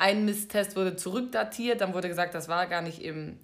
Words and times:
ein 0.00 0.24
Misstest 0.24 0.76
wurde 0.76 0.96
zurückdatiert, 0.96 1.82
dann 1.82 1.92
wurde 1.92 2.08
gesagt, 2.08 2.34
das 2.34 2.48
war 2.48 2.66
gar 2.66 2.80
nicht 2.80 3.02
im 3.02 3.38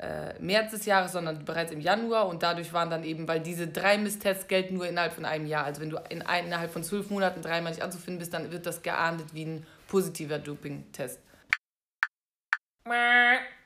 äh, 0.00 0.34
März 0.40 0.72
des 0.72 0.84
Jahres, 0.84 1.12
sondern 1.12 1.44
bereits 1.44 1.70
im 1.70 1.80
Januar 1.80 2.26
und 2.26 2.42
dadurch 2.42 2.72
waren 2.72 2.90
dann 2.90 3.04
eben, 3.04 3.28
weil 3.28 3.38
diese 3.38 3.68
drei 3.68 3.96
Misstests 3.96 4.48
gelten 4.48 4.74
nur 4.74 4.88
innerhalb 4.88 5.12
von 5.12 5.24
einem 5.24 5.46
Jahr. 5.46 5.64
Also 5.64 5.80
wenn 5.80 5.90
du 5.90 5.98
in 6.08 6.22
innerhalb 6.22 6.72
von 6.72 6.82
zwölf 6.82 7.08
Monaten 7.10 7.40
dreimal 7.40 7.70
nicht 7.70 7.82
anzufinden 7.82 8.18
bist, 8.18 8.34
dann 8.34 8.50
wird 8.50 8.66
das 8.66 8.82
geahndet 8.82 9.32
wie 9.32 9.44
ein 9.44 9.64
positiver 9.86 10.40
Doping-Test. 10.40 11.20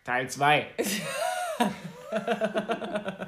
Teil 0.04 0.28
2. 0.28 0.66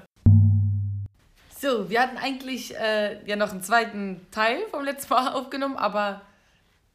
so, 1.59 1.89
wir 1.89 2.03
hatten 2.03 2.19
eigentlich 2.19 2.77
äh, 2.77 3.25
ja 3.25 3.37
noch 3.37 3.53
einen 3.53 3.63
zweiten 3.63 4.27
Teil 4.31 4.59
vom 4.71 4.85
letzten 4.85 5.15
Mal 5.15 5.29
aufgenommen, 5.33 5.77
aber 5.77 6.21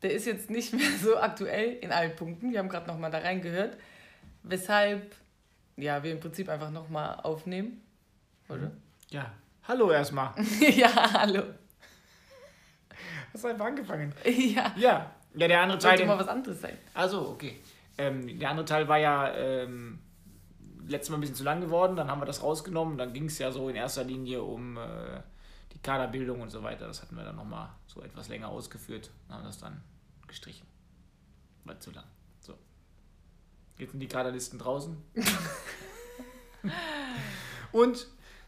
der 0.01 0.13
ist 0.13 0.25
jetzt 0.25 0.49
nicht 0.49 0.73
mehr 0.73 0.91
so 1.01 1.17
aktuell 1.17 1.73
in 1.81 1.91
allen 1.91 2.15
Punkten. 2.15 2.51
Wir 2.51 2.59
haben 2.59 2.69
gerade 2.69 2.87
nochmal 2.87 3.11
da 3.11 3.19
reingehört. 3.19 3.77
Weshalb 4.43 5.15
ja, 5.77 6.03
wir 6.03 6.11
im 6.11 6.19
Prinzip 6.19 6.49
einfach 6.49 6.71
nochmal 6.71 7.19
aufnehmen, 7.23 7.81
oder? 8.49 8.71
Ja. 9.09 9.31
Hallo 9.67 9.91
erstmal. 9.91 10.33
ja, 10.75 11.13
hallo. 11.13 11.43
Hast 13.33 13.43
du 13.43 13.47
einfach 13.47 13.65
angefangen? 13.65 14.13
Ja. 14.25 14.73
Ja. 14.75 15.11
Ja, 15.33 15.47
der 15.47 15.61
andere 15.61 15.79
Teil. 15.79 15.97
Sollte 15.97 16.05
mal 16.05 16.19
was 16.19 16.27
anderes 16.27 16.59
sein. 16.59 16.77
Also, 16.93 17.29
okay. 17.29 17.57
Ähm, 17.97 18.37
der 18.37 18.49
andere 18.49 18.65
Teil 18.65 18.87
war 18.89 18.97
ja 18.97 19.33
ähm, 19.33 19.99
letztes 20.87 21.09
Mal 21.09 21.17
ein 21.17 21.21
bisschen 21.21 21.35
zu 21.35 21.45
lang 21.45 21.61
geworden, 21.61 21.95
dann 21.95 22.11
haben 22.11 22.19
wir 22.19 22.25
das 22.25 22.43
rausgenommen. 22.43 22.97
Dann 22.97 23.13
ging 23.13 23.25
es 23.25 23.39
ja 23.39 23.51
so 23.51 23.69
in 23.69 23.75
erster 23.75 24.03
Linie 24.03 24.43
um 24.43 24.77
äh, 24.77 25.21
die 25.73 25.79
Kaderbildung 25.79 26.41
und 26.41 26.49
so 26.49 26.63
weiter. 26.63 26.87
Das 26.87 27.01
hatten 27.01 27.15
wir 27.15 27.23
dann 27.23 27.35
nochmal 27.35 27.69
so 27.87 28.01
etwas 28.01 28.29
länger 28.29 28.49
ausgeführt. 28.49 29.09
Dann 29.27 29.37
haben 29.37 29.45
das 29.45 29.57
dann 29.57 29.81
gestrichen. 30.27 30.67
War 31.63 31.79
zu 31.79 31.91
lang. 31.91 32.05
So. 32.39 32.57
Jetzt 33.77 33.91
sind 33.91 33.99
die 33.99 34.07
Kaderlisten 34.07 34.59
draußen. 34.59 34.97
und 37.71 38.07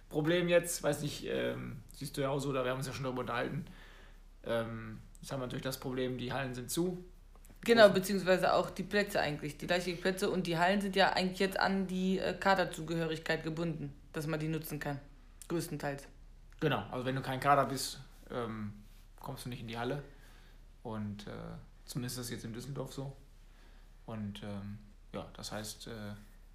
Problem 0.09 0.47
jetzt, 0.47 0.84
weiß 0.84 1.02
nicht, 1.02 1.25
ähm, 1.25 1.78
siehst 1.94 2.16
du 2.17 2.22
ja 2.22 2.30
auch 2.30 2.39
so, 2.39 2.53
da 2.53 2.64
wir 2.64 2.72
haben 2.72 2.78
uns 2.78 2.88
ja 2.88 2.94
schon 2.94 3.03
darüber 3.03 3.22
unterhalten. 3.22 3.66
Ähm, 4.45 5.00
jetzt 5.22 5.31
haben 5.31 5.40
wir 5.40 5.45
natürlich 5.47 5.64
das 5.64 5.80
Problem, 5.80 6.17
die 6.17 6.31
Hallen 6.31 6.53
sind 6.53 6.69
zu. 6.69 7.03
Genau, 7.62 7.90
beziehungsweise 7.90 8.53
auch 8.53 8.69
die 8.69 8.84
Plätze 8.84 9.22
eigentlich. 9.22 9.58
Die 9.58 9.67
gleichen 9.67 9.97
Plätze 9.97 10.30
und 10.30 10.47
die 10.47 10.58
Hallen 10.58 10.81
sind 10.81 10.95
ja 10.95 11.14
eigentlich 11.14 11.40
jetzt 11.40 11.59
an 11.59 11.88
die 11.88 12.19
äh, 12.19 12.34
Kaderzugehörigkeit 12.34 13.44
gebunden, 13.44 13.94
dass 14.12 14.28
man 14.28 14.40
die 14.40 14.50
nutzen 14.50 14.80
kann. 14.80 15.00
Größtenteils. 15.47 16.08
Genau, 16.64 16.81
also 16.92 17.06
wenn 17.06 17.16
du 17.16 17.22
kein 17.22 17.42
Kader 17.42 17.66
bist, 17.66 18.00
ähm, 18.31 18.72
kommst 19.19 19.44
du 19.44 19.50
nicht 19.50 19.59
in 19.59 19.67
die 19.67 19.78
Halle. 19.78 20.02
Und 20.81 21.28
äh, 21.28 21.31
zumindest 21.83 22.17
ist 22.17 22.28
das 22.28 22.31
jetzt 22.31 22.45
in 22.45 22.53
Düsseldorf 22.53 22.94
so. 22.94 23.17
Und 24.06 24.42
ähm, 24.44 24.78
ja, 25.14 25.25
das 25.36 25.52
heißt, 25.52 25.88
äh, 25.88 25.91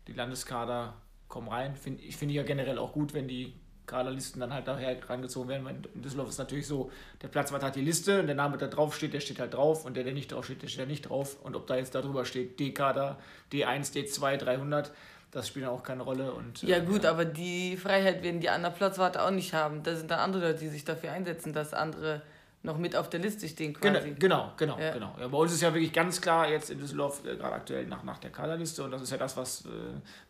die 0.07 0.15
Landeskader 0.15 0.95
kommen 1.29 1.49
rein. 1.49 1.77
Find, 1.77 2.01
ich 2.01 2.17
finde 2.17 2.35
ja 2.35 2.43
generell 2.43 2.79
auch 2.79 2.95
gut, 2.95 3.13
wenn 3.13 3.29
die 3.29 3.53
Kaderlisten 3.85 4.41
dann 4.41 4.55
halt 4.55 4.67
daher 4.67 4.99
rangezogen 5.11 5.51
werden. 5.51 5.67
Weil 5.67 5.77
in 5.93 6.01
Düsseldorf 6.01 6.31
ist 6.31 6.39
natürlich 6.39 6.67
so, 6.67 6.91
der 7.21 7.29
Platzwart 7.29 7.63
hat 7.63 7.77
die 7.77 7.83
Liste 7.83 8.21
und 8.21 8.29
der 8.29 8.35
Name, 8.35 8.57
der 8.57 8.69
drauf 8.69 8.97
steht, 8.97 9.13
der 9.13 9.21
steht 9.21 9.39
halt 9.39 9.53
drauf 9.53 9.85
und 9.85 9.95
der, 9.95 10.05
der 10.05 10.15
nicht 10.15 10.33
drauf 10.33 10.47
steht, 10.47 10.63
der 10.63 10.69
steht 10.69 10.81
ja 10.81 10.87
nicht 10.87 11.03
drauf. 11.03 11.39
Und 11.43 11.55
ob 11.55 11.67
da 11.67 11.77
jetzt 11.77 11.95
darüber 11.95 12.25
steht 12.25 12.59
D-Kader, 12.59 13.19
D1, 13.53 13.93
D2, 13.93 14.39
300, 14.39 14.91
das 15.31 15.49
spielt 15.49 15.67
auch 15.67 15.83
keine 15.83 16.03
Rolle. 16.03 16.33
Und, 16.33 16.63
ja, 16.63 16.79
gut, 16.81 17.05
ja. 17.05 17.11
aber 17.11 17.25
die 17.25 17.77
Freiheit 17.77 18.23
werden 18.23 18.41
die 18.41 18.49
anderen 18.49 18.75
Platzwarte 18.75 19.23
auch 19.23 19.31
nicht 19.31 19.53
haben. 19.53 19.83
Da 19.83 19.95
sind 19.95 20.11
dann 20.11 20.21
andere 20.21 20.49
Leute, 20.49 20.61
die 20.61 20.69
sich 20.69 20.85
dafür 20.85 21.13
einsetzen, 21.13 21.53
dass 21.53 21.75
andere 21.75 22.23
noch 22.63 22.77
mit 22.77 22.97
auf 22.97 23.09
der 23.09 23.21
Liste 23.21 23.49
stehen 23.49 23.73
quasi. 23.73 24.15
Genau, 24.19 24.53
genau, 24.57 24.79
ja. 24.79 24.93
genau. 24.93 25.15
Ja, 25.19 25.29
bei 25.29 25.39
uns 25.39 25.53
ist 25.53 25.63
ja 25.63 25.73
wirklich 25.73 25.93
ganz 25.93 26.21
klar 26.21 26.49
jetzt 26.49 26.71
in 26.71 26.79
Düsseldorf 26.79 27.25
äh, 27.25 27.37
gerade 27.37 27.55
aktuell 27.55 27.87
nach, 27.87 28.03
nach 28.03 28.19
der 28.19 28.31
Kaderliste 28.31 28.83
und 28.83 28.91
das 28.91 29.01
ist 29.01 29.11
ja 29.11 29.17
das, 29.17 29.37
was, 29.37 29.65
äh, 29.65 29.69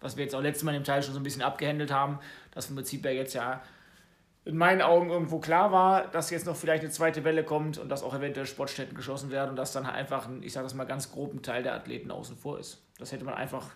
was 0.00 0.16
wir 0.16 0.24
jetzt 0.24 0.34
auch 0.34 0.42
letztes 0.42 0.62
Mal 0.64 0.74
im 0.74 0.84
Teil 0.84 1.02
schon 1.02 1.14
so 1.14 1.20
ein 1.20 1.22
bisschen 1.22 1.42
abgehandelt 1.42 1.90
haben, 1.90 2.18
dass 2.50 2.68
im 2.68 2.76
Prinzip 2.76 3.04
ja 3.04 3.12
jetzt 3.12 3.34
ja 3.34 3.62
in 4.44 4.56
meinen 4.56 4.82
Augen 4.82 5.10
irgendwo 5.10 5.38
klar 5.40 5.72
war, 5.72 6.06
dass 6.08 6.30
jetzt 6.30 6.46
noch 6.46 6.56
vielleicht 6.56 6.82
eine 6.82 6.92
zweite 6.92 7.24
Welle 7.24 7.44
kommt 7.44 7.78
und 7.78 7.88
dass 7.88 8.02
auch 8.02 8.14
eventuell 8.14 8.46
Sportstätten 8.46 8.94
geschlossen 8.94 9.30
werden 9.30 9.50
und 9.50 9.56
dass 9.56 9.72
dann 9.72 9.86
halt 9.86 9.96
einfach 9.96 10.28
ein, 10.28 10.42
ich 10.42 10.52
sage 10.52 10.64
das 10.64 10.74
mal 10.74 10.84
ganz 10.84 11.10
groben 11.10 11.42
Teil 11.42 11.62
der 11.62 11.74
Athleten 11.74 12.10
außen 12.10 12.36
vor 12.36 12.58
ist. 12.58 12.82
Das 12.98 13.10
hätte 13.12 13.24
man 13.24 13.34
einfach 13.34 13.70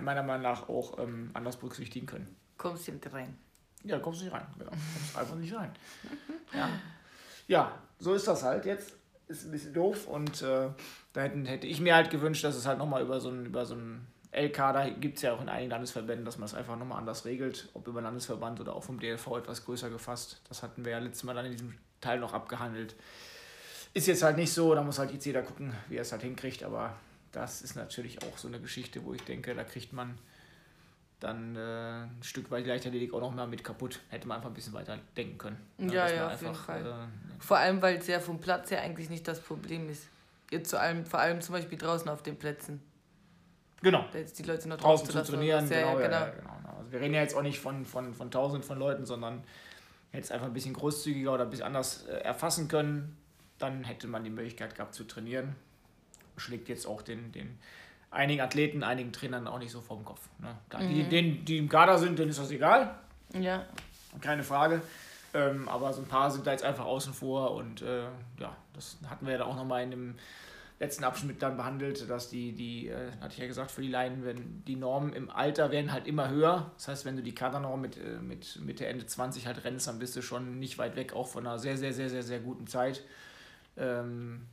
meiner 0.00 0.22
Meinung 0.22 0.42
nach 0.42 0.68
auch 0.68 0.98
ähm, 0.98 1.30
anders 1.34 1.56
berücksichtigen 1.56 2.06
können. 2.06 2.36
Kommst 2.56 2.86
du 2.88 2.92
nicht 2.92 3.12
rein? 3.12 3.36
Ja, 3.84 3.98
kommst 3.98 4.20
du 4.20 4.24
nicht 4.24 4.34
rein. 4.34 4.46
Genau. 4.58 4.70
Kommst 4.70 5.16
einfach 5.16 5.36
nicht 5.36 5.54
rein. 5.54 5.72
Ja. 6.52 6.68
ja, 7.48 7.78
so 7.98 8.14
ist 8.14 8.28
das 8.28 8.42
halt 8.42 8.66
jetzt. 8.66 8.94
Ist 9.28 9.44
ein 9.44 9.52
bisschen 9.52 9.72
doof 9.72 10.08
und 10.08 10.42
äh, 10.42 10.70
da 11.12 11.20
hätten, 11.20 11.46
hätte 11.46 11.68
ich 11.68 11.80
mir 11.80 11.94
halt 11.94 12.10
gewünscht, 12.10 12.42
dass 12.42 12.56
es 12.56 12.66
halt 12.66 12.78
nochmal 12.78 13.00
über 13.02 13.20
so 13.20 13.30
ein, 13.30 13.46
über 13.46 13.64
so 13.64 13.76
ein 13.76 14.04
L-Kader 14.32 14.90
gibt 14.90 15.16
es 15.16 15.22
ja 15.22 15.32
auch 15.32 15.40
in 15.40 15.48
einigen 15.48 15.70
Landesverbänden, 15.70 16.24
dass 16.24 16.36
man 16.38 16.48
das 16.48 16.54
einfach 16.54 16.76
nochmal 16.76 16.98
anders 16.98 17.24
regelt, 17.24 17.68
ob 17.74 17.86
über 17.88 18.00
Landesverband 18.00 18.60
oder 18.60 18.74
auch 18.74 18.82
vom 18.82 19.00
DLV 19.00 19.26
etwas 19.38 19.64
größer 19.64 19.90
gefasst. 19.90 20.40
Das 20.48 20.62
hatten 20.62 20.84
wir 20.84 20.92
ja 20.92 20.98
letztes 20.98 21.24
Mal 21.24 21.34
dann 21.34 21.46
in 21.46 21.52
diesem 21.52 21.74
Teil 22.00 22.20
noch 22.20 22.32
abgehandelt. 22.32 22.94
Ist 23.92 24.06
jetzt 24.06 24.22
halt 24.22 24.36
nicht 24.36 24.52
so, 24.52 24.74
da 24.74 24.82
muss 24.82 25.00
halt 25.00 25.12
jetzt 25.12 25.24
jeder 25.24 25.42
gucken, 25.42 25.74
wie 25.88 25.96
er 25.96 26.02
es 26.02 26.12
halt 26.12 26.22
hinkriegt, 26.22 26.62
aber 26.62 26.94
das 27.32 27.62
ist 27.62 27.76
natürlich 27.76 28.22
auch 28.22 28.36
so 28.38 28.48
eine 28.48 28.60
Geschichte, 28.60 29.04
wo 29.04 29.14
ich 29.14 29.22
denke, 29.22 29.54
da 29.54 29.64
kriegt 29.64 29.92
man 29.92 30.18
dann 31.20 31.54
äh, 31.54 32.04
ein 32.04 32.22
Stück 32.22 32.50
weit 32.50 32.66
Leichtathletik 32.66 33.12
auch 33.12 33.20
noch 33.20 33.34
mal 33.34 33.46
mit 33.46 33.62
kaputt. 33.62 34.00
Hätte 34.08 34.26
man 34.26 34.38
einfach 34.38 34.50
ein 34.50 34.54
bisschen 34.54 34.72
weiter 34.72 34.98
denken 35.16 35.38
können. 35.38 35.58
Ne? 35.76 35.92
Ja, 35.92 36.10
ja, 36.10 36.26
auf 36.26 36.32
einfach, 36.32 36.44
jeden 36.46 36.54
Fall. 36.56 36.86
Äh, 36.86 37.42
vor 37.42 37.58
allem, 37.58 37.82
weil 37.82 37.96
es 37.96 38.06
ja 38.06 38.20
vom 38.20 38.40
Platz 38.40 38.70
her 38.70 38.80
eigentlich 38.80 39.10
nicht 39.10 39.28
das 39.28 39.40
Problem 39.40 39.88
ist. 39.90 40.08
Jetzt 40.50 40.70
zu 40.70 40.80
allem, 40.80 41.04
vor 41.04 41.20
allem 41.20 41.40
zum 41.40 41.54
Beispiel 41.54 41.78
draußen 41.78 42.08
auf 42.08 42.22
den 42.22 42.36
Plätzen. 42.36 42.82
Genau. 43.82 44.04
Da 44.12 44.18
jetzt 44.18 44.38
die 44.38 44.42
Leute 44.42 44.68
noch 44.68 44.78
draußen, 44.78 45.06
draußen 45.06 45.24
zu 45.24 45.32
trainieren. 45.32 45.68
Genau, 45.68 45.98
ja, 45.98 46.06
genau. 46.06 46.20
Ja, 46.20 46.30
genau. 46.30 46.78
Also 46.78 46.92
wir 46.92 47.00
reden 47.00 47.14
ja 47.14 47.20
jetzt 47.20 47.34
auch 47.34 47.42
nicht 47.42 47.60
von, 47.60 47.84
von, 47.84 48.14
von 48.14 48.30
tausend 48.30 48.64
von 48.64 48.78
Leuten, 48.78 49.06
sondern 49.06 49.44
jetzt 50.12 50.32
einfach 50.32 50.46
ein 50.46 50.52
bisschen 50.52 50.74
großzügiger 50.74 51.34
oder 51.34 51.44
ein 51.44 51.50
bisschen 51.50 51.66
anders 51.66 52.06
äh, 52.06 52.12
erfassen 52.12 52.68
können. 52.68 53.16
Dann 53.58 53.84
hätte 53.84 54.08
man 54.08 54.24
die 54.24 54.30
Möglichkeit 54.30 54.74
gehabt 54.74 54.94
zu 54.94 55.04
trainieren. 55.04 55.54
Schlägt 56.40 56.68
jetzt 56.68 56.86
auch 56.86 57.02
den, 57.02 57.32
den 57.32 57.58
einigen 58.10 58.40
Athleten, 58.40 58.82
einigen 58.82 59.12
Trainern 59.12 59.46
auch 59.46 59.58
nicht 59.58 59.70
so 59.70 59.80
vor 59.80 59.96
dem 59.96 60.04
Kopf. 60.04 60.20
Ne? 60.38 60.56
Mhm. 60.78 60.94
Die, 60.94 61.02
denen, 61.04 61.44
die 61.44 61.58
im 61.58 61.68
Kader 61.68 61.98
sind, 61.98 62.18
denen 62.18 62.30
ist 62.30 62.40
das 62.40 62.50
egal. 62.50 62.94
Ja. 63.38 63.66
Keine 64.20 64.42
Frage. 64.42 64.82
Ähm, 65.32 65.68
aber 65.68 65.92
so 65.92 66.02
ein 66.02 66.08
paar 66.08 66.30
sind 66.30 66.46
da 66.46 66.50
jetzt 66.50 66.64
einfach 66.64 66.84
außen 66.84 67.14
vor 67.14 67.52
und 67.54 67.82
äh, 67.82 68.02
ja, 68.38 68.56
das 68.74 68.98
hatten 69.08 69.26
wir 69.26 69.36
ja 69.36 69.44
auch 69.44 69.54
nochmal 69.54 69.84
in 69.84 69.90
dem 69.92 70.14
letzten 70.80 71.04
Abschnitt 71.04 71.42
dann 71.42 71.56
behandelt, 71.56 72.08
dass 72.08 72.30
die, 72.30 72.52
die 72.52 72.88
äh, 72.88 73.12
hatte 73.20 73.34
ich 73.34 73.38
ja 73.38 73.46
gesagt, 73.46 73.70
für 73.70 73.82
die 73.82 73.88
Laien, 73.88 74.24
wenn 74.24 74.64
die 74.64 74.76
Normen 74.76 75.12
im 75.12 75.30
Alter 75.30 75.70
werden 75.70 75.92
halt 75.92 76.06
immer 76.08 76.30
höher. 76.30 76.72
Das 76.76 76.88
heißt, 76.88 77.04
wenn 77.04 77.16
du 77.16 77.22
die 77.22 77.34
Kadernorm 77.34 77.80
mit, 77.82 77.98
äh, 77.98 78.18
mit 78.20 78.58
Mitte, 78.64 78.86
Ende 78.86 79.06
20 79.06 79.46
halt 79.46 79.62
rennst, 79.64 79.86
dann 79.86 79.98
bist 79.98 80.16
du 80.16 80.22
schon 80.22 80.58
nicht 80.58 80.78
weit 80.78 80.96
weg, 80.96 81.12
auch 81.12 81.28
von 81.28 81.46
einer 81.46 81.58
sehr, 81.58 81.76
sehr, 81.76 81.92
sehr, 81.92 82.08
sehr, 82.08 82.22
sehr 82.22 82.40
guten 82.40 82.66
Zeit. 82.66 83.04
Ähm, 83.76 84.46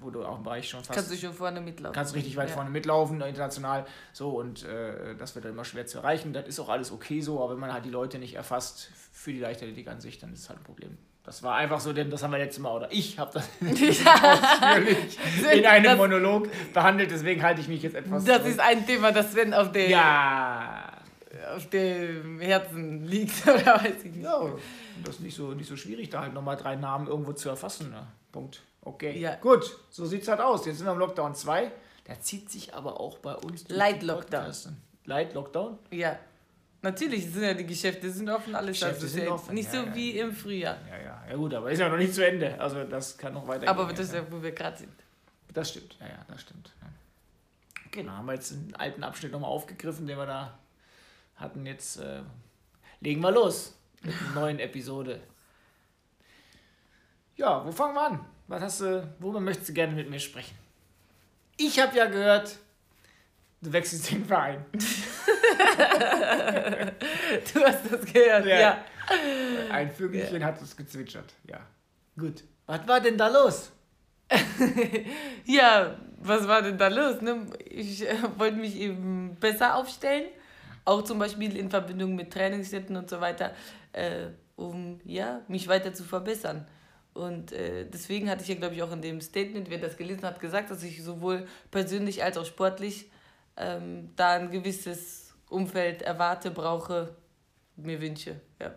wo 0.00 0.10
du 0.10 0.24
auch 0.24 0.38
im 0.38 0.42
Bereich 0.42 0.68
schon 0.68 0.80
fast. 0.80 0.92
Kannst 0.92 1.12
du 1.12 1.16
schon 1.16 1.32
vorne 1.32 1.60
mitlaufen. 1.60 1.94
Kannst 1.94 2.14
richtig 2.14 2.36
weit 2.36 2.48
ja. 2.48 2.54
vorne 2.54 2.70
mitlaufen, 2.70 3.20
international. 3.20 3.86
So, 4.12 4.30
und 4.30 4.64
äh, 4.64 5.14
das 5.16 5.34
wird 5.34 5.44
dann 5.44 5.52
immer 5.52 5.64
schwer 5.64 5.86
zu 5.86 5.98
erreichen. 5.98 6.32
Das 6.32 6.46
ist 6.46 6.60
auch 6.60 6.68
alles 6.68 6.92
okay 6.92 7.20
so, 7.20 7.42
aber 7.42 7.52
wenn 7.52 7.60
man 7.60 7.72
halt 7.72 7.84
die 7.84 7.90
Leute 7.90 8.18
nicht 8.18 8.34
erfasst 8.34 8.90
für 9.12 9.32
die 9.32 9.40
Leichtathletik 9.40 9.88
an 9.88 10.00
sich, 10.00 10.18
dann 10.18 10.32
ist 10.32 10.40
es 10.40 10.48
halt 10.48 10.60
ein 10.60 10.64
Problem. 10.64 10.98
Das 11.24 11.42
war 11.42 11.56
einfach 11.56 11.80
so, 11.80 11.92
denn 11.92 12.10
das 12.10 12.22
haben 12.22 12.32
wir 12.32 12.38
letztes 12.38 12.62
Mal, 12.62 12.74
oder 12.74 12.90
ich 12.90 13.18
habe 13.18 13.30
das 13.34 13.44
ausführlich 13.60 15.18
in 15.52 15.66
einem 15.66 15.84
das, 15.84 15.96
Monolog 15.96 16.48
behandelt, 16.72 17.10
deswegen 17.10 17.42
halte 17.42 17.60
ich 17.60 17.68
mich 17.68 17.82
jetzt 17.82 17.94
etwas. 17.94 18.24
Das 18.24 18.38
zurück. 18.38 18.52
ist 18.52 18.60
ein 18.60 18.86
Thema, 18.86 19.12
das 19.12 19.34
wenn 19.34 19.52
auf 19.52 19.70
dem, 19.70 19.90
ja. 19.90 20.90
auf 21.54 21.68
dem 21.68 22.40
Herzen 22.40 23.04
liegt, 23.04 23.42
oder 23.46 23.82
weiß 23.84 24.04
ich 24.04 24.12
nicht. 24.12 24.24
Ja, 24.24 24.50
das 25.04 25.16
ist 25.16 25.20
nicht 25.20 25.36
so, 25.36 25.52
nicht 25.52 25.68
so 25.68 25.76
schwierig, 25.76 26.08
da 26.08 26.22
halt 26.22 26.32
nochmal 26.32 26.56
drei 26.56 26.76
Namen 26.76 27.06
irgendwo 27.06 27.32
zu 27.32 27.50
erfassen. 27.50 27.90
Ne? 27.90 28.06
Punkt. 28.32 28.62
Okay. 28.82 29.18
Ja. 29.18 29.36
Gut, 29.36 29.78
so 29.90 30.06
sieht 30.06 30.22
es 30.22 30.28
halt 30.28 30.40
aus. 30.40 30.66
Jetzt 30.66 30.78
sind 30.78 30.86
wir 30.86 30.92
im 30.92 30.98
Lockdown 30.98 31.34
2. 31.34 31.70
Der 32.06 32.20
zieht 32.20 32.50
sich 32.50 32.74
aber 32.74 32.98
auch 32.98 33.18
bei 33.18 33.34
uns. 33.34 33.68
Light 33.68 34.02
Lockdown. 34.02 34.52
Light 35.04 35.34
Lockdown? 35.34 35.78
Ja. 35.90 36.18
Natürlich 36.82 37.30
sind 37.30 37.42
ja 37.42 37.52
die 37.52 37.66
Geschäfte 37.66 38.10
sind 38.10 38.30
offen, 38.30 38.54
alles 38.54 38.80
Geschäfte 38.80 39.06
sind 39.06 39.24
ja 39.24 39.32
offen. 39.32 39.54
Nicht 39.54 39.72
ja, 39.72 39.80
so 39.80 39.86
ja. 39.86 39.94
wie 39.94 40.18
im 40.18 40.32
Frühjahr. 40.32 40.78
Ja, 40.88 40.96
ja, 40.96 41.24
ja 41.28 41.36
gut, 41.36 41.52
aber 41.52 41.70
ist 41.70 41.78
ja 41.78 41.90
noch 41.90 41.98
nicht 41.98 42.14
zu 42.14 42.26
Ende. 42.26 42.58
Also 42.58 42.84
das 42.84 43.18
kann 43.18 43.34
noch 43.34 43.46
weitergehen. 43.46 43.68
Aber 43.68 43.92
das 43.92 44.06
ist 44.06 44.14
ja, 44.14 44.24
wo 44.30 44.42
wir 44.42 44.52
gerade 44.52 44.78
sind. 44.78 44.92
Das 45.52 45.68
stimmt, 45.68 45.96
ja, 46.00 46.06
ja, 46.06 46.24
das 46.28 46.40
stimmt. 46.40 46.72
Ja. 46.80 46.88
Genau, 47.90 48.12
haben 48.12 48.26
wir 48.26 48.34
jetzt 48.34 48.52
einen 48.52 48.74
alten 48.76 49.04
Abschnitt 49.04 49.32
nochmal 49.32 49.50
aufgegriffen, 49.50 50.06
den 50.06 50.16
wir 50.16 50.26
da 50.26 50.58
hatten. 51.36 51.66
Jetzt 51.66 51.98
äh, 51.98 52.22
legen 53.00 53.20
wir 53.20 53.30
los 53.30 53.74
mit 54.02 54.14
einer 54.18 54.40
neuen 54.40 54.58
Episode. 54.58 55.20
Ja, 57.36 57.64
wo 57.66 57.72
fangen 57.72 57.94
wir 57.94 58.06
an? 58.06 58.24
Was 58.50 58.62
hast 58.62 58.80
du, 58.80 59.08
worüber 59.20 59.38
möchtest 59.38 59.68
du 59.68 59.72
gerne 59.74 59.94
mit 59.94 60.10
mir 60.10 60.18
sprechen? 60.18 60.58
Ich 61.56 61.78
habe 61.78 61.96
ja 61.96 62.06
gehört, 62.06 62.58
du 63.62 63.72
wechselst 63.72 64.10
den 64.10 64.24
Verein. 64.24 64.64
du 64.72 64.80
hast 67.60 67.92
das 67.92 68.04
gehört, 68.12 68.46
ja. 68.46 68.58
ja. 68.58 68.84
Ein 69.70 69.88
Vögelchen 69.92 70.40
ja. 70.40 70.48
hat 70.48 70.60
es 70.60 70.76
gezwitschert, 70.76 71.32
ja. 71.46 71.60
Gut. 72.18 72.42
Was 72.66 72.88
war 72.88 73.00
denn 73.00 73.16
da 73.16 73.28
los? 73.28 73.70
ja, 75.44 75.96
was 76.18 76.48
war 76.48 76.62
denn 76.62 76.76
da 76.76 76.88
los? 76.88 77.20
Ne? 77.20 77.46
Ich 77.66 78.04
äh, 78.04 78.16
wollte 78.36 78.56
mich 78.56 78.74
eben 78.74 79.36
besser 79.38 79.76
aufstellen, 79.76 80.26
auch 80.84 81.04
zum 81.04 81.20
Beispiel 81.20 81.56
in 81.56 81.70
Verbindung 81.70 82.16
mit 82.16 82.32
Trainingsstätten 82.32 82.96
und 82.96 83.08
so 83.08 83.20
weiter, 83.20 83.54
äh, 83.92 84.26
um 84.56 85.00
ja, 85.04 85.42
mich 85.46 85.68
weiter 85.68 85.94
zu 85.94 86.02
verbessern. 86.02 86.66
Und 87.20 87.52
äh, 87.52 87.84
deswegen 87.84 88.30
hatte 88.30 88.42
ich 88.42 88.48
ja, 88.48 88.54
glaube 88.54 88.74
ich, 88.74 88.82
auch 88.82 88.92
in 88.92 89.02
dem 89.02 89.20
Statement, 89.20 89.68
wer 89.68 89.76
das 89.76 89.98
gelesen 89.98 90.22
hat, 90.22 90.40
gesagt, 90.40 90.70
dass 90.70 90.82
ich 90.82 91.04
sowohl 91.04 91.46
persönlich 91.70 92.24
als 92.24 92.38
auch 92.38 92.46
sportlich 92.46 93.10
ähm, 93.58 94.08
da 94.16 94.36
ein 94.36 94.50
gewisses 94.50 95.34
Umfeld 95.50 96.00
erwarte, 96.00 96.50
brauche, 96.50 97.14
mir 97.76 98.00
wünsche. 98.00 98.40
Ja. 98.58 98.70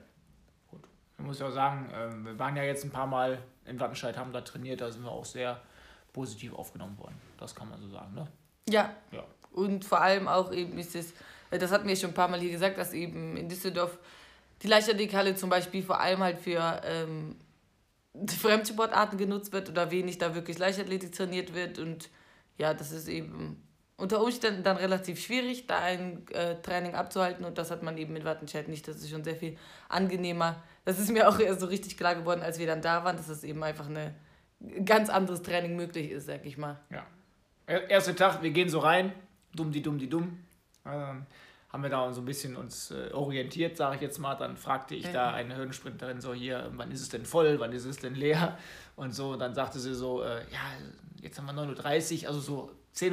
Gut. 0.69 0.81
Ich 1.17 1.23
muss 1.23 1.39
ja 1.39 1.49
sagen, 1.51 1.89
äh, 1.89 2.25
wir 2.25 2.37
waren 2.37 2.57
ja 2.57 2.63
jetzt 2.63 2.83
ein 2.83 2.91
paar 2.91 3.07
Mal 3.07 3.37
in 3.63 3.79
Wattenscheid, 3.79 4.17
haben 4.17 4.33
da 4.33 4.41
trainiert, 4.41 4.81
da 4.81 4.91
sind 4.91 5.03
wir 5.03 5.11
auch 5.11 5.23
sehr 5.23 5.61
positiv 6.11 6.53
aufgenommen 6.53 6.97
worden. 6.97 7.15
Das 7.37 7.55
kann 7.55 7.69
man 7.69 7.79
so 7.79 7.87
sagen, 7.87 8.13
ne? 8.13 8.27
Ja. 8.67 8.93
ja. 9.13 9.23
Und 9.53 9.85
vor 9.85 10.01
allem 10.01 10.27
auch 10.27 10.51
eben 10.51 10.77
ist 10.77 10.97
es, 10.97 11.13
das 11.49 11.71
hatten 11.71 11.87
wir 11.87 11.95
schon 11.95 12.09
ein 12.09 12.13
paar 12.13 12.27
Mal 12.27 12.41
hier 12.41 12.51
gesagt, 12.51 12.77
dass 12.77 12.91
eben 12.91 13.37
in 13.37 13.47
Düsseldorf 13.47 13.97
die 14.61 14.67
Leichtathletikhalle 14.67 15.33
zum 15.35 15.49
Beispiel 15.49 15.81
vor 15.81 16.01
allem 16.01 16.19
halt 16.19 16.39
für 16.39 16.81
ähm, 16.83 17.37
Fremdsportarten 18.27 19.17
genutzt 19.17 19.53
wird 19.53 19.69
oder 19.69 19.91
wenig 19.91 20.17
da 20.17 20.35
wirklich 20.35 20.59
Leichtathletik 20.59 21.11
trainiert 21.13 21.53
wird. 21.53 21.79
Und 21.79 22.09
ja, 22.57 22.73
das 22.73 22.91
ist 22.91 23.07
eben 23.07 23.61
unter 23.97 24.21
Umständen 24.21 24.63
dann 24.63 24.77
relativ 24.77 25.19
schwierig, 25.19 25.67
da 25.67 25.79
ein 25.79 26.27
äh, 26.29 26.55
Training 26.61 26.95
abzuhalten. 26.95 27.45
Und 27.45 27.57
das 27.57 27.71
hat 27.71 27.83
man 27.83 27.97
eben 27.97 28.13
mit 28.13 28.25
Wattenscheid 28.25 28.67
nicht. 28.67 28.87
Das 28.87 28.97
ist 28.97 29.09
schon 29.09 29.23
sehr 29.23 29.35
viel 29.35 29.57
angenehmer. 29.89 30.61
Das 30.85 30.99
ist 30.99 31.09
mir 31.11 31.27
auch 31.27 31.39
erst 31.39 31.61
so 31.61 31.67
richtig 31.67 31.97
klar 31.97 32.15
geworden, 32.15 32.41
als 32.41 32.59
wir 32.59 32.67
dann 32.67 32.81
da 32.81 33.03
waren, 33.03 33.17
dass 33.17 33.29
es 33.29 33.43
eben 33.43 33.63
einfach 33.63 33.87
ein 33.87 34.13
ganz 34.85 35.09
anderes 35.09 35.41
Training 35.41 35.75
möglich 35.75 36.11
ist, 36.11 36.27
sag 36.27 36.45
ich 36.45 36.57
mal. 36.57 36.79
Ja. 36.89 37.05
Erster 37.65 38.15
Tag, 38.15 38.43
wir 38.43 38.51
gehen 38.51 38.69
so 38.69 38.79
rein, 38.79 39.13
dumm 39.55 39.71
die 39.71 39.81
dumm 39.81 39.97
die 39.97 40.09
dumm. 40.09 40.37
Ähm, 40.85 41.25
haben 41.73 41.81
wir 41.81 41.89
da 41.89 42.13
so 42.13 42.21
ein 42.21 42.25
bisschen 42.25 42.55
uns 42.55 42.91
äh, 42.91 43.11
orientiert, 43.13 43.75
sage 43.77 43.95
ich 43.95 44.01
jetzt 44.03 44.19
mal. 44.19 44.35
Dann 44.35 44.57
fragte 44.57 44.93
ich 44.93 45.05
ja. 45.05 45.11
da 45.11 45.33
eine 45.33 45.57
Hürdensprinterin 45.57 46.21
so 46.21 46.31
hier, 46.31 46.69
wann 46.75 46.91
ist 46.91 47.01
es 47.01 47.09
denn 47.09 47.25
voll, 47.25 47.59
wann 47.59 47.71
ist 47.73 47.85
es 47.85 47.97
denn 47.97 48.13
leer? 48.13 48.59
Und 48.95 49.15
so, 49.15 49.35
dann 49.35 49.55
sagte 49.55 49.79
sie 49.79 49.95
so, 49.95 50.21
äh, 50.21 50.41
ja, 50.51 50.59
jetzt 51.19 51.39
haben 51.39 51.47
wir 51.47 51.53
9.30 51.53 52.21
Uhr, 52.21 52.27
also 52.27 52.39
so 52.39 52.71
10.30 52.95 53.11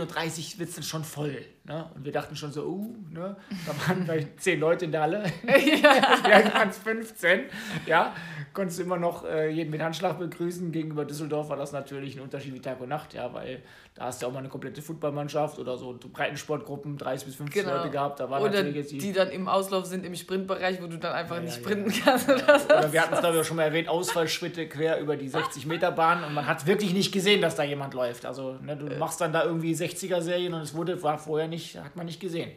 Uhr 0.54 0.58
wird 0.58 0.68
es 0.68 0.74
dann 0.74 0.84
schon 0.84 1.04
voll. 1.04 1.42
Ne? 1.64 1.84
Und 1.94 2.04
wir 2.04 2.12
dachten 2.12 2.34
schon 2.34 2.52
so, 2.52 2.64
uh, 2.64 2.96
ne? 3.10 3.36
da 3.66 3.88
waren 3.88 4.04
vielleicht 4.04 4.40
10 4.40 4.58
Leute 4.58 4.86
in 4.86 4.92
der 4.92 5.02
Halle. 5.02 5.22
ja. 5.46 6.64
Es 6.68 6.78
15. 6.78 7.42
Ja, 7.86 8.14
konntest 8.54 8.78
du 8.78 8.84
immer 8.84 8.96
noch 8.96 9.24
äh, 9.24 9.50
jeden 9.50 9.70
mit 9.70 9.82
Handschlag 9.82 10.18
begrüßen. 10.18 10.72
Gegenüber 10.72 11.04
Düsseldorf 11.04 11.50
war 11.50 11.56
das 11.56 11.72
natürlich 11.72 12.16
ein 12.16 12.22
Unterschied 12.22 12.54
wie 12.54 12.60
Tag 12.60 12.80
und 12.80 12.88
Nacht, 12.88 13.14
ja, 13.14 13.32
weil 13.34 13.62
da 13.94 14.06
hast 14.06 14.22
du 14.22 14.26
auch 14.26 14.32
mal 14.32 14.38
eine 14.38 14.48
komplette 14.48 14.80
Footballmannschaft 14.80 15.58
oder 15.58 15.76
so 15.76 15.98
Breitensportgruppen, 16.12 16.96
30 16.96 17.26
bis 17.26 17.36
50 17.36 17.62
genau. 17.62 17.76
Leute 17.76 17.90
gehabt. 17.90 18.20
Da 18.20 18.30
waren 18.30 18.42
oder 18.42 18.52
natürlich 18.52 18.76
jetzt 18.76 18.92
die, 18.92 18.98
die 18.98 19.12
dann 19.12 19.28
im 19.28 19.46
Auslauf 19.46 19.84
sind 19.84 20.06
im 20.06 20.14
Sprintbereich, 20.14 20.80
wo 20.80 20.86
du 20.86 20.96
dann 20.96 21.12
einfach 21.12 21.36
ja, 21.36 21.42
nicht 21.42 21.56
sprinten 21.56 21.90
ja. 21.90 21.98
kannst. 22.04 22.28
Oder, 22.28 22.54
oder 22.64 22.92
wir 22.92 23.02
hatten 23.02 23.14
es, 23.14 23.20
glaube 23.20 23.36
ich, 23.36 23.42
auch 23.42 23.44
schon 23.44 23.56
mal 23.56 23.64
erwähnt, 23.64 23.88
Ausfallschritte 23.88 24.68
quer 24.68 25.00
über 25.00 25.16
die 25.16 25.28
60-Meter-Bahn 25.28 26.24
und 26.24 26.32
man 26.32 26.46
hat 26.46 26.66
wirklich 26.66 26.94
nicht 26.94 27.12
gesehen, 27.12 27.42
dass 27.42 27.56
da 27.56 27.64
jemand 27.64 27.92
läuft. 27.92 28.24
Also 28.24 28.56
ne, 28.62 28.76
du 28.76 28.86
äh. 28.86 28.96
machst 28.96 29.20
dann 29.20 29.34
da 29.34 29.44
irgendwie 29.44 29.74
60er-Serien 29.74 30.54
und 30.54 30.62
es 30.62 30.72
wurde, 30.74 31.02
war 31.02 31.18
vorher 31.18 31.48
nicht, 31.48 31.59
hat 31.76 31.96
man 31.96 32.06
nicht 32.06 32.20
gesehen. 32.20 32.52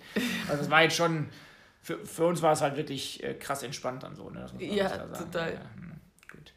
Also 0.47 0.63
das 0.63 0.69
war 0.69 0.83
jetzt 0.83 0.95
schon, 0.95 1.29
für, 1.81 2.05
für 2.05 2.25
uns 2.25 2.41
war 2.41 2.53
es 2.53 2.61
halt 2.61 2.77
wirklich 2.77 3.23
äh, 3.23 3.33
krass 3.35 3.63
entspannt 3.63 4.03
dann 4.03 4.15
so. 4.15 4.29
Ne? 4.29 4.45
ja, 4.59 4.89
total. 4.89 5.53
Ja, 5.53 5.61
hm, 5.75 5.91
gut. 6.31 6.53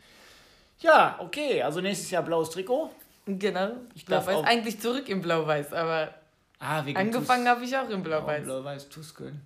ja, 0.80 1.16
okay, 1.20 1.62
also 1.62 1.80
nächstes 1.80 2.10
Jahr 2.10 2.22
blaues 2.22 2.50
Trikot. 2.50 2.90
Genau. 3.26 3.72
Ich 3.94 4.04
Blau-Weiß 4.04 4.44
eigentlich 4.44 4.80
zurück 4.80 5.08
im 5.08 5.20
Blau-Weiß, 5.20 5.72
aber 5.72 6.14
ah, 6.60 6.84
angefangen 6.94 7.48
habe 7.48 7.64
ich 7.64 7.76
auch 7.76 7.90
im 7.90 8.02
Blau-Weiß. 8.04 8.42
Oh, 8.42 8.46
Blau-Weiß, 8.46 8.88
Tuskeln. 8.88 9.42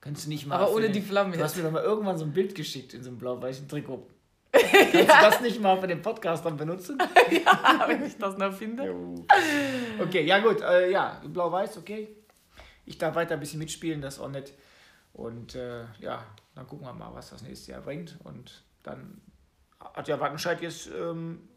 Kannst 0.00 0.24
du 0.24 0.30
nicht 0.30 0.46
mal. 0.46 0.56
Aber 0.56 0.72
ohne 0.72 0.86
den, 0.86 0.94
die 0.94 1.02
Flammen. 1.02 1.32
Du 1.32 1.40
hast 1.40 1.56
mir 1.56 1.62
doch 1.62 1.70
mal 1.70 1.82
irgendwann 1.82 2.16
so 2.16 2.24
ein 2.24 2.32
Bild 2.32 2.54
geschickt 2.54 2.94
in 2.94 3.02
so 3.02 3.10
einem 3.10 3.18
blau-weißen 3.18 3.68
Trikot. 3.68 4.06
Kannst 4.52 4.94
ja. 4.94 5.02
du 5.02 5.06
das 5.06 5.40
nicht 5.42 5.60
mal 5.60 5.78
für 5.78 5.86
den 5.86 6.00
Podcast 6.02 6.44
dann 6.44 6.56
benutzen? 6.56 6.98
ja, 7.30 7.84
wenn 7.86 8.04
ich 8.04 8.16
das 8.16 8.36
noch 8.36 8.52
finde. 8.52 8.94
Okay, 10.00 10.24
ja 10.24 10.38
gut, 10.38 10.62
äh, 10.62 10.90
ja, 10.90 11.20
blau-weiß, 11.24 11.76
okay. 11.78 12.16
Ich 12.90 12.98
darf 12.98 13.14
weiter 13.14 13.34
ein 13.34 13.40
bisschen 13.40 13.60
mitspielen, 13.60 14.02
das 14.02 14.14
ist 14.14 14.20
auch 14.20 14.28
nett. 14.28 14.52
Und 15.12 15.54
äh, 15.54 15.84
ja, 16.00 16.24
dann 16.54 16.66
gucken 16.66 16.86
wir 16.86 16.92
mal, 16.92 17.14
was 17.14 17.30
das 17.30 17.42
nächste 17.42 17.72
Jahr 17.72 17.80
bringt. 17.80 18.18
Und 18.24 18.64
dann 18.82 19.20
hat 19.78 20.08
ja 20.08 20.20
Wattenscheid 20.20 20.60
jetzt 20.60 20.88
ähm, 20.88 21.48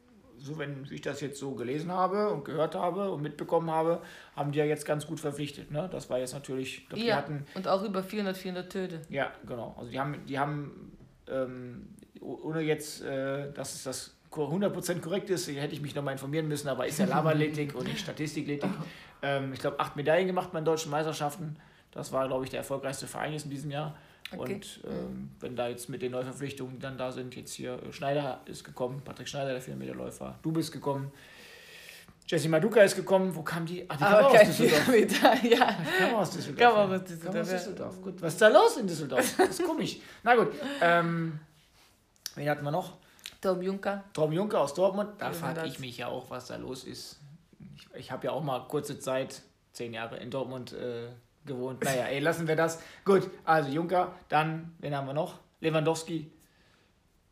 so 0.43 0.57
wenn 0.57 0.85
ich 0.91 1.01
das 1.01 1.21
jetzt 1.21 1.39
so 1.39 1.51
gelesen 1.51 1.91
habe 1.91 2.29
und 2.29 2.43
gehört 2.43 2.75
habe 2.75 3.11
und 3.11 3.21
mitbekommen 3.21 3.71
habe, 3.71 4.01
haben 4.35 4.51
die 4.51 4.59
ja 4.59 4.65
jetzt 4.65 4.85
ganz 4.85 5.07
gut 5.07 5.19
verpflichtet. 5.19 5.71
Ne? 5.71 5.87
Das 5.91 6.09
war 6.09 6.19
jetzt 6.19 6.33
natürlich. 6.33 6.87
Glaub, 6.89 6.99
ja, 6.99 7.15
hatten, 7.15 7.45
und 7.55 7.67
auch 7.67 7.83
über 7.83 8.03
400, 8.03 8.35
400 8.35 8.71
Töte. 8.71 9.01
Ja, 9.09 9.31
genau. 9.47 9.75
Also 9.77 9.91
die 9.91 9.99
haben, 9.99 10.25
die 10.25 10.37
haben 10.37 10.97
ähm, 11.29 11.95
ohne 12.19 12.61
jetzt, 12.61 13.03
äh, 13.03 13.51
dass 13.53 13.73
es 13.75 13.83
das 13.83 14.15
100% 14.31 14.99
korrekt 14.99 15.29
ist, 15.29 15.47
hätte 15.47 15.73
ich 15.73 15.81
mich 15.81 15.95
nochmal 15.95 16.13
informieren 16.13 16.47
müssen, 16.47 16.67
aber 16.67 16.87
ist 16.87 16.99
ja 16.99 17.05
Lavathletik 17.09 17.75
und 17.75 17.87
nicht 17.87 17.99
Statistikletik. 17.99 18.69
Ähm, 19.23 19.53
ich 19.53 19.59
glaube, 19.59 19.79
acht 19.79 19.95
Medaillen 19.95 20.27
gemacht 20.27 20.51
bei 20.51 20.59
den 20.59 20.65
deutschen 20.65 20.91
Meisterschaften. 20.91 21.55
Das 21.91 22.11
war, 22.11 22.27
glaube 22.27 22.43
ich, 22.43 22.49
der 22.49 22.59
erfolgreichste 22.59 23.07
Verein 23.07 23.33
jetzt 23.33 23.45
in 23.45 23.51
diesem 23.51 23.71
Jahr. 23.71 23.95
Okay. 24.31 24.55
Und 24.55 24.81
ähm, 24.85 25.31
wenn 25.39 25.55
da 25.55 25.67
jetzt 25.67 25.89
mit 25.89 26.01
den 26.01 26.11
Neuverpflichtungen 26.11 26.79
dann 26.79 26.97
da 26.97 27.11
sind, 27.11 27.35
jetzt 27.35 27.53
hier 27.53 27.81
äh, 27.81 27.93
Schneider 27.93 28.41
ist 28.45 28.63
gekommen, 28.63 29.01
Patrick 29.03 29.27
Schneider, 29.27 29.51
der 29.51 29.61
4 29.61 29.75
Meter 29.75 29.95
Läufer, 29.95 30.37
du 30.41 30.51
bist 30.51 30.71
gekommen, 30.71 31.11
Jessie 32.25 32.47
Maduka 32.47 32.81
ist 32.81 32.95
gekommen, 32.95 33.35
wo 33.35 33.41
kam 33.43 33.65
die? 33.65 33.87
Ah, 33.89 33.97
die 33.97 34.03
ah, 34.03 34.21
kam 34.21 34.25
okay. 34.25 34.39
aus 34.39 34.57
Düsseldorf. 34.57 35.43
ja. 35.43 35.77
Die 35.77 36.03
kam 36.03 36.15
aus 36.15 36.31
Düsseldorf. 36.31 36.73
Kam 36.73 36.91
aus 36.91 37.03
Düsseldorf. 37.03 37.33
Kam 37.33 37.41
aus 37.41 37.49
Düsseldorf. 37.49 38.01
Gut. 38.01 38.21
Was 38.21 38.33
ist 38.33 38.41
da 38.41 38.47
los 38.47 38.77
in 38.77 38.87
Düsseldorf? 38.87 39.35
Das 39.37 39.49
ist 39.49 39.63
komisch. 39.63 39.99
Na 40.23 40.35
gut. 40.35 40.53
Ähm, 40.81 41.39
wen 42.35 42.49
hatten 42.49 42.63
wir 42.63 42.71
noch? 42.71 42.97
Tom 43.41 43.61
Juncker. 43.61 44.05
Tom 44.13 44.31
Juncker 44.31 44.61
aus 44.61 44.73
Dortmund. 44.73 45.09
Da 45.17 45.33
frage 45.33 45.67
ich 45.67 45.79
mich 45.79 45.97
ja 45.97 46.07
auch, 46.07 46.29
was 46.29 46.47
da 46.47 46.55
los 46.55 46.85
ist. 46.85 47.19
Ich, 47.75 47.87
ich 47.95 48.11
habe 48.11 48.27
ja 48.27 48.31
auch 48.31 48.43
mal 48.43 48.67
kurze 48.67 48.99
Zeit, 48.99 49.41
zehn 49.71 49.93
Jahre 49.93 50.17
in 50.17 50.29
Dortmund 50.29 50.73
äh, 50.73 51.09
gewohnt. 51.45 51.83
Naja, 51.83 52.05
ey, 52.05 52.19
lassen 52.19 52.47
wir 52.47 52.55
das. 52.55 52.81
Gut, 53.05 53.29
also 53.43 53.69
Juncker, 53.69 54.13
dann, 54.29 54.75
wen 54.79 54.95
haben 54.95 55.07
wir 55.07 55.13
noch? 55.13 55.39
Lewandowski 55.61 56.31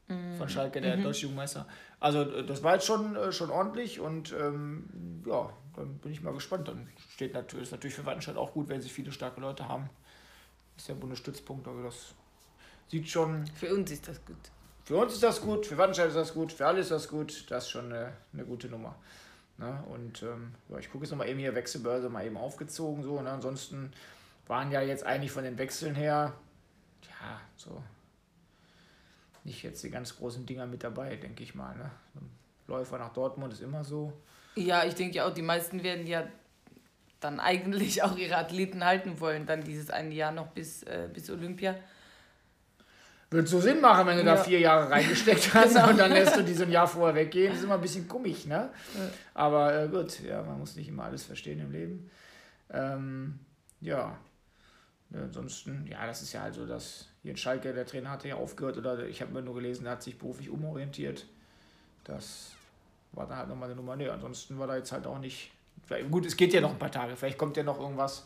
mhm. 0.08 0.36
von 0.38 0.50
Schalke, 0.50 0.82
der 0.82 0.98
mhm. 0.98 1.04
deutsche 1.04 1.24
Jugendmeister. 1.24 1.68
Also 2.00 2.24
das 2.42 2.64
war 2.64 2.74
jetzt 2.74 2.86
schon, 2.86 3.16
äh, 3.16 3.32
schon 3.32 3.52
ordentlich 3.52 4.00
und 4.00 4.34
ähm, 4.34 5.24
ja, 5.26 5.50
dann 5.76 5.98
bin 6.00 6.12
ich 6.12 6.22
mal 6.22 6.34
gespannt. 6.34 6.68
Dann 6.68 6.90
steht 7.10 7.34
natürlich, 7.34 7.68
ist 7.68 7.72
natürlich 7.72 7.96
für 7.96 8.06
Wattenscheid 8.06 8.38
auch 8.38 8.54
gut, 8.54 8.70
wenn 8.70 8.82
sie 8.82 8.90
viele 8.90 9.12
starke 9.12 9.40
Leute 9.40 9.68
haben. 9.68 9.90
Ist 10.78 10.90
der 10.90 10.96
Bundesstützpunkt, 10.96 11.68
also 11.68 11.84
das 11.84 12.16
sieht 12.88 13.08
schon... 13.08 13.46
Für 13.54 13.74
uns 13.74 13.92
ist 13.92 14.08
das 14.08 14.26
gut. 14.26 14.38
Für 14.84 14.98
uns 14.98 15.14
ist 15.14 15.24
das 15.24 15.42
gut, 15.42 15.68
für 15.68 15.78
Wattenscheid 15.78 16.08
ist 16.08 16.16
das 16.16 16.34
gut, 16.34 16.52
für 16.52 16.66
alle 16.66 16.80
ist 16.80 16.90
das 16.90 17.08
gut. 17.08 17.46
Das 17.52 17.66
ist 17.66 17.70
schon 17.70 17.86
eine, 17.94 18.14
eine 18.34 18.46
gute 18.46 18.68
Nummer. 18.68 18.96
Ne? 19.62 19.84
Und 19.90 20.24
ähm, 20.24 20.54
ich 20.80 20.92
gucke 20.92 21.06
jetzt 21.06 21.12
nochmal 21.12 21.30
eben 21.30 21.40
hier 21.40 21.56
Wechselbörse 21.56 22.10
mal 22.10 22.26
eben 22.26 22.36
aufgezogen. 22.36 23.04
So, 23.04 23.22
ne? 23.22 23.30
Ansonsten 23.30 23.94
waren 24.48 24.72
ja 24.72 24.82
jetzt 24.82 25.06
eigentlich 25.06 25.32
von 25.32 25.44
den 25.44 25.58
Wechseln 25.58 25.96
her, 25.96 26.34
ja, 27.04 27.40
so 27.56 27.82
nicht 29.44 29.64
jetzt 29.64 29.84
die 29.84 29.90
ganz 29.90 30.16
großen 30.18 30.46
Dinger 30.46 30.66
mit 30.66 30.84
dabei, 30.84 31.16
denke 31.16 31.44
ich 31.44 31.56
mal. 31.56 31.76
Ne? 31.76 31.92
Läufer 32.68 32.98
nach 32.98 33.14
Dortmund 33.14 33.54
ist 33.54 33.62
immer 33.62 33.84
so. 33.84 34.14
Ja, 34.56 34.84
ich 34.84 34.96
denke 34.96 35.18
ja 35.18 35.28
auch, 35.28 35.34
die 35.34 35.42
meisten 35.42 35.84
werden 35.84 36.06
ja 36.08 36.28
dann 37.20 37.40
eigentlich 37.40 38.04
auch 38.04 38.18
ihre 38.18 38.38
Athleten 38.38 38.86
halten 38.86 39.20
wollen, 39.20 39.46
dann 39.46 39.64
dieses 39.64 39.90
eine 39.90 40.14
Jahr 40.14 40.32
noch 40.32 40.48
bis, 40.48 40.84
äh, 40.84 41.10
bis 41.12 41.30
Olympia. 41.30 41.76
Würde 43.32 43.48
so 43.48 43.62
Sinn 43.62 43.80
machen, 43.80 44.06
wenn 44.08 44.18
du 44.18 44.26
ja. 44.26 44.36
da 44.36 44.44
vier 44.44 44.60
Jahre 44.60 44.90
reingesteckt 44.90 45.54
hast 45.54 45.74
genau. 45.76 45.90
und 45.90 45.98
dann 45.98 46.12
lässt 46.12 46.36
du 46.36 46.44
die 46.44 46.54
so 46.54 46.64
ein 46.64 46.72
Jahr 46.72 46.86
vorher 46.86 47.16
weggehen. 47.16 47.48
Das 47.48 47.60
ist 47.60 47.64
immer 47.64 47.76
ein 47.76 47.82
bisschen 47.82 48.06
gummig, 48.06 48.46
ne? 48.46 48.70
Ja. 48.94 49.10
Aber 49.34 49.84
äh, 49.84 49.88
gut, 49.88 50.20
ja, 50.20 50.44
man 50.44 50.60
muss 50.60 50.76
nicht 50.76 50.90
immer 50.90 51.06
alles 51.06 51.24
verstehen 51.24 51.62
im 51.62 51.72
Leben. 51.72 52.12
Ähm, 52.70 53.40
ja. 53.80 54.18
ja. 55.12 55.22
Ansonsten, 55.22 55.88
ja, 55.90 56.06
das 56.06 56.22
ist 56.22 56.34
ja 56.34 56.42
halt 56.42 56.56
so, 56.56 56.66
dass 56.66 57.08
Jens 57.24 57.40
Schalke, 57.40 57.72
der 57.72 57.86
Trainer, 57.86 58.12
hatte 58.12 58.28
ja 58.28 58.36
aufgehört 58.36 58.78
oder 58.78 59.06
ich 59.06 59.22
habe 59.22 59.32
mir 59.32 59.42
nur 59.42 59.56
gelesen, 59.56 59.86
er 59.86 59.94
hat 59.94 60.04
sich 60.04 60.20
beruflich 60.20 60.50
umorientiert. 60.50 61.26
Das 62.04 62.52
war 63.14 63.28
dann 63.28 63.38
halt 63.38 63.48
nochmal 63.48 63.70
eine 63.70 63.78
Nummer. 63.78 63.96
Nee, 63.96 64.10
ansonsten 64.10 64.60
war 64.60 64.68
da 64.68 64.76
jetzt 64.76 64.92
halt 64.92 65.08
auch 65.08 65.20
nicht. 65.20 65.52
Gut, 66.10 66.26
es 66.26 66.36
geht 66.36 66.52
ja 66.52 66.60
noch 66.60 66.72
ein 66.72 66.80
paar 66.80 66.92
Tage, 66.92 67.16
vielleicht 67.16 67.38
kommt 67.38 67.56
ja 67.56 67.64
noch 67.64 67.80
irgendwas. 67.80 68.26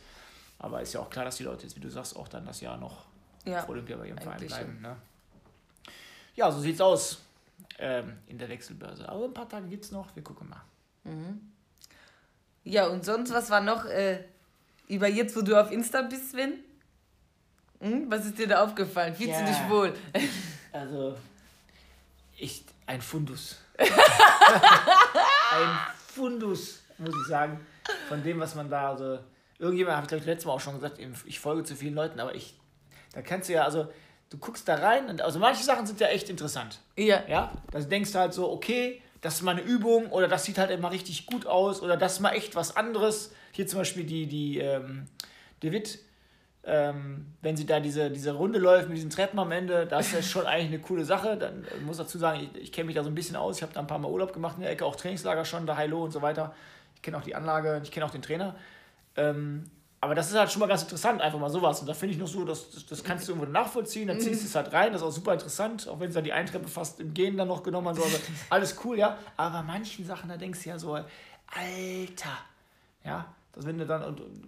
Aber 0.58 0.82
ist 0.82 0.94
ja 0.94 1.00
auch 1.00 1.12
klar, 1.12 1.26
dass 1.26 1.38
die 1.38 1.44
Leute 1.44 1.64
jetzt, 1.64 1.76
wie 1.76 1.80
du 1.80 1.90
sagst, 1.90 2.16
auch 2.16 2.28
dann 2.28 2.46
das 2.46 2.62
Jahr 2.62 2.78
noch 2.78 3.06
ja, 3.46 3.62
vor 3.62 3.76
Olympia 3.76 3.98
bei 3.98 4.08
ihrem 4.08 4.18
Verein 4.18 4.48
bleiben. 4.48 4.82
Ne? 4.82 4.96
Ja, 6.36 6.52
so 6.52 6.60
sieht's 6.60 6.82
aus 6.82 7.22
ähm, 7.80 8.18
in 8.28 8.38
der 8.38 8.50
Wechselbörse. 8.50 9.08
Aber 9.08 9.26
ein 9.26 9.34
paar 9.34 9.48
Tage 9.48 9.68
gibt's 9.68 9.92
noch, 9.92 10.16
wir 10.16 10.24
gucken 10.24 10.50
mal. 10.50 10.64
Mhm. 11.04 11.52
Ja, 12.64 12.88
und 12.88 13.06
sonst, 13.06 13.32
was 13.32 13.50
war 13.50 13.62
noch 13.62 13.86
äh, 13.86 14.24
über 14.88 15.08
jetzt, 15.08 15.36
wo 15.36 15.42
du 15.42 15.60
auf 15.60 15.72
Insta 15.72 16.02
bist, 16.02 16.32
Sven? 16.32 16.60
Hm? 17.80 18.10
Was 18.10 18.26
ist 18.26 18.38
dir 18.38 18.48
da 18.48 18.64
aufgefallen? 18.64 19.16
Fühlst 19.16 19.34
ja. 19.34 19.42
du 19.42 19.46
dich 19.46 19.70
wohl? 19.70 19.94
also, 20.72 21.16
ich, 22.38 22.66
ein 22.88 23.02
Fundus. 23.02 23.62
ein 23.78 23.88
Fundus, 26.08 26.82
muss 26.98 27.14
ich 27.14 27.28
sagen, 27.28 27.60
von 28.08 28.24
dem, 28.24 28.40
was 28.40 28.56
man 28.56 28.70
da, 28.70 28.90
also, 28.90 29.20
irgendjemand, 29.60 29.98
habe 29.98 30.06
ich 30.06 30.10
glaube 30.10 30.22
ich 30.22 30.26
letztes 30.26 30.46
Mal 30.46 30.54
auch 30.54 30.62
schon 30.62 30.76
gesagt, 30.76 31.00
ich 31.26 31.40
folge 31.40 31.64
zu 31.64 31.76
vielen 31.76 31.94
Leuten, 31.94 32.20
aber 32.20 32.34
ich, 32.34 32.58
da 33.16 33.22
kannst 33.22 33.50
du 33.50 33.54
ja, 33.54 33.64
also, 33.64 33.88
du 34.30 34.38
guckst 34.38 34.68
da 34.68 34.76
rein 34.76 35.10
und, 35.10 35.22
also 35.22 35.40
manche 35.40 35.64
Sachen 35.64 35.88
sind 35.88 36.00
ja 36.00 36.08
echt 36.08 36.30
interessant. 36.30 36.80
Ja. 36.98 37.24
Ja, 37.28 37.52
da 37.72 37.80
denkst 37.80 38.12
du 38.12 38.20
halt 38.20 38.34
so, 38.34 38.52
okay, 38.52 39.02
das 39.22 39.36
ist 39.36 39.42
mal 39.42 39.52
eine 39.52 39.62
Übung 39.62 40.12
oder 40.12 40.28
das 40.28 40.44
sieht 40.44 40.58
halt 40.58 40.70
immer 40.70 40.92
richtig 40.92 41.26
gut 41.26 41.48
aus 41.48 41.82
oder 41.82 41.98
das 41.98 42.14
ist 42.14 42.20
mal 42.20 42.34
echt 42.34 42.56
was 42.56 42.76
anderes. 42.76 43.34
Hier 43.54 43.66
zum 43.66 43.80
Beispiel 43.80 44.04
die, 44.04 44.28
die, 44.28 44.60
ähm, 44.60 45.08
David, 45.62 45.98
ähm, 46.64 47.28
wenn 47.42 47.56
sie 47.56 47.66
da 47.66 47.80
diese, 47.80 48.12
diese 48.12 48.34
Runde 48.34 48.60
läuft 48.60 48.88
mit 48.88 48.98
diesen 48.98 49.10
Treppen 49.10 49.40
am 49.40 49.52
Ende, 49.52 49.86
das 49.86 50.14
ist 50.14 50.30
schon 50.32 50.46
eigentlich 50.46 50.68
eine 50.68 50.80
coole 50.80 51.06
Sache. 51.06 51.38
Dann 51.38 51.64
äh, 51.64 51.82
muss 51.86 51.98
dazu 51.98 52.18
sagen, 52.18 52.50
ich, 52.54 52.64
ich 52.64 52.72
kenne 52.72 52.88
mich 52.88 52.96
da 52.96 53.04
so 53.04 53.10
ein 53.10 53.16
bisschen 53.16 53.36
aus. 53.36 53.58
Ich 53.58 53.64
habe 53.64 53.74
da 53.74 53.80
ein 53.80 53.88
paar 53.88 54.00
Mal 54.00 54.12
Urlaub 54.12 54.34
gemacht 54.34 54.58
in 54.58 54.64
der 54.64 54.72
Ecke, 54.72 54.86
auch 54.86 54.96
Trainingslager 54.96 55.46
schon, 55.46 55.66
da 55.66 55.78
Heilo 55.78 56.04
und 56.04 56.12
so 56.12 56.22
weiter. 56.22 56.54
Ich 56.96 57.02
kenne 57.02 57.18
auch 57.18 57.24
die 57.24 57.36
Anlage, 57.36 57.82
ich 57.84 57.92
kenne 57.92 58.06
auch 58.06 58.12
den 58.12 58.22
Trainer. 58.22 58.56
Ähm, 59.16 59.72
aber 60.06 60.14
das 60.14 60.30
ist 60.30 60.38
halt 60.38 60.52
schon 60.52 60.60
mal 60.60 60.68
ganz 60.68 60.84
interessant, 60.84 61.20
einfach 61.20 61.40
mal 61.40 61.50
sowas. 61.50 61.82
Und 61.82 61.88
da 61.88 61.96
finde 61.96 62.14
ich 62.14 62.20
noch 62.20 62.28
so, 62.28 62.46
das, 62.46 62.70
das, 62.70 62.86
das 62.86 63.04
kannst 63.04 63.28
du 63.28 63.32
irgendwo 63.32 63.52
nachvollziehen, 63.52 64.08
dann 64.08 64.20
ziehst 64.20 64.44
du 64.44 64.46
es 64.46 64.54
halt 64.54 64.72
rein, 64.72 64.94
das 64.94 65.02
ist 65.02 65.08
auch 65.08 65.12
super 65.12 65.34
interessant, 65.34 65.88
auch 65.88 66.00
wenn 66.00 66.10
es 66.10 66.14
dann 66.14 66.24
die 66.24 66.32
Eintreppe 66.32 66.68
fast 66.68 67.00
im 67.00 67.12
Gehen 67.16 67.38
dann 67.38 67.48
noch 67.48 67.64
genommen 67.64 67.88
hat. 67.88 67.96
So, 67.96 68.04
also 68.04 68.18
alles 68.52 68.78
cool, 68.86 69.00
ja. 69.00 69.18
Aber 69.36 69.58
bei 69.58 69.64
manchen 69.64 70.06
Sachen, 70.06 70.30
da 70.30 70.38
denkst 70.38 70.62
du 70.62 70.70
ja 70.70 70.78
so, 70.78 70.94
Alter, 70.94 72.38
ja, 73.04 73.34
das 73.52 73.66
wenn 73.66 73.80
du 73.80 73.86
dann, 73.88 74.04
und, 74.04 74.22
und 74.22 74.44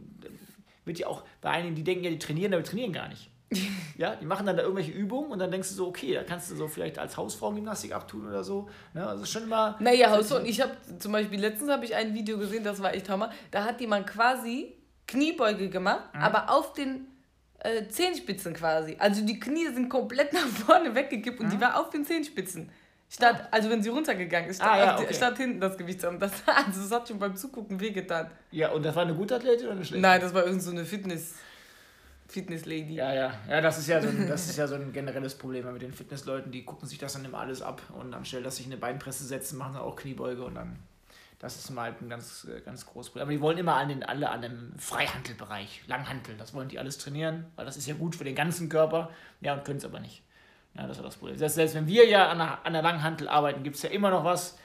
wird 0.86 1.00
ja 1.00 1.08
auch 1.08 1.24
bei 1.42 1.50
einigen, 1.50 1.74
die 1.74 1.84
denken 1.84 2.04
ja, 2.04 2.12
die 2.12 2.20
trainieren, 2.20 2.54
aber 2.54 2.64
trainieren 2.64 2.94
gar 2.94 3.08
nicht. 3.08 3.32
ja, 3.98 4.16
die 4.16 4.26
machen 4.26 4.46
dann 4.46 4.58
da 4.58 4.62
irgendwelche 4.62 4.92
Übungen 4.92 5.32
und 5.32 5.40
dann 5.40 5.50
denkst 5.50 5.70
du 5.70 5.76
so, 5.76 5.88
okay, 5.88 6.14
da 6.14 6.24
kannst 6.24 6.52
du 6.52 6.56
so 6.56 6.68
vielleicht 6.68 7.00
als 7.00 7.18
Hausfrauengymnastik 7.18 7.96
abtun 7.96 8.28
oder 8.28 8.44
so. 8.44 8.70
Ne? 8.94 9.08
Also 9.08 9.26
schon 9.26 9.44
immer. 9.44 9.76
Naja, 9.80 10.12
Hausfrauen, 10.12 10.46
ich 10.46 10.62
habe 10.62 10.74
zum 11.00 11.14
Beispiel 11.14 11.40
letztens 11.40 11.72
habe 11.72 11.84
ich 11.84 11.96
ein 11.96 12.14
Video 12.14 12.38
gesehen, 12.38 12.64
das 12.64 12.80
war 12.82 12.94
echt 12.94 13.10
Hammer. 13.10 13.32
Da 13.50 13.64
hat 13.64 13.82
jemand 13.82 14.06
quasi 14.06 14.77
Kniebeuge 15.08 15.70
gemacht, 15.70 16.14
mhm. 16.14 16.22
aber 16.22 16.52
auf 16.52 16.74
den 16.74 17.08
äh, 17.60 17.88
Zehenspitzen 17.88 18.54
quasi. 18.54 18.96
Also 19.00 19.26
die 19.26 19.40
Knie 19.40 19.68
sind 19.68 19.90
komplett 19.90 20.34
nach 20.34 20.48
vorne 20.48 20.94
weggekippt 20.94 21.40
und 21.40 21.48
mhm. 21.48 21.52
die 21.52 21.62
war 21.62 21.80
auf 21.80 21.90
den 21.90 22.06
Zehenspitzen. 22.06 22.70
Statt, 23.10 23.48
also 23.52 23.70
wenn 23.70 23.82
sie 23.82 23.88
runtergegangen 23.88 24.50
ist, 24.50 24.58
statt, 24.58 24.70
ah, 24.70 24.78
ja, 24.78 25.00
okay. 25.00 25.14
statt 25.14 25.38
hinten 25.38 25.62
das 25.62 25.78
Gewicht 25.78 26.02
zu 26.02 26.08
haben. 26.08 26.20
Das, 26.20 26.32
also 26.46 26.82
das 26.82 26.92
hat 26.92 27.08
schon 27.08 27.20
beim 27.20 27.36
Zugucken 27.38 27.80
wehgetan. 27.80 28.30
Ja, 28.52 28.72
und 28.72 28.84
das 28.84 28.96
war 28.96 29.04
eine 29.04 29.16
gute 29.16 29.36
Athletin 29.36 29.68
oder 29.68 29.76
eine 29.76 29.86
schlechte? 29.86 30.02
Nein, 30.02 30.20
das 30.20 30.34
war 30.34 30.46
irgend 30.46 30.62
so 30.62 30.72
eine 30.72 30.84
Fitness, 30.84 31.36
Fitness-Lady. 32.28 32.96
Ja, 32.96 33.14
ja. 33.14 33.34
Ja, 33.50 33.62
das 33.62 33.78
ist 33.78 33.88
ja, 33.88 34.02
so 34.02 34.10
ein, 34.10 34.28
das 34.28 34.50
ist 34.50 34.58
ja 34.58 34.68
so 34.68 34.76
ein 34.76 34.92
generelles 34.92 35.36
Problem 35.36 35.72
mit 35.72 35.82
den 35.82 35.94
Fitnessleuten. 35.94 36.52
Die 36.52 36.66
gucken 36.66 36.86
sich 36.86 36.98
das 36.98 37.14
dann 37.14 37.24
immer 37.24 37.40
alles 37.40 37.62
ab 37.62 37.82
und 37.98 38.14
anstelle, 38.14 38.44
dass 38.44 38.58
sich 38.58 38.66
eine 38.66 38.76
Beinpresse 38.76 39.24
setzen, 39.24 39.58
machen 39.58 39.76
dann 39.76 39.84
auch 39.84 39.96
Kniebeuge 39.96 40.44
und 40.44 40.56
dann 40.56 40.78
das 41.40 41.58
ist 41.58 41.70
mal 41.70 41.96
ein 42.00 42.10
ganz, 42.10 42.48
ganz 42.66 42.86
großes 42.86 43.12
Problem. 43.12 43.24
Aber 43.24 43.32
die 43.32 43.42
wollen 43.42 43.58
immer 43.58 43.76
an 43.76 43.90
den, 43.90 44.04
alle 44.04 44.30
an 44.30 44.42
dem 44.42 44.74
Freihandelbereich, 44.78 45.84
Langhantel. 45.88 46.36
Das 46.38 46.54
wollen 46.54 46.68
die 46.68 46.80
alles 46.80 46.98
trainieren, 46.98 47.46
weil 47.56 47.66
das 47.66 47.78
ist 47.78 47.88
ja 47.88 47.94
gut 47.94 48.16
für 48.16 48.24
den 48.24 48.36
ganzen 48.36 48.70
Körper. 48.70 49.12
Ja, 49.42 49.54
und 49.54 49.64
können 49.64 49.78
es 49.78 49.86
aber 49.86 50.00
nicht. 50.00 50.24
Ja, 50.76 50.88
das 50.88 50.98
ist 50.98 51.04
das 51.04 51.16
Problem. 51.16 51.38
Selbst, 51.38 51.56
selbst 51.56 51.76
wenn 51.76 51.88
wir 51.88 52.08
ja 52.08 52.30
an 52.30 52.40
der, 52.40 52.66
an 52.66 52.74
der 52.74 52.82
Langhantel 52.82 53.28
arbeiten, 53.30 53.64
gibt 53.64 53.76
es 53.76 53.84
ja 53.84 53.90
immer 53.90 54.10
noch 54.10 54.24
was 54.24 54.58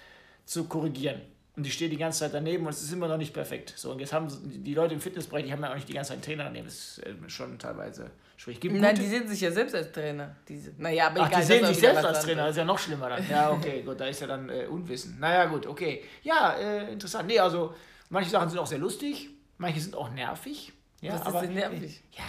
zu 0.45 0.65
korrigieren. 0.65 1.21
Und 1.55 1.65
die 1.65 1.71
stehen 1.71 1.91
die 1.91 1.99
ganze 1.99 2.21
Zeit 2.21 2.33
daneben 2.33 2.65
und 2.65 2.71
es 2.71 2.83
ist 2.83 2.93
immer 2.93 3.09
noch 3.09 3.19
nicht 3.19 3.35
perfekt. 3.35 3.75
So, 3.77 3.91
und 3.91 3.99
jetzt 3.99 4.15
haben 4.15 4.27
die 4.43 4.73
Leute 4.73 4.95
im 4.95 5.01
Fitnessbereich, 5.01 5.45
die 5.45 5.53
haben 5.53 5.63
ja 5.63 5.71
auch 5.71 5.75
nicht 5.75 5.89
die 5.89 5.93
ganze 5.93 6.09
Zeit 6.09 6.17
einen 6.17 6.23
Trainer 6.23 6.45
daneben. 6.45 6.65
Das 6.65 6.75
ist 6.75 6.99
äh, 7.01 7.15
schon 7.29 7.59
teilweise 7.59 8.11
schwierig. 8.39 8.61
Gibt 8.61 8.75
Nein, 8.75 8.95
die 8.95 9.07
sehen 9.07 9.29
sich 9.29 9.43
ja 9.43 9.51
selbst 9.51 9.75
als 9.75 9.93
Trainer. 9.93 10.35
Diese. 10.49 10.73
Naja, 10.79 11.09
aber 11.09 11.21
Ach, 11.21 11.29
egal, 11.29 11.41
die 11.41 11.47
sehen 11.47 11.67
sich 11.67 11.79
selbst 11.79 12.05
als 12.05 12.21
Trainer, 12.23 12.43
das 12.45 12.53
ist 12.53 12.57
ja 12.57 12.65
noch 12.65 12.79
schlimmer 12.79 13.11
dann. 13.11 13.29
Ja, 13.29 13.51
okay, 13.51 13.83
gut, 13.83 14.01
da 14.01 14.07
ist 14.07 14.21
ja 14.21 14.29
dann 14.29 14.49
äh, 14.49 14.67
Unwissen. 14.67 15.19
Naja, 15.21 15.45
gut, 15.45 15.67
okay. 15.67 16.03
Ja, 16.23 16.55
äh, 16.55 16.91
interessant. 16.91 17.27
Nee, 17.27 17.39
also 17.39 17.75
manche 18.09 18.31
Sachen 18.31 18.49
sind 18.49 18.59
auch 18.59 18.67
sehr 18.67 18.79
lustig, 18.79 19.29
manche 19.59 19.81
sind 19.81 19.95
auch 19.95 20.11
nervig. 20.11 20.73
Ja, 21.03 21.15
Was 21.15 21.27
aber, 21.27 21.43
ist 21.43 21.49
denn 21.49 21.55
nervig? 21.55 22.01
Ja, 22.13 22.23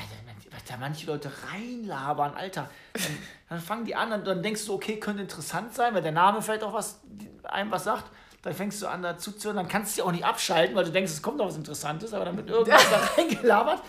da 0.68 0.78
manche 0.78 1.06
Leute 1.06 1.32
reinlabern, 1.52 2.34
Alter. 2.34 2.70
Dann, 2.94 3.18
dann 3.50 3.60
fangen 3.60 3.86
die 3.86 3.96
an 3.96 4.12
und 4.12 4.26
dann 4.26 4.42
denkst 4.42 4.66
du, 4.66 4.74
okay, 4.74 5.00
könnte 5.00 5.22
interessant 5.22 5.74
sein, 5.74 5.94
weil 5.94 6.02
der 6.02 6.12
Name 6.12 6.42
vielleicht 6.42 6.64
auch 6.64 6.74
was, 6.74 7.02
einem 7.44 7.72
was 7.72 7.84
sagt. 7.84 8.06
Dann 8.44 8.54
fängst 8.54 8.82
du 8.82 8.88
an 8.88 9.02
dazu 9.02 9.32
zu 9.32 9.48
hören, 9.48 9.56
dann 9.56 9.68
kannst 9.70 9.94
du 9.94 9.96
dich 9.96 10.08
auch 10.08 10.12
nicht 10.12 10.26
abschalten, 10.26 10.76
weil 10.76 10.84
du 10.84 10.92
denkst, 10.92 11.12
es 11.12 11.22
kommt 11.22 11.38
noch 11.38 11.48
was 11.48 11.56
Interessantes, 11.56 12.14
aber 12.14 12.26
dann 12.26 12.36
wird 12.36 12.50
irgendwas 12.50 12.90
da 12.92 12.98
reingelabert. 13.18 13.82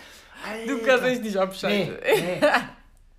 Alter. 0.49 0.67
Du 0.67 0.85
kannst 0.85 1.05
dich 1.05 1.19
nicht 1.19 1.37
abschalten. 1.37 1.97
Nee, 2.01 2.21
nee, 2.21 2.41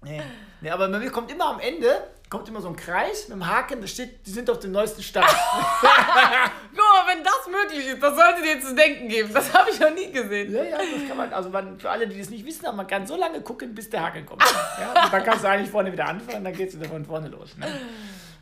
nee, 0.03 0.23
nee, 0.63 0.71
aber 0.71 0.89
bei 0.89 0.99
mir 0.99 1.11
kommt 1.11 1.31
immer 1.31 1.47
am 1.49 1.61
Ende, 1.61 2.05
kommt 2.31 2.49
immer 2.49 2.63
so 2.63 2.69
ein 2.69 2.77
Kreis 2.77 3.29
mit 3.29 3.35
einem 3.35 3.47
Haken, 3.47 3.83
da 3.83 3.87
steht, 3.87 4.27
die 4.27 4.31
sind 4.31 4.49
auf 4.49 4.61
dem 4.61 4.73
neuesten 4.73 5.03
Stand. 5.03 5.27
Guck 5.81 5.83
mal, 5.83 7.15
wenn 7.15 7.23
das 7.23 7.47
möglich 7.51 7.87
ist, 7.87 8.03
das 8.03 8.17
sollte 8.17 8.43
dir 8.43 8.59
zu 8.59 8.75
denken 8.75 9.09
geben. 9.09 9.31
Das 9.35 9.53
habe 9.53 9.71
ich 9.71 9.79
noch 9.79 9.95
nie 9.95 10.11
gesehen. 10.11 10.55
Ja, 10.55 10.65
ja, 10.65 10.79
das 10.79 11.07
kann 11.07 11.19
man, 11.19 11.33
also 11.35 11.51
man, 11.51 11.79
für 11.79 11.91
alle, 11.91 12.09
die 12.09 12.19
das 12.19 12.31
nicht 12.31 12.47
wissen, 12.47 12.65
man 12.75 12.87
kann 12.87 13.07
so 13.07 13.15
lange 13.15 13.43
gucken, 13.43 13.75
bis 13.75 13.91
der 13.91 14.03
Haken 14.03 14.25
kommt. 14.25 14.43
ja, 14.81 15.05
und 15.05 15.13
dann 15.13 15.23
kannst 15.23 15.45
du 15.45 15.49
eigentlich 15.49 15.71
vorne 15.71 15.93
wieder 15.93 16.07
anfangen, 16.07 16.45
dann 16.45 16.55
geht 16.55 16.71
es 16.71 16.81
wieder 16.81 16.89
von 16.89 17.05
vorne 17.05 17.29
los. 17.29 17.59
Ne? 17.59 17.67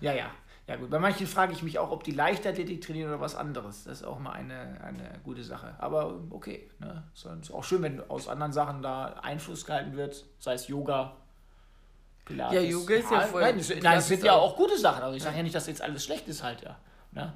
Ja, 0.01 0.13
ja. 0.13 0.31
Ja 0.67 0.77
gut, 0.77 0.89
bei 0.89 0.99
manchen 0.99 1.27
frage 1.27 1.53
ich 1.53 1.63
mich 1.63 1.79
auch, 1.79 1.91
ob 1.91 2.05
die 2.05 2.13
Leichtathletik 2.13 2.81
trainieren 2.81 3.11
oder 3.11 3.21
was 3.21 3.35
anderes. 3.35 3.85
Das 3.85 4.01
ist 4.01 4.07
auch 4.07 4.19
mal 4.19 4.33
eine, 4.33 4.81
eine 4.83 5.21
gute 5.23 5.45
Sache. 5.45 5.75
Aber 5.79 6.21
okay, 6.31 6.71
ne? 6.79 7.05
ist 7.13 7.51
auch 7.53 7.65
schön, 7.65 7.83
wenn 7.83 8.01
aus 8.09 8.29
anderen 8.29 8.53
Sachen 8.53 8.81
da 8.81 9.17
Einfluss 9.23 9.67
gehalten 9.67 9.95
wird, 9.97 10.25
sei 10.39 10.55
es 10.55 10.69
Yoga, 10.69 11.17
Pilates. 12.25 12.55
Ja, 12.55 12.61
Yoga 12.63 12.95
ist 12.95 13.11
ja 13.11 13.21
voll. 13.21 13.43
Nein, 13.43 13.59
das, 13.59 13.69
nein, 13.69 13.83
das 13.83 14.09
sind 14.09 14.25
ja 14.25 14.33
auch 14.33 14.57
gute 14.57 14.79
Sachen. 14.79 15.03
Also 15.03 15.17
ich 15.17 15.23
sage 15.23 15.37
ja 15.37 15.43
nicht, 15.43 15.55
dass 15.55 15.67
jetzt 15.67 15.83
alles 15.83 16.03
schlecht 16.03 16.27
ist 16.29 16.43
halt, 16.43 16.63
ja. 16.63 16.77
Ne? 17.13 17.33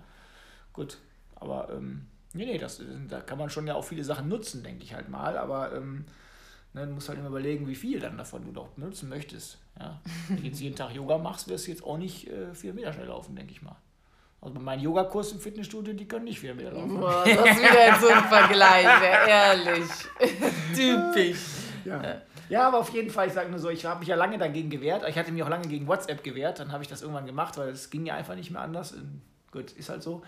Gut, 0.72 0.96
aber 1.36 1.68
ähm, 1.70 2.06
nee, 2.32 2.46
nee, 2.46 2.56
das, 2.58 2.80
da 3.08 3.20
kann 3.20 3.36
man 3.36 3.50
schon 3.50 3.66
ja 3.66 3.74
auch 3.74 3.84
viele 3.84 4.04
Sachen 4.04 4.28
nutzen, 4.28 4.62
denke 4.62 4.84
ich 4.84 4.94
halt 4.94 5.10
mal. 5.10 5.36
Aber 5.36 5.74
ähm, 5.74 6.06
ne, 6.74 6.86
du 6.86 6.92
musst 6.92 7.08
halt 7.08 7.18
immer 7.18 7.28
überlegen, 7.28 7.66
wie 7.66 7.74
viel 7.74 8.00
dann 8.00 8.16
davon 8.16 8.44
du 8.44 8.52
doch 8.52 8.68
benutzen 8.68 9.08
möchtest. 9.08 9.58
Ja? 9.78 10.00
Wenn 10.28 10.38
du 10.38 10.42
jetzt 10.44 10.60
jeden 10.60 10.76
Tag 10.76 10.94
Yoga 10.94 11.18
machst, 11.18 11.48
wirst 11.48 11.66
du 11.66 11.70
jetzt 11.70 11.84
auch 11.84 11.98
nicht 11.98 12.28
äh, 12.28 12.54
vier 12.54 12.74
Meter 12.74 12.92
schnell 12.92 13.06
laufen, 13.06 13.36
denke 13.36 13.52
ich 13.52 13.62
mal. 13.62 13.76
Also 14.40 14.54
bei 14.54 14.60
meinen 14.60 14.82
Yogakurs 14.82 15.32
im 15.32 15.40
Fitnessstudio, 15.40 15.94
die 15.94 16.06
können 16.06 16.24
nicht 16.24 16.38
vier 16.38 16.54
Meter 16.54 16.70
laufen. 16.70 17.00
Boah, 17.00 17.24
das 17.24 17.34
ist 17.34 17.58
wieder 17.58 18.00
so 18.00 18.08
ein 18.08 18.24
Vergleich, 18.24 18.86
ehrlich. 19.28 19.90
Typisch. 20.74 21.40
Ja. 21.84 22.22
ja, 22.48 22.68
aber 22.68 22.78
auf 22.78 22.90
jeden 22.90 23.10
Fall, 23.10 23.26
ich 23.26 23.32
sage 23.32 23.50
nur 23.50 23.58
so, 23.58 23.68
ich 23.70 23.84
habe 23.84 23.98
mich 23.98 24.08
ja 24.08 24.14
lange 24.14 24.38
dagegen 24.38 24.70
gewehrt. 24.70 25.02
Ich 25.08 25.18
hatte 25.18 25.32
mich 25.32 25.42
auch 25.42 25.48
lange 25.48 25.66
gegen 25.66 25.88
WhatsApp 25.88 26.22
gewehrt. 26.22 26.60
Dann 26.60 26.70
habe 26.70 26.84
ich 26.84 26.88
das 26.88 27.02
irgendwann 27.02 27.26
gemacht, 27.26 27.56
weil 27.56 27.70
es 27.70 27.90
ging 27.90 28.06
ja 28.06 28.14
einfach 28.14 28.36
nicht 28.36 28.50
mehr 28.50 28.60
anders. 28.60 28.94
Gut, 29.50 29.72
ist 29.72 29.88
halt 29.88 30.02
so. 30.02 30.22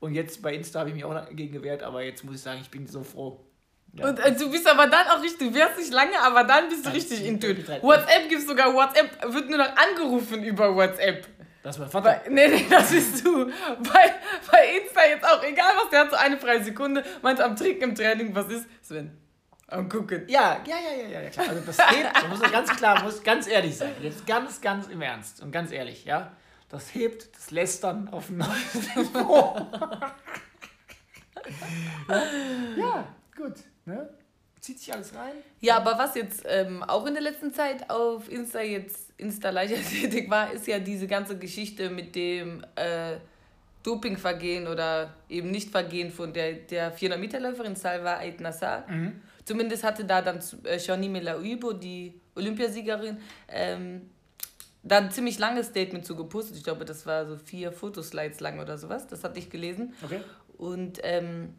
Und 0.00 0.14
jetzt 0.14 0.42
bei 0.42 0.54
Insta 0.54 0.80
habe 0.80 0.88
ich 0.88 0.96
mich 0.96 1.04
auch 1.04 1.14
dagegen 1.14 1.52
gewehrt, 1.52 1.84
aber 1.84 2.02
jetzt 2.02 2.24
muss 2.24 2.34
ich 2.34 2.40
sagen, 2.40 2.60
ich 2.60 2.70
bin 2.70 2.88
so 2.88 3.04
froh. 3.04 3.38
Ja. 3.94 4.08
Und 4.08 4.18
äh, 4.18 4.32
du 4.34 4.50
bist 4.50 4.66
aber 4.66 4.86
dann 4.86 5.06
auch 5.08 5.22
richtig, 5.22 5.48
du 5.48 5.54
wärst 5.54 5.78
nicht 5.78 5.92
lange, 5.92 6.18
aber 6.20 6.44
dann 6.44 6.68
bist 6.68 6.80
du 6.80 6.84
das 6.84 6.94
richtig 6.94 7.24
intuit. 7.26 7.68
WhatsApp 7.82 8.28
gibt 8.28 8.46
sogar, 8.46 8.72
WhatsApp 8.72 9.10
wird 9.32 9.50
nur 9.50 9.58
noch 9.58 9.76
angerufen 9.76 10.42
über 10.42 10.74
WhatsApp. 10.74 11.26
Das 11.62 11.78
war 11.78 11.88
Vater. 11.88 12.22
Bei, 12.24 12.30
nee, 12.30 12.48
nee, 12.48 12.66
das 12.68 12.90
bist 12.90 13.24
du. 13.24 13.46
Bei, 13.46 14.14
bei 14.50 14.78
Insta 14.80 15.04
jetzt 15.08 15.24
auch, 15.24 15.42
egal 15.44 15.72
was, 15.80 15.90
der 15.90 16.00
hat 16.00 16.10
so 16.10 16.16
eine 16.16 16.38
freie 16.38 16.64
Sekunde, 16.64 17.04
meint 17.20 17.40
am 17.40 17.54
Trinken 17.54 17.90
im 17.90 17.94
Training, 17.94 18.34
was 18.34 18.48
ist? 18.48 18.66
Sven, 18.82 19.16
am 19.68 19.88
Gucken. 19.88 20.24
Ja, 20.26 20.60
ja, 20.66 20.76
ja, 20.76 21.04
ja, 21.04 21.20
ja, 21.20 21.30
klar. 21.30 21.50
Also 21.50 21.62
das 21.64 21.78
hebt, 21.90 22.16
da 22.16 22.28
muss 22.28 22.40
ganz 22.40 22.76
klar, 22.76 23.02
muss 23.04 23.22
ganz 23.22 23.46
ehrlich 23.46 23.76
sein. 23.76 23.92
Jetzt 24.00 24.26
ganz, 24.26 24.60
ganz 24.60 24.88
im 24.88 25.02
Ernst 25.02 25.42
und 25.42 25.52
ganz 25.52 25.70
ehrlich, 25.70 26.04
ja 26.04 26.32
das 26.72 26.94
hebt 26.94 27.36
das 27.36 27.50
Lästern 27.50 28.08
auf 28.08 28.30
ein 28.30 28.38
neues 28.38 28.74
Niveau. 28.96 29.54
ja, 32.76 33.06
gut. 33.36 33.56
Ne? 33.84 34.08
Zieht 34.60 34.78
sich 34.78 34.92
alles 34.92 35.14
rein. 35.14 35.34
Ja, 35.60 35.76
aber 35.76 35.98
was 35.98 36.14
jetzt 36.14 36.44
ähm, 36.46 36.84
auch 36.84 37.04
in 37.06 37.14
der 37.14 37.22
letzten 37.22 37.52
Zeit 37.52 37.90
auf 37.90 38.30
Insta 38.30 38.60
jetzt 38.60 39.10
Insta 39.16 39.50
Leichtathletik 39.50 40.30
war, 40.30 40.52
ist 40.52 40.66
ja 40.68 40.78
diese 40.78 41.08
ganze 41.08 41.36
Geschichte 41.36 41.90
mit 41.90 42.14
dem 42.14 42.64
äh, 42.76 43.16
Dopingvergehen 43.82 44.68
oder 44.68 45.14
eben 45.28 45.50
Nichtvergehen 45.50 46.12
von 46.12 46.32
der, 46.32 46.52
der 46.52 46.96
400-Meter-Läuferin 46.96 47.74
Salva 47.74 48.18
Ait 48.18 48.40
Nassar. 48.40 48.88
Mhm. 48.88 49.20
Zumindest 49.44 49.82
hatte 49.82 50.04
da 50.04 50.22
dann 50.22 50.38
äh, 50.64 50.78
Shani 50.78 51.08
Melauibo, 51.08 51.72
die 51.72 52.20
Olympiasiegerin, 52.36 53.18
ähm, 53.48 54.10
da 54.84 54.98
ein 54.98 55.10
ziemlich 55.10 55.38
langes 55.38 55.68
Statement 55.68 56.06
zu 56.06 56.16
gepostet. 56.16 56.56
Ich 56.56 56.64
glaube, 56.64 56.84
das 56.84 57.06
war 57.06 57.26
so 57.26 57.36
vier 57.36 57.72
Fotoslides 57.72 58.40
lang 58.40 58.60
oder 58.60 58.78
sowas. 58.78 59.06
Das 59.06 59.24
hatte 59.24 59.38
ich 59.38 59.50
gelesen. 59.50 59.94
Okay. 60.04 60.20
Und 60.58 61.00
ähm, 61.02 61.54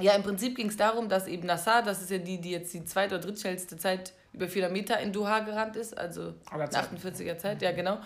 ja, 0.00 0.12
im 0.14 0.22
Prinzip 0.22 0.56
ging 0.56 0.68
es 0.68 0.76
darum, 0.76 1.08
dass 1.08 1.26
eben 1.26 1.46
Nassar, 1.46 1.82
das 1.82 2.02
ist 2.02 2.10
ja 2.10 2.18
die, 2.18 2.40
die 2.40 2.50
jetzt 2.50 2.72
die 2.72 2.84
zweite 2.84 3.16
oder 3.16 3.24
drittschnellste 3.24 3.76
Zeit 3.76 4.12
über 4.32 4.48
400 4.48 4.72
Meter 4.72 5.00
in 5.00 5.12
Doha 5.12 5.40
gerannt 5.40 5.76
ist, 5.76 5.96
also 5.96 6.34
in 6.52 6.60
48er 6.60 7.36
Zeit, 7.38 7.62
ja 7.62 7.72
genau. 7.72 7.98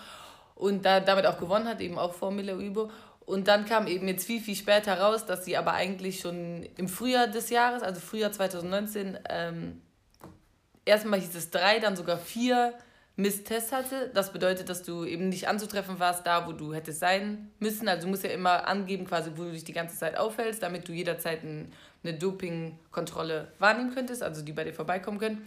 Und 0.54 0.84
da, 0.84 1.00
damit 1.00 1.26
auch 1.26 1.38
gewonnen 1.38 1.66
hat, 1.66 1.80
eben 1.80 1.98
auch 1.98 2.14
vor 2.14 2.30
Miller 2.30 2.56
Uibo. 2.56 2.90
Und 3.26 3.48
dann 3.48 3.64
kam 3.64 3.86
eben 3.86 4.06
jetzt 4.06 4.26
viel, 4.26 4.40
viel 4.40 4.54
später 4.54 5.00
raus, 5.00 5.26
dass 5.26 5.44
sie 5.44 5.56
aber 5.56 5.72
eigentlich 5.72 6.20
schon 6.20 6.68
im 6.76 6.88
Frühjahr 6.88 7.26
des 7.26 7.50
Jahres, 7.50 7.82
also 7.82 8.00
Frühjahr 8.00 8.32
2019, 8.32 9.18
ähm, 9.28 9.80
erstmal 10.84 11.20
hieß 11.20 11.34
es 11.34 11.50
drei, 11.50 11.78
dann 11.78 11.96
sogar 11.96 12.18
vier 12.18 12.74
Misstest 13.16 13.70
hatte. 13.72 14.10
Das 14.12 14.32
bedeutet, 14.32 14.68
dass 14.68 14.82
du 14.82 15.04
eben 15.04 15.28
nicht 15.28 15.48
anzutreffen 15.48 16.00
warst, 16.00 16.26
da 16.26 16.46
wo 16.46 16.52
du 16.52 16.74
hättest 16.74 17.00
sein 17.00 17.50
müssen. 17.60 17.86
Also 17.88 18.02
du 18.02 18.08
musst 18.08 18.24
ja 18.24 18.30
immer 18.30 18.66
angeben, 18.66 19.06
quasi, 19.06 19.30
wo 19.36 19.44
du 19.44 19.52
dich 19.52 19.64
die 19.64 19.72
ganze 19.72 19.96
Zeit 19.96 20.16
aufhältst, 20.16 20.62
damit 20.62 20.88
du 20.88 20.92
jederzeit 20.92 21.44
ein, 21.44 21.72
eine 22.02 22.14
Dopingkontrolle 22.14 23.52
wahrnehmen 23.60 23.94
könntest, 23.94 24.22
also 24.22 24.42
die 24.42 24.52
bei 24.52 24.64
dir 24.64 24.74
vorbeikommen 24.74 25.18
können. 25.18 25.46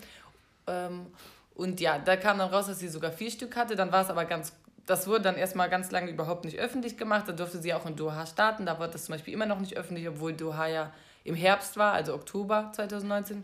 Ähm, 0.66 1.08
und 1.56 1.82
ja, 1.82 2.00
da 2.00 2.16
kam 2.16 2.38
dann 2.38 2.50
raus, 2.50 2.68
dass 2.68 2.80
sie 2.80 2.88
sogar 2.88 3.12
vier 3.12 3.32
Stück 3.32 3.56
hatte. 3.58 3.76
Dann 3.76 3.92
war 3.92 4.04
es 4.04 4.10
aber 4.10 4.24
ganz, 4.24 4.54
das 4.86 5.08
wurde 5.08 5.24
dann 5.24 5.36
erstmal 5.36 5.70
ganz 5.70 5.92
lange 5.92 6.10
überhaupt 6.10 6.46
nicht 6.46 6.58
öffentlich 6.60 6.98
gemacht. 6.98 7.28
Da 7.28 7.34
durfte 7.34 7.60
sie 7.60 7.74
auch 7.74 7.86
in 7.86 7.98
Doha 7.98 8.26
starten. 8.26 8.66
Da 8.66 8.80
war 8.80 8.88
das 8.88 9.06
zum 9.06 9.14
Beispiel 9.14 9.34
immer 9.34 9.46
noch 9.46 9.60
nicht 9.60 9.76
öffentlich, 9.76 10.08
obwohl 10.08 10.32
Doha 10.34 10.68
ja 10.68 10.94
im 11.26 11.36
Herbst 11.36 11.76
war, 11.76 11.92
also 11.92 12.14
Oktober 12.14 12.72
2019. 12.74 13.44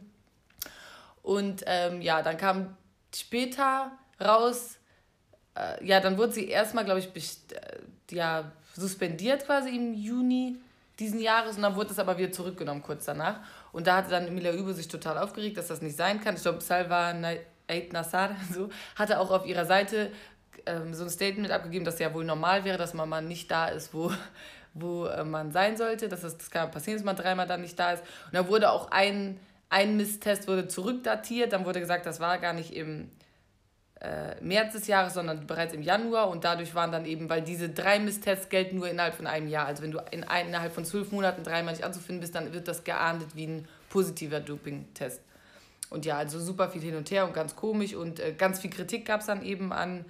Und 1.24 1.64
ähm, 1.66 2.02
ja, 2.02 2.22
dann 2.22 2.38
kam 2.38 2.78
später 3.14 3.92
raus, 4.24 4.78
äh, 5.56 5.86
ja, 5.86 6.00
dann 6.00 6.18
wurde 6.18 6.34
sie 6.34 6.48
erstmal, 6.48 6.86
glaube 6.86 7.00
ich, 7.00 7.10
äh, 7.52 8.16
ja, 8.16 8.52
suspendiert 8.76 9.46
quasi 9.46 9.70
im 9.70 9.94
Juni 9.94 10.58
diesen 11.00 11.20
Jahres 11.20 11.56
und 11.56 11.64
dann 11.64 11.76
wurde 11.76 11.92
es 11.92 12.00
aber 12.00 12.18
wieder 12.18 12.32
zurückgenommen 12.32 12.82
kurz 12.82 13.06
danach. 13.06 13.40
Und 13.72 13.88
da 13.88 13.98
hatte 13.98 14.12
dann 14.12 14.28
Emilia 14.28 14.54
Übe 14.54 14.74
sich 14.74 14.88
total 14.88 15.18
aufgeregt, 15.18 15.58
dass 15.58 15.68
das 15.68 15.82
nicht 15.82 15.96
sein 15.96 16.22
kann. 16.22 16.36
Ich 16.36 16.42
glaube, 16.42 16.62
Salva 16.62 17.14
Eid 17.68 17.94
Nassar 17.94 18.36
so, 18.54 18.70
hatte 18.96 19.20
auch 19.20 19.32
auf 19.32 19.46
ihrer 19.46 19.66
Seite 19.66 20.12
ähm, 20.66 20.94
so 20.94 21.04
ein 21.04 21.10
Statement 21.10 21.52
abgegeben, 21.52 21.86
dass 21.86 22.00
ja 22.00 22.14
wohl 22.14 22.24
normal 22.24 22.64
wäre, 22.64 22.78
dass 22.78 22.94
man 22.94 23.10
mal 23.10 23.22
nicht 23.22 23.50
da 23.50 23.68
ist, 23.68 23.94
wo, 23.94 24.12
wo 24.74 25.06
äh, 25.06 25.24
man 25.24 25.52
sein 25.52 25.78
sollte. 25.78 26.10
Dass 26.10 26.22
das, 26.22 26.38
das 26.38 26.52
kann 26.52 26.72
passieren, 26.72 26.98
dass 26.98 27.06
man 27.06 27.16
dreimal 27.16 27.48
dann 27.48 27.62
nicht 27.62 27.78
da 27.78 27.94
ist. 27.94 28.04
Und 28.28 28.34
da 28.34 28.48
wurde 28.48 28.72
auch 28.72 28.92
ein, 28.92 29.40
ein 29.70 29.98
Misstest 29.98 30.48
wurde 30.48 30.68
zurückdatiert. 30.68 31.54
Dann 31.54 31.66
wurde 31.66 31.80
gesagt, 31.80 32.06
das 32.06 32.20
war 32.20 32.38
gar 32.38 32.54
nicht 32.54 32.76
im 32.76 33.10
März 34.42 34.74
des 34.74 34.88
Jahres, 34.88 35.14
sondern 35.14 35.48
bereits 35.48 35.74
im 35.74 35.82
Januar. 35.82 36.30
Und 36.30 36.44
dadurch 36.44 36.76
waren 36.76 36.92
dann 36.92 37.06
eben, 37.06 37.30
weil 37.30 37.42
diese 37.42 37.70
drei 37.70 38.00
Misstests 38.00 38.50
gelten 38.50 38.78
nur 38.78 38.90
innerhalb 38.90 39.16
von 39.16 39.28
einem 39.28 39.48
Jahr. 39.48 39.66
Also 39.66 39.82
wenn 39.82 39.92
du 39.92 40.00
in 40.12 40.24
ein, 40.24 40.48
innerhalb 40.48 40.74
von 40.74 40.84
zwölf 40.84 41.12
Monaten 41.12 41.44
dreimal 41.44 41.74
nicht 41.74 41.86
anzufinden 41.86 42.20
bist, 42.20 42.36
dann 42.36 42.54
wird 42.54 42.68
das 42.68 42.84
geahndet 42.84 43.30
wie 43.36 43.48
ein 43.48 43.68
positiver 43.90 44.42
Doping-Test. 44.42 45.22
Und 45.90 46.06
ja, 46.06 46.18
also 46.18 46.40
super 46.40 46.70
viel 46.70 46.82
hin 46.82 46.96
und 46.96 47.12
her 47.12 47.26
und 47.26 47.34
ganz 47.34 47.56
komisch. 47.56 47.94
Und 47.94 48.20
äh, 48.20 48.34
ganz 48.34 48.60
viel 48.60 48.72
Kritik 48.72 49.06
gab 49.06 49.22
es 49.22 49.28
dann 49.28 49.44
eben 49.44 49.72
an, 49.72 50.06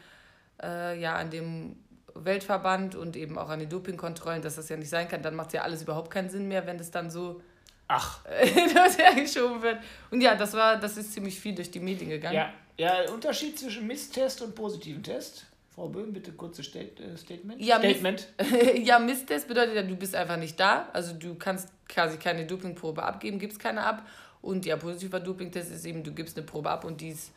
äh, 0.61 0.99
ja, 0.99 1.15
an 1.15 1.29
dem 1.29 1.75
Weltverband 2.15 2.95
und 2.95 3.15
eben 3.15 3.37
auch 3.37 3.49
an 3.49 3.59
den 3.59 3.69
Dopingkontrollen, 3.69 4.41
dass 4.41 4.55
das 4.55 4.69
ja 4.69 4.77
nicht 4.77 4.89
sein 4.89 5.07
kann. 5.07 5.21
Dann 5.21 5.35
macht 5.35 5.53
ja 5.53 5.61
alles 5.61 5.83
überhaupt 5.83 6.09
keinen 6.09 6.29
Sinn 6.29 6.47
mehr, 6.47 6.65
wenn 6.65 6.77
das 6.77 6.89
dann 6.89 7.11
so 7.11 7.41
Ach. 7.87 8.25
hin 8.41 8.69
und 8.69 8.97
her 8.97 9.13
geschoben 9.15 9.61
wird. 9.61 9.77
Und 10.09 10.21
ja, 10.21 10.35
das 10.35 10.53
war, 10.53 10.77
das 10.77 10.97
ist 10.97 11.13
ziemlich 11.13 11.39
viel 11.39 11.53
durch 11.53 11.69
die 11.69 11.79
Medien 11.79 12.09
gegangen. 12.09 12.35
Ja, 12.35 12.53
ja, 12.77 13.09
Unterschied 13.11 13.57
zwischen 13.59 13.87
Misstest 13.87 14.41
und 14.41 14.55
positiven 14.55 15.03
Test. 15.03 15.45
Frau 15.73 15.87
Böhm, 15.87 16.13
bitte 16.13 16.31
kurzes 16.31 16.73
äh, 16.75 17.17
Statement. 17.17 17.59
Ja, 17.59 17.79
Statement. 17.79 18.27
Miss, 18.37 18.61
ja, 18.87 18.99
Misstest 18.99 19.47
bedeutet 19.47 19.75
ja, 19.75 19.81
du 19.81 19.95
bist 19.95 20.15
einfach 20.15 20.37
nicht 20.37 20.59
da. 20.59 20.89
Also 20.93 21.13
du 21.13 21.35
kannst 21.35 21.69
quasi 21.89 22.17
keine 22.17 22.45
Dopingprobe 22.45 23.01
abgeben, 23.01 23.39
gibst 23.39 23.59
keine 23.59 23.83
ab. 23.83 24.07
Und 24.41 24.65
ja, 24.65 24.75
positiver 24.75 25.19
Dopingtest 25.19 25.71
ist 25.71 25.85
eben, 25.85 26.03
du 26.03 26.11
gibst 26.11 26.37
eine 26.37 26.45
Probe 26.45 26.69
ab 26.69 26.83
und 26.83 27.01
dies, 27.01 27.31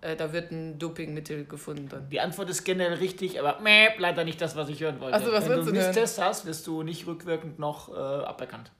äh, 0.00 0.16
da 0.16 0.32
wird 0.32 0.50
ein 0.50 0.78
Dopingmittel 0.78 1.44
gefunden 1.44 1.88
drin. 1.88 2.08
Die 2.10 2.18
Antwort 2.18 2.50
ist 2.50 2.64
generell 2.64 2.94
richtig, 2.94 3.38
aber 3.38 3.60
meh, 3.60 3.90
leider 3.98 4.24
nicht 4.24 4.40
das, 4.40 4.56
was 4.56 4.68
ich 4.68 4.80
hören 4.80 4.98
wollte. 4.98 5.16
Achso, 5.16 5.32
was 5.32 5.48
Wenn 5.48 5.60
du 5.60 5.66
einen 5.66 5.72
Misstest 5.72 6.20
hast, 6.20 6.46
wirst 6.46 6.66
du 6.66 6.82
nicht 6.82 7.06
rückwirkend 7.06 7.58
noch 7.58 7.90
äh, 7.90 7.94
aberkannt. 7.94 8.72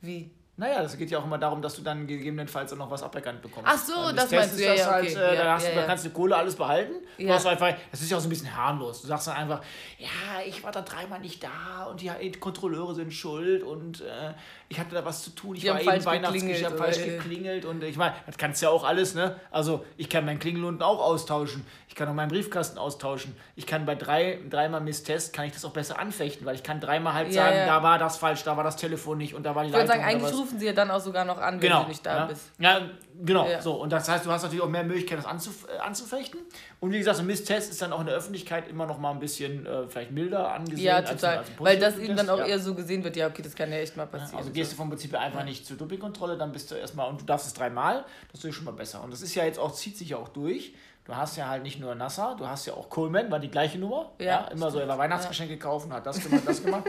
Wie? 0.00 0.30
Naja, 0.58 0.82
das 0.82 0.98
geht 0.98 1.08
ja 1.12 1.20
auch 1.20 1.24
immer 1.24 1.38
darum, 1.38 1.62
dass 1.62 1.76
du 1.76 1.82
dann 1.82 2.08
gegebenenfalls 2.08 2.72
auch 2.72 2.76
noch 2.76 2.90
was 2.90 3.04
aberkannt 3.04 3.40
bekommst. 3.40 3.70
Ach 3.72 3.78
so, 3.78 3.94
das, 4.10 4.28
das 4.28 4.30
meinst 4.32 4.58
du, 4.58 4.64
ja, 4.64 4.74
ja, 4.74 4.90
halt, 4.90 5.06
okay. 5.06 5.14
äh, 5.14 5.36
ja, 5.36 5.44
da, 5.44 5.54
hast 5.54 5.64
ja, 5.68 5.70
du, 5.70 5.76
da 5.76 5.86
kannst 5.86 6.04
du 6.04 6.10
Kohle 6.10 6.36
alles 6.36 6.56
behalten. 6.56 6.94
Ja. 7.16 7.28
Du 7.28 7.32
hast 7.34 7.46
einfach, 7.46 7.74
das 7.92 8.00
ist 8.00 8.10
ja 8.10 8.16
auch 8.16 8.20
so 8.20 8.26
ein 8.26 8.30
bisschen 8.30 8.56
harmlos. 8.56 9.00
Du 9.02 9.06
sagst 9.06 9.28
dann 9.28 9.36
einfach, 9.36 9.62
ja, 9.98 10.08
ich 10.44 10.64
war 10.64 10.72
da 10.72 10.82
dreimal 10.82 11.20
nicht 11.20 11.44
da 11.44 11.84
und 11.84 12.00
die, 12.00 12.32
Kontrolleure 12.32 12.92
sind 12.96 13.14
schuld 13.14 13.62
und 13.62 14.00
äh, 14.00 14.34
ich 14.68 14.80
hatte 14.80 14.96
da 14.96 15.04
was 15.04 15.22
zu 15.22 15.30
tun. 15.30 15.54
Ich 15.54 15.62
die 15.62 15.68
war 15.68 15.80
eben 15.80 16.04
Weihnachtsgeschäft, 16.04 16.64
habe 16.64 16.76
falsch 16.76 17.04
geklingelt 17.04 17.64
und 17.64 17.84
ich 17.84 17.96
meine, 17.96 18.16
das 18.26 18.36
kannst 18.36 18.60
du 18.60 18.66
ja 18.66 18.72
auch 18.72 18.82
alles, 18.82 19.14
ne? 19.14 19.36
Also 19.52 19.84
ich 19.96 20.10
kann 20.10 20.24
meinen 20.24 20.40
Klingel 20.40 20.64
unten 20.64 20.82
auch 20.82 21.00
austauschen. 21.00 21.64
Ich 21.88 21.94
kann 21.94 22.08
auch 22.08 22.14
meinen 22.14 22.28
Briefkasten 22.28 22.78
austauschen. 22.78 23.34
Ich 23.56 23.66
kann 23.66 23.86
bei 23.86 23.94
drei, 23.94 24.40
dreimal 24.50 24.80
Misstest, 24.80 25.32
kann 25.32 25.46
ich 25.46 25.52
das 25.52 25.64
auch 25.64 25.72
besser 25.72 25.98
anfechten, 25.98 26.44
weil 26.46 26.54
ich 26.54 26.62
kann 26.62 26.80
dreimal 26.80 27.14
halt 27.14 27.32
sagen, 27.32 27.56
da 27.66 27.82
war 27.82 27.98
das 27.98 28.18
falsch, 28.18 28.42
da 28.42 28.56
war 28.56 28.64
das 28.64 28.76
Telefon 28.76 29.18
nicht 29.18 29.34
und 29.34 29.44
da 29.44 29.54
war 29.54 29.62
die 29.62 29.70
ich 29.70 29.74
Leitung. 29.74 29.88
Sagen, 29.88 30.04
eigentlich 30.04 30.30
rufen 30.48 30.58
sie 30.58 30.66
ja 30.66 30.72
dann 30.72 30.90
auch 30.90 31.00
sogar 31.00 31.24
noch 31.24 31.38
an, 31.38 31.60
genau, 31.60 31.76
wenn 31.76 31.82
du 31.84 31.88
nicht 31.88 32.06
da 32.06 32.16
ja. 32.16 32.26
bist. 32.26 32.50
Ja, 32.58 32.80
genau. 33.22 33.48
Ja. 33.48 33.60
So, 33.60 33.74
und 33.74 33.92
das 33.92 34.08
heißt, 34.08 34.24
du 34.24 34.30
hast 34.30 34.42
natürlich 34.42 34.62
auch 34.62 34.68
mehr 34.68 34.84
Möglichkeiten, 34.84 35.22
das 35.22 35.30
anzuf 35.30 35.66
äh, 35.68 35.78
anzufechten. 35.78 36.40
Und 36.80 36.92
wie 36.92 36.98
gesagt, 36.98 37.18
ein 37.18 37.26
Misstest 37.26 37.70
ist 37.70 37.82
dann 37.82 37.92
auch 37.92 38.00
in 38.00 38.06
der 38.06 38.14
Öffentlichkeit 38.14 38.68
immer 38.68 38.86
noch 38.86 38.98
mal 38.98 39.10
ein 39.10 39.20
bisschen 39.20 39.66
äh, 39.66 39.86
vielleicht 39.88 40.10
milder 40.10 40.52
angesehen. 40.52 40.84
Ja, 40.84 41.02
total. 41.02 41.38
Als, 41.38 41.48
als 41.48 41.60
Weil 41.60 41.78
das 41.78 41.98
eben 41.98 42.16
dann 42.16 42.30
auch 42.30 42.44
eher 42.44 42.58
so 42.58 42.74
gesehen 42.74 43.04
wird, 43.04 43.16
ja, 43.16 43.28
okay, 43.28 43.42
das 43.42 43.54
kann 43.54 43.70
ja 43.70 43.78
echt 43.78 43.96
mal 43.96 44.06
passieren. 44.06 44.38
Also 44.38 44.50
gehst 44.50 44.72
du 44.72 44.76
vom 44.76 44.88
Prinzip 44.88 45.14
einfach 45.14 45.44
nicht 45.44 45.66
zur 45.66 45.76
Dopingkontrolle, 45.76 46.36
dann 46.36 46.52
bist 46.52 46.70
du 46.70 46.74
erstmal, 46.74 47.08
und 47.08 47.20
du 47.20 47.24
darfst 47.24 47.46
es 47.46 47.54
dreimal, 47.54 48.04
das 48.32 48.44
ist 48.44 48.54
schon 48.54 48.64
mal 48.64 48.72
besser. 48.72 49.02
Und 49.02 49.12
das 49.12 49.22
ist 49.22 49.34
ja 49.34 49.44
jetzt 49.44 49.58
auch, 49.58 49.72
zieht 49.72 49.96
sich 49.96 50.10
ja 50.10 50.16
auch 50.16 50.28
durch. 50.28 50.74
Du 51.04 51.16
hast 51.16 51.38
ja 51.38 51.48
halt 51.48 51.62
nicht 51.62 51.80
nur 51.80 51.94
NASA, 51.94 52.34
du 52.34 52.46
hast 52.46 52.66
ja 52.66 52.74
auch 52.74 52.90
Coleman, 52.90 53.30
war 53.30 53.38
die 53.38 53.50
gleiche 53.50 53.78
Nummer. 53.78 54.12
Ja, 54.18 54.26
ja 54.26 54.48
immer 54.48 54.70
so, 54.70 54.78
er 54.78 54.86
war 54.88 54.98
Weihnachtsgeschenke 54.98 55.56
kaufen, 55.56 55.90
hat 55.90 56.04
das 56.04 56.22
gemacht, 56.22 56.42
das 56.44 56.62
gemacht. 56.62 56.84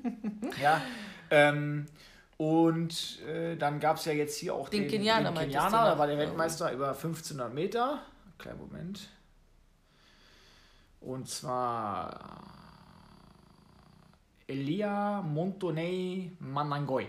ja. 0.60 0.80
Ähm, 1.30 1.86
und 2.40 3.20
äh, 3.28 3.54
dann 3.56 3.80
gab 3.80 3.98
es 3.98 4.06
ja 4.06 4.14
jetzt 4.14 4.38
hier 4.38 4.54
auch 4.54 4.70
den, 4.70 4.84
den 4.84 4.90
Kenianer. 4.90 5.30
Den 5.30 5.40
Kenianer 5.40 5.84
da 5.84 5.98
war 5.98 6.06
der 6.06 6.16
Weltmeister 6.16 6.72
über 6.72 6.88
1500 6.92 7.52
Meter. 7.52 7.98
Kleinen 8.38 8.58
Moment. 8.58 9.10
Und 11.02 11.28
zwar 11.28 12.18
Elia 14.46 15.20
Montonei 15.20 16.32
Manangoi 16.38 17.08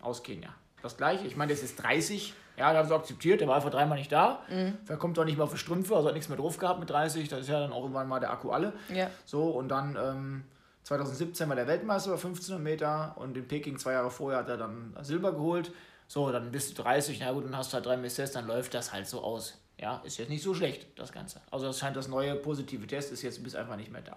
aus 0.00 0.22
Kenia. 0.22 0.48
Das 0.80 0.96
gleiche, 0.96 1.26
ich 1.26 1.36
meine, 1.36 1.52
das 1.52 1.62
ist 1.62 1.82
30. 1.82 2.32
Ja, 2.56 2.72
da 2.72 2.78
haben 2.78 2.88
sie 2.88 2.94
akzeptiert, 2.94 3.42
der 3.42 3.48
war 3.48 3.56
einfach 3.56 3.70
dreimal 3.70 3.98
nicht 3.98 4.12
da. 4.12 4.44
Mhm. 4.48 4.78
Der 4.88 4.96
kommt 4.96 5.18
doch 5.18 5.26
nicht 5.26 5.36
mal 5.36 5.46
für 5.46 5.58
Strümpfe, 5.58 5.94
also 5.94 6.08
hat 6.08 6.14
nichts 6.14 6.30
mehr 6.30 6.38
drauf 6.38 6.56
gehabt 6.56 6.80
mit 6.80 6.88
30. 6.88 7.28
Das 7.28 7.40
ist 7.40 7.48
ja 7.50 7.60
dann 7.60 7.70
auch 7.70 7.82
irgendwann 7.82 8.08
mal 8.08 8.18
der 8.18 8.32
Akku 8.32 8.50
alle. 8.50 8.72
Ja. 8.88 9.10
So, 9.26 9.42
und 9.50 9.68
dann 9.68 9.98
ähm, 10.02 10.44
2017 10.84 11.48
war 11.48 11.56
der 11.56 11.66
Weltmeister 11.66 12.10
über 12.10 12.18
1500 12.18 12.62
Meter 12.62 13.14
und 13.16 13.36
in 13.36 13.48
Peking 13.48 13.78
zwei 13.78 13.92
Jahre 13.92 14.10
vorher 14.10 14.40
hat 14.40 14.48
er 14.48 14.58
dann 14.58 14.94
Silber 15.02 15.32
geholt. 15.32 15.72
So, 16.06 16.30
dann 16.30 16.52
bist 16.52 16.78
du 16.78 16.82
30, 16.82 17.20
na 17.20 17.32
gut, 17.32 17.44
dann 17.44 17.56
hast 17.56 17.72
du 17.72 17.74
halt 17.74 17.86
drei 17.86 17.96
Misses, 17.96 18.32
dann 18.32 18.46
läuft 18.46 18.74
das 18.74 18.92
halt 18.92 19.06
so 19.06 19.22
aus. 19.22 19.58
Ja, 19.78 20.02
ist 20.04 20.18
jetzt 20.18 20.28
nicht 20.28 20.42
so 20.42 20.54
schlecht, 20.54 20.86
das 20.98 21.10
Ganze. 21.10 21.40
Also 21.50 21.66
es 21.68 21.78
scheint 21.78 21.96
das 21.96 22.06
neue 22.08 22.36
positive 22.36 22.86
Test 22.86 23.12
ist 23.12 23.22
jetzt 23.22 23.42
bis 23.42 23.54
einfach 23.54 23.76
nicht 23.76 23.90
mehr 23.90 24.02
da. 24.02 24.16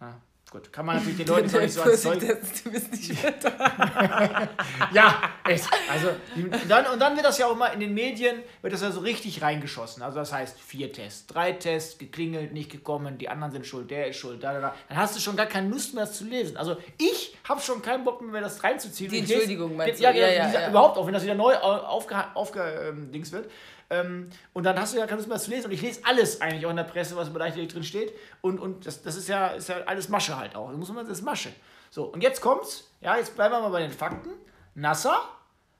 Ja. 0.00 0.20
Gut, 0.50 0.72
kann 0.72 0.84
man 0.84 0.96
natürlich 0.96 1.18
den 1.18 1.28
Leuten 1.28 1.60
nicht 1.60 1.72
so 1.72 1.82
als 1.82 2.02
Zeug... 2.02 2.18
Du 2.18 2.70
bist 2.72 2.90
nicht 2.90 3.22
mehr 3.22 3.32
da. 3.40 4.48
ja, 4.92 5.22
echt. 5.46 5.64
Also, 5.88 6.08
und 6.34 6.68
dann, 6.68 6.86
und 6.86 6.98
dann 6.98 7.14
wird 7.14 7.24
das 7.24 7.38
ja 7.38 7.46
auch 7.46 7.56
mal 7.56 7.68
in 7.68 7.78
den 7.78 7.94
Medien, 7.94 8.42
wird 8.60 8.72
das 8.72 8.82
ja 8.82 8.90
so 8.90 8.98
richtig 8.98 9.42
reingeschossen. 9.42 10.02
Also 10.02 10.18
das 10.18 10.32
heißt, 10.32 10.58
vier 10.58 10.92
Tests, 10.92 11.28
drei 11.28 11.52
Tests, 11.52 11.98
geklingelt, 11.98 12.52
nicht 12.52 12.68
gekommen, 12.68 13.16
die 13.16 13.28
anderen 13.28 13.52
sind 13.52 13.64
schuld, 13.64 13.92
der 13.92 14.08
ist 14.08 14.16
schuld, 14.16 14.42
da, 14.42 14.52
da, 14.54 14.60
da. 14.60 14.74
Dann 14.88 14.98
hast 14.98 15.14
du 15.14 15.20
schon 15.20 15.36
gar 15.36 15.46
keine 15.46 15.68
Lust 15.68 15.94
mehr, 15.94 16.04
das 16.04 16.18
zu 16.18 16.24
lesen. 16.24 16.56
Also 16.56 16.76
ich 16.98 17.36
habe 17.48 17.60
schon 17.60 17.80
keinen 17.80 18.02
Bock 18.02 18.20
mehr, 18.20 18.40
das 18.40 18.64
reinzuziehen. 18.64 19.08
Die 19.08 19.20
Entschuldigung, 19.20 19.76
meinst 19.76 20.00
du? 20.00 20.04
Ja, 20.04 20.10
ja, 20.10 20.26
ja, 20.26 20.52
ja, 20.52 20.68
Überhaupt 20.70 20.98
auch, 20.98 21.06
wenn 21.06 21.14
das 21.14 21.22
wieder 21.22 21.36
neu 21.36 21.54
aufgedings 21.54 22.26
aufge, 22.34 22.60
ähm, 22.88 23.12
wird. 23.12 23.48
Ähm, 23.92 24.28
und 24.52 24.64
dann 24.64 24.78
hast 24.78 24.94
du 24.94 24.98
ja 24.98 25.06
keine 25.06 25.16
Lust 25.16 25.28
mehr 25.28 25.38
zu 25.38 25.50
lesen. 25.50 25.66
Und 25.66 25.72
ich 25.72 25.82
lese 25.82 26.00
alles 26.04 26.40
eigentlich 26.40 26.64
auch 26.64 26.70
in 26.70 26.76
der 26.76 26.84
Presse, 26.84 27.16
was 27.16 27.28
über 27.28 27.40
Leichtathletik 27.40 27.74
drin 27.74 27.84
steht. 27.84 28.12
Und, 28.40 28.60
und 28.60 28.86
das, 28.86 29.02
das 29.02 29.16
ist, 29.16 29.28
ja, 29.28 29.48
ist 29.48 29.68
ja 29.68 29.78
alles 29.86 30.08
Masche 30.08 30.36
halt 30.40 30.56
auch. 30.56 30.70
Da 30.70 30.76
muss 30.76 30.88
man, 30.88 31.06
das 31.06 31.18
ist 31.18 31.24
Masche. 31.24 31.52
So, 31.90 32.04
und 32.04 32.22
jetzt 32.22 32.40
kommt's. 32.40 32.90
Ja, 33.00 33.16
jetzt 33.16 33.36
bleiben 33.36 33.54
wir 33.54 33.60
mal 33.60 33.70
bei 33.70 33.80
den 33.80 33.90
Fakten. 33.90 34.30
Nasser 34.74 35.22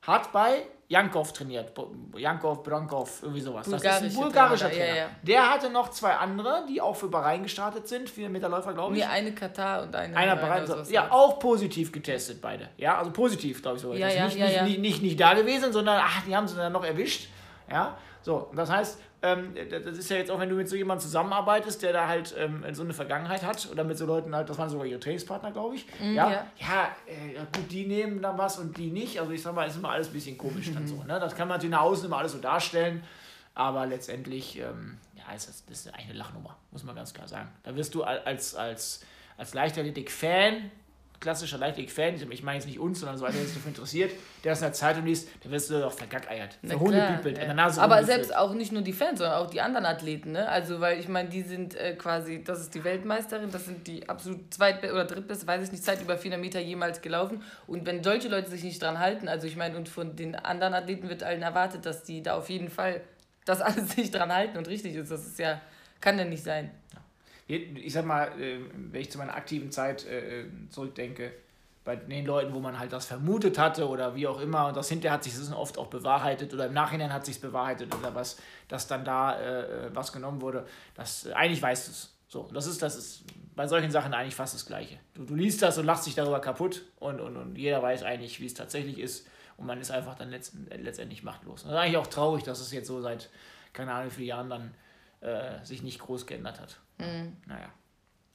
hat 0.02 0.32
bei 0.32 0.66
Jankov 0.88 1.32
trainiert. 1.32 1.72
Jankov, 2.16 2.64
Brankov, 2.64 3.22
irgendwie 3.22 3.40
sowas. 3.40 3.68
das 3.70 3.82
ist 3.82 3.86
ein 3.86 4.14
bulgarischer 4.14 4.68
Trainer. 4.70 4.86
Ja, 4.86 4.94
ja. 4.94 5.10
Der 5.22 5.50
hatte 5.50 5.70
noch 5.70 5.90
zwei 5.90 6.14
andere, 6.14 6.64
die 6.68 6.80
auch 6.80 6.96
für 6.96 7.06
Bahrain 7.06 7.44
gestartet 7.44 7.86
sind, 7.86 8.10
vier 8.10 8.28
Meterläufer, 8.28 8.72
glaube 8.74 8.96
ich. 8.96 9.04
Nee, 9.04 9.08
eine 9.08 9.32
Katar 9.32 9.82
und 9.82 9.94
eine. 9.94 10.16
Einer 10.16 10.34
Bahrain. 10.34 10.66
Ja, 10.88 11.12
auch 11.12 11.38
positiv 11.38 11.92
getestet, 11.92 12.40
beide. 12.40 12.70
Ja, 12.76 12.98
also 12.98 13.12
positiv, 13.12 13.62
glaube 13.62 13.76
ich, 13.76 13.82
so. 13.82 13.92
Ja, 13.94 14.08
ja, 14.08 14.24
nicht, 14.24 14.36
ja, 14.36 14.46
nicht, 14.46 14.56
ja. 14.56 14.62
Nicht, 14.64 14.80
nicht, 14.80 15.02
nicht 15.02 15.20
da 15.20 15.34
gewesen, 15.34 15.72
sondern 15.72 16.00
ach, 16.02 16.24
die 16.26 16.34
haben 16.34 16.48
sie 16.48 16.56
dann 16.56 16.72
noch 16.72 16.84
erwischt. 16.84 17.28
Ja, 17.70 17.96
so, 18.22 18.50
das 18.54 18.68
heißt, 18.68 19.00
ähm, 19.22 19.54
das 19.70 19.98
ist 19.98 20.08
ja 20.08 20.16
jetzt 20.16 20.30
auch, 20.30 20.40
wenn 20.40 20.48
du 20.48 20.54
mit 20.54 20.68
so 20.68 20.76
jemandem 20.76 21.02
zusammenarbeitest, 21.02 21.82
der 21.82 21.92
da 21.92 22.08
halt 22.08 22.34
ähm, 22.38 22.64
so 22.72 22.82
eine 22.82 22.94
Vergangenheit 22.94 23.42
hat 23.42 23.68
oder 23.70 23.84
mit 23.84 23.98
so 23.98 24.06
Leuten 24.06 24.34
halt, 24.34 24.48
das 24.48 24.56
waren 24.56 24.70
sogar 24.70 24.86
ihre 24.86 24.98
Trainingspartner, 24.98 25.52
glaube 25.52 25.76
ich. 25.76 25.86
Mm, 26.00 26.14
ja, 26.14 26.30
ja, 26.30 26.46
ja 26.58 26.96
äh, 27.06 27.34
gut, 27.54 27.70
die 27.70 27.86
nehmen 27.86 28.22
dann 28.22 28.38
was 28.38 28.58
und 28.58 28.76
die 28.78 28.90
nicht. 28.90 29.20
Also 29.20 29.32
ich 29.32 29.42
sag 29.42 29.54
mal, 29.54 29.66
ist 29.66 29.76
immer 29.76 29.90
alles 29.90 30.08
ein 30.08 30.14
bisschen 30.14 30.38
komisch 30.38 30.72
dann 30.72 30.86
so. 30.86 31.04
Ne? 31.10 31.18
Das 31.18 31.34
kann 31.34 31.48
man 31.48 31.56
natürlich 31.56 31.72
nach 31.72 31.82
außen 31.82 32.06
immer 32.06 32.18
alles 32.18 32.32
so 32.32 32.38
darstellen, 32.38 33.02
aber 33.54 33.84
letztendlich, 33.86 34.58
ähm, 34.58 34.98
ja, 35.16 35.34
ist 35.34 35.48
das, 35.48 35.64
das 35.66 35.80
ist 35.80 35.88
eigentlich 35.88 36.10
eine 36.10 36.18
Lachnummer, 36.18 36.56
muss 36.70 36.84
man 36.84 36.94
ganz 36.94 37.12
klar 37.12 37.28
sagen. 37.28 37.48
Da 37.62 37.74
wirst 37.74 37.94
du 37.94 38.04
als, 38.04 38.54
als, 38.54 39.00
als 39.36 39.54
Leichtathletik-Fan 39.54 40.70
klassischer 41.20 41.58
Leichtathletik-Fan, 41.58 42.32
ich 42.32 42.42
meine 42.42 42.58
jetzt 42.58 42.66
nicht 42.66 42.78
uns, 42.78 43.00
sondern 43.00 43.18
so 43.18 43.26
einer, 43.26 43.34
der 43.34 43.44
sich 43.44 43.54
dafür 43.54 43.68
interessiert, 43.68 44.12
der 44.42 44.52
das 44.52 44.60
in 44.60 44.64
der 44.64 44.72
Zeitung 44.72 45.04
liest, 45.04 45.28
der 45.44 45.50
wirst 45.50 45.68
du 45.68 45.78
doch 45.78 45.92
vergackeiert. 45.92 46.56
Verhundepiepelt, 46.64 47.36
ja. 47.36 47.42
in 47.42 47.48
der 47.48 47.56
Nase 47.56 47.80
Aber 47.82 48.02
selbst 48.04 48.34
auch 48.34 48.54
nicht 48.54 48.72
nur 48.72 48.80
die 48.80 48.94
Fans, 48.94 49.18
sondern 49.18 49.36
auch 49.36 49.50
die 49.50 49.60
anderen 49.60 49.84
Athleten, 49.84 50.32
ne? 50.32 50.48
Also, 50.48 50.80
weil 50.80 50.98
ich 50.98 51.08
meine, 51.08 51.28
die 51.28 51.42
sind 51.42 51.74
äh, 51.74 51.94
quasi, 51.94 52.42
das 52.42 52.60
ist 52.60 52.74
die 52.74 52.84
Weltmeisterin, 52.84 53.50
das 53.52 53.66
sind 53.66 53.86
die 53.86 54.08
absolut 54.08 54.52
zweit- 54.52 54.82
oder 54.82 55.04
drittbeste, 55.04 55.46
weiß 55.46 55.62
ich 55.64 55.72
nicht, 55.72 55.84
Zeit 55.84 56.00
über 56.00 56.16
400 56.16 56.40
Meter 56.40 56.60
jemals 56.60 57.02
gelaufen. 57.02 57.42
Und 57.66 57.86
wenn 57.86 58.02
solche 58.02 58.28
Leute 58.28 58.48
sich 58.48 58.64
nicht 58.64 58.82
dran 58.82 58.98
halten, 58.98 59.28
also 59.28 59.46
ich 59.46 59.56
meine, 59.56 59.76
und 59.76 59.90
von 59.90 60.16
den 60.16 60.34
anderen 60.36 60.72
Athleten 60.72 61.10
wird 61.10 61.22
allen 61.22 61.42
erwartet, 61.42 61.84
dass 61.84 62.02
die 62.02 62.22
da 62.22 62.36
auf 62.36 62.48
jeden 62.48 62.70
Fall 62.70 63.02
das 63.44 63.60
alles 63.60 63.90
sich 63.94 64.10
dran 64.10 64.34
halten 64.34 64.56
und 64.56 64.68
richtig 64.68 64.94
ist. 64.94 65.10
Das 65.10 65.26
ist 65.26 65.38
ja, 65.38 65.60
kann 66.00 66.18
ja 66.18 66.24
nicht 66.24 66.44
sein 66.44 66.70
ich 67.50 67.92
sag 67.92 68.04
mal, 68.04 68.28
äh, 68.40 68.58
wenn 68.74 69.00
ich 69.00 69.10
zu 69.10 69.18
meiner 69.18 69.34
aktiven 69.34 69.70
Zeit 69.70 70.06
äh, 70.06 70.44
zurückdenke, 70.70 71.32
bei 71.84 71.96
den 71.96 72.26
Leuten, 72.26 72.52
wo 72.52 72.60
man 72.60 72.78
halt 72.78 72.92
das 72.92 73.06
vermutet 73.06 73.58
hatte 73.58 73.88
oder 73.88 74.14
wie 74.14 74.26
auch 74.26 74.40
immer, 74.40 74.68
und 74.68 74.76
das 74.76 74.88
hinterher 74.88 75.14
hat 75.14 75.24
sich 75.24 75.34
das 75.34 75.52
oft 75.52 75.78
auch 75.78 75.86
bewahrheitet 75.86 76.52
oder 76.52 76.66
im 76.66 76.74
Nachhinein 76.74 77.12
hat 77.12 77.24
sich 77.24 77.40
bewahrheitet 77.40 77.94
oder 77.94 78.14
was, 78.14 78.38
dass 78.68 78.86
dann 78.86 79.04
da 79.04 79.40
äh, 79.40 79.94
was 79.94 80.12
genommen 80.12 80.42
wurde, 80.42 80.66
das 80.94 81.26
eigentlich 81.28 81.62
weißt 81.62 81.88
du 81.88 81.92
es. 81.92 82.14
So, 82.28 82.48
das 82.52 82.66
ist, 82.66 82.80
das 82.80 82.96
ist 82.96 83.24
bei 83.56 83.66
solchen 83.66 83.90
Sachen 83.90 84.14
eigentlich 84.14 84.36
fast 84.36 84.54
das 84.54 84.66
Gleiche. 84.66 84.98
Du, 85.14 85.24
du 85.24 85.34
liest 85.34 85.62
das 85.62 85.78
und 85.78 85.86
lachst 85.86 86.06
dich 86.06 86.14
darüber 86.14 86.40
kaputt 86.40 86.84
und, 87.00 87.20
und, 87.20 87.36
und 87.36 87.56
jeder 87.56 87.82
weiß 87.82 88.04
eigentlich, 88.04 88.40
wie 88.40 88.46
es 88.46 88.54
tatsächlich 88.54 88.98
ist 88.98 89.26
und 89.56 89.66
man 89.66 89.80
ist 89.80 89.90
einfach 89.90 90.14
dann 90.14 90.30
letzt, 90.30 90.54
letztendlich 90.70 91.22
machtlos. 91.22 91.62
Das 91.62 91.72
ist 91.72 91.78
eigentlich 91.78 91.96
auch 91.96 92.06
traurig, 92.06 92.44
dass 92.44 92.60
es 92.60 92.72
jetzt 92.72 92.86
so 92.86 93.00
seit, 93.00 93.30
keine 93.72 93.92
Ahnung, 93.92 94.10
wie 94.10 94.14
vielen 94.14 94.28
Jahren 94.28 94.50
dann 94.50 94.74
äh, 95.22 95.64
sich 95.64 95.82
nicht 95.82 95.98
groß 95.98 96.26
geändert 96.26 96.60
hat. 96.60 96.78
Mhm. 97.00 97.36
Naja, 97.46 97.68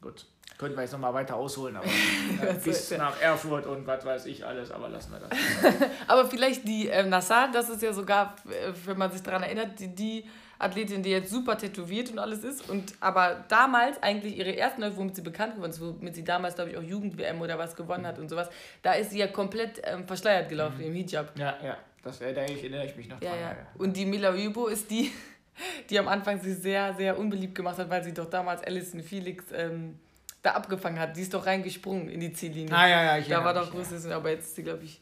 gut. 0.01 0.25
Könnten 0.57 0.77
wir 0.77 0.83
jetzt 0.83 0.93
nochmal 0.93 1.13
weiter 1.13 1.35
ausholen, 1.35 1.75
aber 1.75 1.85
äh, 2.41 2.53
bis 2.63 2.91
nach 2.91 3.19
Erfurt 3.19 3.65
und 3.65 3.85
was 3.85 4.05
weiß 4.05 4.25
ich 4.27 4.45
alles, 4.45 4.71
aber 4.71 4.87
lassen 4.87 5.11
wir 5.11 5.19
das. 5.19 5.89
aber 6.07 6.29
vielleicht 6.29 6.65
die 6.65 6.87
äh, 6.87 7.03
Nassar, 7.03 7.51
das 7.51 7.69
ist 7.69 7.81
ja 7.81 7.91
sogar, 7.91 8.35
äh, 8.45 8.71
wenn 8.85 8.97
man 8.97 9.11
sich 9.11 9.21
daran 9.21 9.43
erinnert, 9.43 9.79
die, 9.79 9.93
die 9.93 10.25
Athletin, 10.57 11.03
die 11.03 11.09
jetzt 11.09 11.29
super 11.29 11.57
tätowiert 11.57 12.09
und 12.11 12.19
alles 12.19 12.43
ist. 12.43 12.69
Und 12.69 12.93
aber 13.01 13.43
damals 13.49 14.01
eigentlich 14.01 14.37
ihre 14.37 14.55
ersten 14.55 14.81
Läufe, 14.81 14.97
womit 14.97 15.15
sie 15.15 15.21
bekannt 15.21 15.55
geworden 15.55 15.71
ist, 15.71 15.81
womit 15.81 16.15
sie 16.15 16.23
damals, 16.23 16.55
glaube 16.55 16.71
ich, 16.71 16.77
auch 16.77 16.83
Jugend-WM 16.83 17.41
oder 17.41 17.57
was 17.57 17.75
gewonnen 17.75 18.07
hat 18.07 18.17
und 18.19 18.29
sowas, 18.29 18.49
da 18.81 18.93
ist 18.93 19.11
sie 19.11 19.19
ja 19.19 19.27
komplett 19.27 19.81
ähm, 19.83 20.07
verschleiert 20.07 20.47
gelaufen 20.47 20.77
mhm. 20.77 20.87
im 20.87 20.93
Hijab. 20.93 21.37
Ja, 21.37 21.57
ja. 21.63 21.77
Das 22.01 22.19
da 22.19 22.25
erinnere 22.25 22.85
ich 22.85 22.95
mich 22.95 23.09
noch 23.09 23.19
dran. 23.19 23.33
Ja, 23.33 23.49
ja. 23.49 23.57
Und 23.79 23.97
die 23.97 24.05
Mila 24.05 24.31
Übo 24.35 24.67
ist 24.67 24.91
die, 24.91 25.11
die 25.89 25.99
am 25.99 26.07
Anfang 26.07 26.41
sich 26.41 26.57
sehr, 26.57 26.93
sehr 26.95 27.17
unbeliebt 27.17 27.55
gemacht 27.55 27.77
hat, 27.77 27.89
weil 27.89 28.03
sie 28.03 28.13
doch 28.13 28.29
damals 28.29 28.63
Alison 28.63 29.03
Felix 29.03 29.45
ähm, 29.53 29.99
da 30.41 30.51
abgefangen 30.51 30.99
hat. 30.99 31.15
Die 31.15 31.21
ist 31.21 31.33
doch 31.33 31.45
reingesprungen 31.45 32.09
in 32.09 32.19
die 32.19 32.33
Ziellinie. 32.33 32.73
Ah, 32.75 32.87
ja, 32.87 33.03
ja, 33.03 33.17
ich 33.17 33.27
Da 33.27 33.43
war 33.43 33.53
doch 33.53 33.71
großes, 33.71 34.05
ja. 34.05 34.15
aber 34.15 34.31
jetzt 34.31 34.45
ist 34.45 34.55
sie, 34.55 34.63
glaube 34.63 34.83
ich, 34.83 35.01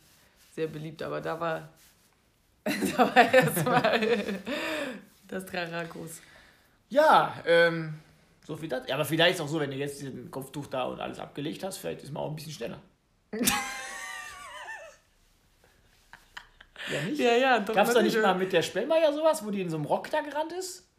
sehr 0.56 0.68
beliebt. 0.68 1.02
Aber 1.04 1.22
da 1.22 1.39
war, 1.39 1.70
da 2.63 2.98
war 2.98 3.34
erstmal 3.34 4.00
das 5.28 5.46
Trara 5.46 5.84
groß. 5.84 6.22
Ja, 6.89 7.34
ähm, 7.46 7.96
so 8.46 8.56
viel 8.56 8.70
das. 8.70 8.88
Ja, 8.88 8.96
aber 8.96 9.06
vielleicht 9.06 9.36
ist 9.36 9.39
es 9.39 9.46
auch 9.46 9.50
so, 9.50 9.60
wenn 9.60 9.72
du 9.72 9.78
jetzt 9.78 10.00
diesen 10.00 10.30
Kopftuch 10.30 10.68
da 10.68 10.84
und 10.84 11.00
alles 11.00 11.20
abgelegt 11.20 11.63
hast, 11.63 11.78
vielleicht 11.78 12.04
ist 12.04 12.12
man 12.12 12.24
auch 12.24 12.30
ein 12.30 12.36
bisschen 12.36 12.54
schneller. 12.54 12.80
Ja, 16.91 17.02
nicht? 17.02 17.19
Ja, 17.19 17.34
ja. 17.34 17.60
Gab 17.60 17.88
es 17.88 17.93
da 17.93 18.02
nicht 18.02 18.22
mal 18.22 18.36
mit 18.36 18.52
der 18.52 18.62
Spellmeier 18.62 19.13
sowas, 19.13 19.46
wo 19.46 19.52
die 19.52 19.62
in 19.62 19.69
so 19.69 19.78
einem 19.78 19.86
Rock 19.86 20.10
da 20.10 20.22
gerannt 20.22 20.52
ist? 20.54 20.89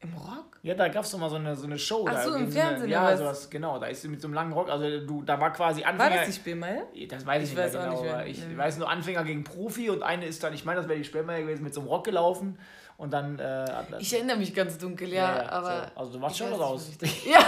Im 0.00 0.14
Rock? 0.14 0.58
Ja, 0.62 0.74
da 0.74 0.88
gab 0.88 1.04
es 1.04 1.10
doch 1.10 1.18
mal 1.18 1.28
so 1.28 1.36
eine, 1.36 1.56
so 1.56 1.66
eine 1.66 1.78
Show. 1.78 2.06
Ach 2.08 2.22
so, 2.22 2.34
im 2.34 2.50
Fernsehen? 2.50 2.84
Eine, 2.84 2.92
ja, 2.92 3.16
sowas, 3.16 3.50
genau. 3.50 3.80
Da 3.80 3.86
ist 3.86 4.02
sie 4.02 4.08
mit 4.08 4.20
so 4.20 4.28
einem 4.28 4.34
langen 4.34 4.52
Rock. 4.52 4.68
Also, 4.68 5.04
du, 5.04 5.22
da 5.22 5.40
war 5.40 5.52
quasi 5.52 5.82
Anfänger. 5.82 6.10
War 6.10 6.16
das 6.18 6.26
die 6.26 6.32
Spielmeier? 6.34 6.82
Das 7.08 7.26
weiß 7.26 7.42
ich, 7.42 7.50
ich 7.50 7.56
nicht 7.56 7.64
weiß 7.64 7.72
mehr 7.72 7.82
genau. 7.82 8.02
Nicht 8.02 8.02
mehr. 8.02 8.26
Ich 8.26 8.38
ja. 8.38 8.56
weiß 8.56 8.78
nur 8.78 8.88
Anfänger 8.88 9.24
gegen 9.24 9.42
Profi 9.42 9.90
und 9.90 10.02
eine 10.04 10.26
ist 10.26 10.42
dann, 10.44 10.54
ich 10.54 10.64
meine, 10.64 10.78
das 10.78 10.88
wäre 10.88 10.98
die 10.98 11.04
Spielmeier 11.04 11.42
gewesen, 11.42 11.64
mit 11.64 11.74
so 11.74 11.80
einem 11.80 11.88
Rock 11.88 12.04
gelaufen. 12.04 12.58
Und 12.98 13.12
dann. 13.12 13.38
Äh, 13.38 13.84
ich 14.00 14.12
erinnere 14.12 14.36
mich 14.36 14.52
ganz 14.52 14.76
dunkel, 14.76 15.08
ja. 15.08 15.36
ja, 15.36 15.42
ja 15.42 15.48
aber 15.50 15.86
so. 15.94 16.00
Also 16.00 16.12
du 16.14 16.18
machst 16.18 16.36
schon 16.36 16.50
was 16.50 16.60
aus. 16.60 16.90
Ja. 17.24 17.38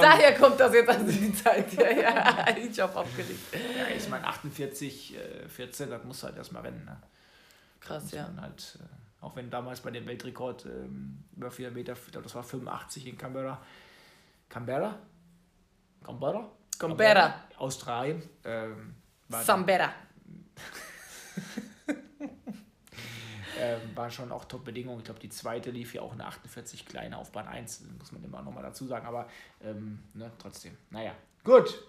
Daher 0.00 0.34
kommt 0.34 0.58
das 0.58 0.72
jetzt 0.72 0.88
also 0.88 1.04
die 1.12 1.32
Zeit. 1.34 1.70
Ja, 1.74 1.90
ja. 1.90 2.56
Ich 2.56 2.80
habe 2.80 2.98
aufgelegt. 2.98 3.38
Ja, 3.52 3.94
ich 3.94 4.08
meine 4.08 4.26
48, 4.26 5.14
äh, 5.14 5.48
14, 5.48 5.90
das 5.90 6.02
muss 6.04 6.22
halt 6.22 6.38
erstmal 6.38 6.62
rennen. 6.62 6.82
Ne? 6.86 6.96
Krass, 7.80 8.12
ja. 8.12 8.30
Halt, 8.40 8.78
äh, 8.80 9.24
auch 9.24 9.36
wenn 9.36 9.50
damals 9.50 9.80
bei 9.80 9.90
dem 9.90 10.06
Weltrekord 10.06 10.64
ähm, 10.64 11.22
über 11.36 11.50
4 11.50 11.70
Meter, 11.72 11.94
das 12.10 12.34
war 12.34 12.42
85 12.42 13.06
in 13.06 13.18
Canberra. 13.18 13.60
Canberra? 14.48 14.98
Canberra? 16.02 16.50
Canberra. 16.78 17.34
Australien. 17.58 18.22
Ähm, 18.42 18.94
Sambera. 19.28 19.92
Ähm, 23.64 23.96
war 23.96 24.10
schon 24.10 24.30
auch 24.30 24.44
Top-Bedingungen. 24.44 24.98
Ich 24.98 25.04
glaube, 25.04 25.20
die 25.20 25.30
zweite 25.30 25.70
lief 25.70 25.94
ja 25.94 26.02
auch 26.02 26.12
eine 26.12 26.26
48 26.26 26.84
kleine 26.84 27.16
auf 27.16 27.32
Bahn 27.32 27.48
1, 27.48 27.84
muss 27.98 28.12
man 28.12 28.22
immer 28.22 28.42
nochmal 28.42 28.62
dazu 28.62 28.86
sagen. 28.86 29.06
Aber 29.06 29.28
ähm, 29.62 30.00
ne, 30.12 30.30
trotzdem. 30.38 30.76
Naja, 30.90 31.14
gut. 31.44 31.82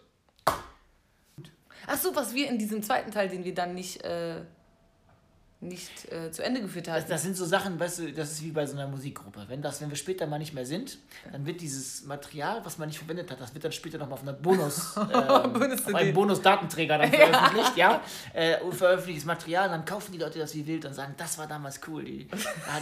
Ach 1.88 1.98
so, 1.98 2.16
was 2.16 2.34
wir 2.34 2.48
in 2.48 2.58
diesem 2.58 2.82
zweiten 2.82 3.12
Teil, 3.12 3.28
den 3.28 3.44
wir 3.44 3.54
dann 3.54 3.76
nicht 3.76 4.04
äh, 4.04 4.42
nicht 5.62 6.12
äh, 6.12 6.32
zu 6.32 6.44
Ende 6.44 6.62
geführt 6.62 6.88
hat. 6.88 7.04
Das, 7.04 7.08
das, 7.08 7.24
sind 7.24 7.38
so 7.38 7.46
Sachen, 7.46 7.80
weißt 7.80 8.00
du, 8.00 8.12
das 8.12 8.34
ist 8.34 8.44
wie 8.44 8.52
bei 8.52 8.65
so 8.65 8.78
einer 8.78 8.88
Musikgruppe. 8.88 9.46
Wenn, 9.48 9.62
das, 9.62 9.82
wenn 9.82 9.89
wir 9.89 9.96
später 9.96 10.28
mal 10.28 10.38
nicht 10.38 10.54
mehr 10.54 10.65
sind, 10.65 10.98
dann 11.32 11.46
wird 11.46 11.62
dieses 11.62 12.04
Material, 12.06 12.62
was 12.63 12.78
man 12.78 12.89
nicht 12.89 13.00
verwendet 13.00 13.32
hat, 13.32 13.39
das 13.39 13.54
wird 13.54 13.63
dann 13.63 13.72
später 13.72 13.98
nochmal 13.98 14.15
auf 14.15 14.24
einer 14.24 14.34
Bonus, 14.34 14.98
äh, 15.12 15.15
auf 15.15 15.96
einem 15.96 16.13
Bonus-Datenträger 16.13 16.98
dann 16.98 17.12
veröffentlicht, 17.12 17.72
ja, 17.78 18.02
äh, 18.34 18.60
unveröffentlichtes 18.62 19.26
Material, 19.26 19.70
dann 19.70 19.86
kaufen 19.86 20.12
die 20.12 20.18
Leute 20.18 20.39
das 20.39 20.54
wie 20.56 20.68
wild 20.68 20.86
und 20.86 20.94
sagen, 20.94 21.15
das 21.18 21.38
war 21.38 21.48
damals 21.48 21.80
cool, 21.88 22.04
die, 22.04 22.28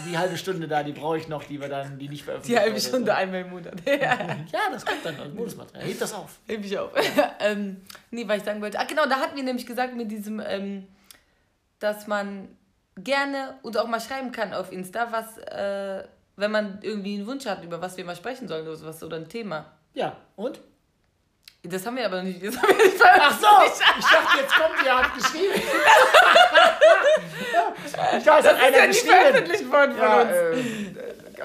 die 0.10 0.18
halbe 0.18 0.38
Stunde 0.38 0.68
da, 0.68 0.84
die 0.84 0.94
brauche 0.94 1.18
ich 1.18 1.28
noch, 1.28 1.44
die 1.44 1.62
wir 1.62 1.70
dann, 1.70 2.00
die 2.00 2.10
nicht 2.10 2.24
veröffentlicht 2.24 2.60
Die 2.60 2.62
halbe 2.62 2.80
Stunde 2.80 3.12
so. 3.12 3.18
einmal 3.18 3.42
im 3.42 3.52
Monat. 3.52 3.74
ja, 3.86 4.72
das 4.72 4.84
kommt 4.84 5.06
dann 5.06 5.20
als 5.20 5.34
Bonusmaterial. 5.34 5.88
Hebt 5.88 6.02
das 6.02 6.14
auf. 6.14 6.40
Heb 6.48 6.66
ich 6.66 6.78
auf. 6.78 6.92
ähm, 7.40 7.82
nee, 8.10 8.28
weil 8.28 8.40
ich 8.40 8.44
sagen 8.44 8.62
wollte, 8.62 8.80
ach 8.80 8.88
genau, 8.88 9.06
da 9.06 9.18
hatten 9.18 9.36
wir 9.36 9.44
nämlich 9.44 9.66
gesagt 9.66 9.96
mit 9.96 10.12
diesem, 10.12 10.42
ähm, 10.46 10.88
dass 11.80 12.08
man 12.08 12.50
gerne 12.98 13.58
und 13.64 13.78
auch 13.78 13.88
mal 13.88 14.00
schreiben 14.00 14.32
kann 14.32 14.54
auf 14.54 14.72
Insta, 14.72 15.12
was, 15.12 15.38
äh, 15.40 16.04
wenn 16.36 16.52
man 16.52 16.80
irgendwie 16.82 17.16
einen 17.16 17.28
Wunsch 17.28 17.46
hat, 17.46 17.64
über 17.64 17.82
was 17.82 17.98
wir 17.98 18.06
mal 18.06 18.16
sprechen 18.16 18.48
sollen 18.48 18.68
oder 18.68 18.76
sowas 18.76 19.04
oder 19.04 19.18
ein 19.18 19.28
Thema. 19.30 19.66
Ja, 19.94 20.16
und? 20.36 20.60
Das 21.66 21.86
haben 21.86 21.96
wir 21.96 22.06
aber 22.06 22.24
nicht. 22.24 22.46
Das 22.46 22.58
haben 22.58 22.78
wir 22.78 22.86
nicht 22.86 23.02
Ach 23.02 23.40
so, 23.40 23.48
ich 23.66 24.06
dachte, 24.06 24.38
jetzt 24.42 24.54
kommt 24.54 24.84
ihr, 24.84 24.98
habt 24.98 25.16
geschrieben. 25.16 25.54
ich 28.18 28.24
dachte, 28.24 28.44
das 28.44 28.54
hat 28.54 28.62
einer 28.62 28.78
ja 28.78 28.86
geschrieben. 28.88 29.16
veröffentlicht 29.16 29.72
worden 29.72 29.92
von 29.94 30.02
ja, 30.02 30.22
uns. 30.22 30.32
Ähm, 30.32 30.98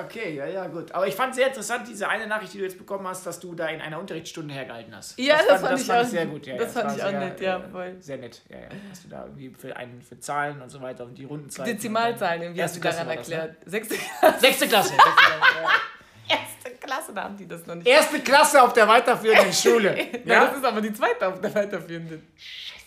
okay, 0.04 0.34
ja, 0.34 0.46
ja, 0.46 0.66
gut. 0.66 0.92
Aber 0.92 1.06
ich 1.06 1.14
fand 1.14 1.34
sehr 1.34 1.48
interessant, 1.48 1.86
diese 1.88 2.08
eine 2.08 2.26
Nachricht, 2.26 2.54
die 2.54 2.58
du 2.58 2.64
jetzt 2.64 2.78
bekommen 2.78 3.06
hast, 3.06 3.26
dass 3.26 3.40
du 3.40 3.54
da 3.54 3.68
in 3.68 3.80
einer 3.80 3.98
Unterrichtsstunde 3.98 4.54
hergehalten 4.54 4.94
hast. 4.94 5.18
Ja, 5.18 5.36
das, 5.36 5.46
das 5.46 5.60
fand, 5.60 5.72
das 5.72 5.84
fand 5.84 6.02
ich, 6.04 6.08
sehr 6.10 6.26
gut. 6.26 6.46
Ja, 6.46 6.56
das, 6.56 6.72
fand 6.72 6.96
ich 6.96 7.02
auch 7.02 7.12
nett, 7.12 7.40
ja, 7.40 7.58
äh, 7.58 7.68
voll. 7.70 7.96
Sehr 8.00 8.16
nett, 8.18 8.42
ja, 8.48 8.58
ja. 8.58 8.68
Hast 8.90 9.04
du 9.04 9.08
da 9.08 9.24
irgendwie 9.24 9.50
für, 9.50 9.76
einen, 9.76 10.02
für 10.02 10.18
Zahlen 10.18 10.60
und 10.62 10.68
so 10.70 10.80
weiter 10.80 11.04
und 11.04 11.16
die 11.16 11.24
Rundenzahlen. 11.24 11.72
Dezimalzahlen, 11.72 12.42
irgendwie 12.42 12.62
hast 12.62 12.76
du 12.76 12.80
daran 12.80 13.08
erklärt. 13.08 13.56
Das, 13.64 13.72
ne? 13.72 13.80
Sechste 13.80 13.96
Klasse. 13.96 14.40
Sechste 14.40 14.68
Klasse. 14.68 14.94
Erste 16.28 16.70
Klasse, 16.78 17.14
da 17.14 17.24
haben 17.24 17.36
die 17.36 17.48
das 17.48 17.66
noch 17.66 17.74
nicht. 17.74 17.86
Erste 17.86 18.20
Klasse 18.20 18.62
auf 18.62 18.72
der 18.72 18.86
weiterführenden 18.86 19.52
Schule. 19.54 19.96
ja? 20.24 20.46
Das 20.46 20.56
ist 20.58 20.64
aber 20.64 20.80
die 20.80 20.92
zweite 20.92 21.28
auf 21.28 21.40
der 21.40 21.54
weiterführenden. 21.54 22.26
Scheiße. 22.36 22.78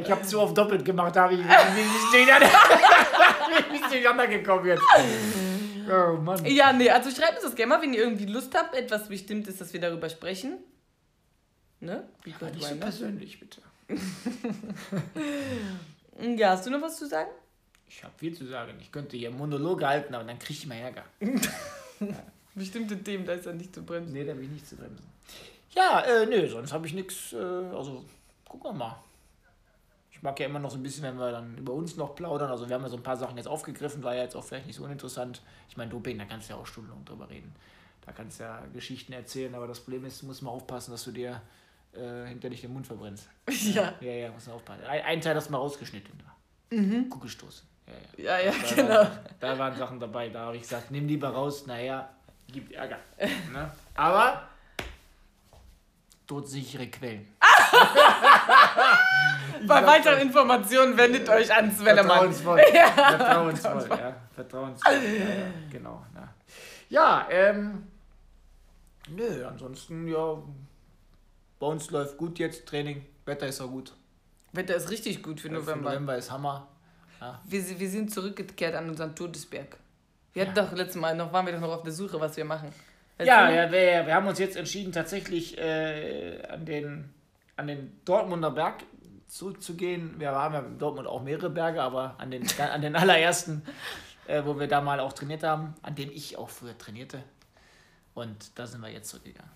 Ich 0.00 0.10
habe 0.10 0.22
zu 0.22 0.40
oft 0.40 0.56
doppelt 0.56 0.84
gemacht, 0.84 1.16
da 1.16 1.24
habe 1.24 1.34
ich 1.34 1.40
nicht 1.40 1.50
durcheinander 3.90 4.26
gekommen 4.28 4.66
jetzt. 4.66 4.82
Oh 5.88 6.16
Mann. 6.20 6.44
Ja, 6.46 6.72
nee, 6.72 6.90
also 6.90 7.10
schreibt 7.10 7.34
uns 7.34 7.42
das 7.42 7.54
gerne 7.54 7.74
mal, 7.74 7.82
wenn 7.82 7.94
ihr 7.94 8.00
irgendwie 8.00 8.26
Lust 8.26 8.54
habt, 8.54 8.74
etwas 8.74 9.08
bestimmt 9.08 9.46
ist, 9.46 9.60
dass 9.60 9.72
wir 9.72 9.80
darüber 9.80 10.08
sprechen. 10.08 10.58
Ne? 11.80 12.04
Wie 12.24 12.30
ja, 12.30 12.50
nicht 12.50 12.66
so 12.66 12.76
persönlich, 12.76 13.38
bitte. 13.38 13.60
ja, 16.36 16.50
hast 16.50 16.66
du 16.66 16.70
noch 16.70 16.82
was 16.82 16.96
zu 16.96 17.06
sagen? 17.06 17.30
Ich 17.88 18.02
habe 18.02 18.14
viel 18.18 18.36
zu 18.36 18.46
sagen. 18.46 18.72
Ich 18.80 18.90
könnte 18.90 19.16
hier 19.16 19.30
Monologe 19.30 19.86
halten, 19.86 20.14
aber 20.14 20.24
dann 20.24 20.38
kriege 20.38 20.58
ich 20.58 20.66
mal 20.66 20.76
Ärger. 20.76 21.04
Bestimmte 22.54 23.02
Themen, 23.02 23.26
da 23.26 23.34
ist 23.34 23.46
er 23.46 23.52
nicht 23.52 23.74
zu 23.74 23.82
bremsen. 23.82 24.12
Nee, 24.12 24.24
da 24.24 24.32
bin 24.32 24.44
ich 24.44 24.50
nicht 24.50 24.66
zu 24.66 24.76
bremsen. 24.76 25.04
Ja, 25.70 26.00
äh, 26.00 26.26
nö, 26.26 26.48
sonst 26.48 26.72
habe 26.72 26.86
ich 26.86 26.94
nichts. 26.94 27.34
Äh, 27.34 27.36
also, 27.36 28.04
gucken 28.48 28.70
wir 28.70 28.72
mal. 28.72 29.04
Ich 30.26 30.28
mag 30.28 30.40
ja 30.40 30.46
immer 30.46 30.58
noch 30.58 30.72
so 30.72 30.76
ein 30.76 30.82
bisschen, 30.82 31.04
wenn 31.04 31.18
wir 31.20 31.30
dann 31.30 31.56
über 31.56 31.72
uns 31.72 31.96
noch 31.96 32.16
plaudern. 32.16 32.50
Also, 32.50 32.68
wir 32.68 32.74
haben 32.74 32.82
ja 32.82 32.88
so 32.88 32.96
ein 32.96 33.02
paar 33.04 33.16
Sachen 33.16 33.36
jetzt 33.36 33.46
aufgegriffen, 33.46 34.02
war 34.02 34.12
ja 34.12 34.24
jetzt 34.24 34.34
auch 34.34 34.42
vielleicht 34.42 34.66
nicht 34.66 34.74
so 34.74 34.82
uninteressant. 34.82 35.40
Ich 35.68 35.76
meine, 35.76 35.88
Doping, 35.88 36.18
da 36.18 36.24
kannst 36.24 36.48
du 36.48 36.54
ja 36.54 36.58
auch 36.58 36.66
stundenlang 36.66 37.04
drüber 37.04 37.30
reden. 37.30 37.54
Da 38.04 38.10
kannst 38.10 38.40
du 38.40 38.42
ja 38.42 38.60
Geschichten 38.74 39.12
erzählen, 39.12 39.54
aber 39.54 39.68
das 39.68 39.78
Problem 39.78 40.04
ist, 40.04 40.20
du 40.22 40.26
musst 40.26 40.42
mal 40.42 40.50
aufpassen, 40.50 40.90
dass 40.90 41.04
du 41.04 41.12
dir 41.12 41.40
äh, 41.92 42.26
hinter 42.26 42.50
dich 42.50 42.60
den 42.60 42.72
Mund 42.72 42.88
verbrennst. 42.88 43.28
Ja. 43.72 43.94
Ja, 44.00 44.10
ja, 44.10 44.32
musst 44.32 44.48
du 44.48 44.50
aufpassen. 44.50 44.82
Ein, 44.82 45.02
ein 45.02 45.20
Teil 45.20 45.36
hast 45.36 45.46
du 45.46 45.52
mal 45.52 45.58
rausgeschnitten. 45.58 46.20
Mhm. 46.70 47.08
Kugelstoß. 47.08 47.62
Ja, 48.16 48.40
ja, 48.40 48.46
ja 48.46 48.50
da 48.50 48.74
genau. 48.74 48.94
Waren, 48.94 49.18
da 49.38 49.58
waren 49.60 49.76
Sachen 49.76 50.00
dabei, 50.00 50.28
da 50.28 50.46
habe 50.46 50.56
ich 50.56 50.62
gesagt, 50.62 50.90
nimm 50.90 51.06
lieber 51.06 51.28
raus, 51.28 51.68
naja, 51.68 52.10
gibt 52.48 52.72
Ärger. 52.72 52.98
ne? 53.52 53.70
Aber 53.94 54.48
todsichere 56.26 56.88
Quellen. 56.88 57.28
Bei 59.66 59.84
weiteren 59.86 60.20
Informationen 60.20 60.96
wendet 60.96 61.28
euch 61.28 61.52
an 61.54 61.70
Sven. 61.72 61.96
Vertrauensvoll. 61.96 62.60
Ja. 62.74 62.86
Vertrauensvoll, 62.88 63.88
ja. 63.98 64.16
Vertrauensvoll. 64.34 64.92
Ja, 64.94 65.00
ja, 65.00 65.46
genau. 65.70 66.04
Ja, 66.14 66.28
ja 66.88 67.26
ähm. 67.30 67.86
Nö, 69.08 69.46
ansonsten, 69.46 70.06
ja. 70.08 70.36
Bei 71.58 71.66
uns 71.66 71.90
läuft 71.90 72.16
gut 72.18 72.38
jetzt 72.38 72.66
Training. 72.66 73.04
Wetter 73.24 73.46
ist 73.46 73.60
auch 73.60 73.68
gut. 73.70 73.92
Wetter 74.52 74.74
ist 74.76 74.90
richtig 74.90 75.22
gut 75.22 75.40
für 75.40 75.48
Für 75.48 75.54
November. 75.54 75.90
November 75.90 76.16
ist 76.16 76.30
Hammer. 76.30 76.68
Wir, 77.44 77.62
si- 77.62 77.78
wir 77.80 77.88
sind 77.88 78.12
zurückgekehrt 78.12 78.74
an 78.74 78.88
unseren 78.90 79.14
Todesberg. 79.14 79.78
Wir 80.34 80.42
hatten 80.42 80.54
doch 80.54 80.70
letztes 80.72 80.96
Mal 81.00 81.14
noch, 81.16 81.32
waren 81.32 81.46
wir 81.46 81.54
doch 81.54 81.60
noch 81.60 81.72
auf 81.72 81.82
der 81.82 81.92
Suche, 81.92 82.20
was 82.20 82.36
wir 82.36 82.44
machen. 82.44 82.68
Weißt 83.16 83.26
Ja, 83.26 83.46
du? 83.48 83.54
ja 83.56 83.72
wir, 83.72 84.06
wir 84.06 84.14
haben 84.14 84.26
uns 84.26 84.38
jetzt 84.38 84.54
entschieden, 84.56 84.92
tatsächlich 84.92 85.56
äh, 85.56 86.42
an, 86.48 86.66
den, 86.66 87.14
an 87.56 87.66
den 87.66 88.00
Dortmunder 88.04 88.50
Berg 88.50 88.84
zurückzugehen. 89.26 90.20
Wir 90.20 90.30
haben 90.30 90.54
ja 90.54 90.60
in 90.60 90.78
Dortmund 90.78 91.08
auch 91.08 91.22
mehrere 91.22 91.50
Berge, 91.50 91.82
aber 91.82 92.14
an 92.18 92.30
den, 92.30 92.46
an 92.60 92.82
den 92.82 92.96
allerersten, 92.96 93.62
äh, 94.26 94.44
wo 94.44 94.58
wir 94.58 94.68
da 94.68 94.80
mal 94.80 95.00
auch 95.00 95.12
trainiert 95.12 95.42
haben, 95.42 95.74
an 95.82 95.94
dem 95.94 96.10
ich 96.10 96.36
auch 96.36 96.50
früher 96.50 96.76
trainierte. 96.76 97.22
Und 98.14 98.58
da 98.58 98.66
sind 98.66 98.80
wir 98.80 98.88
jetzt 98.88 99.08
zurückgegangen. 99.10 99.50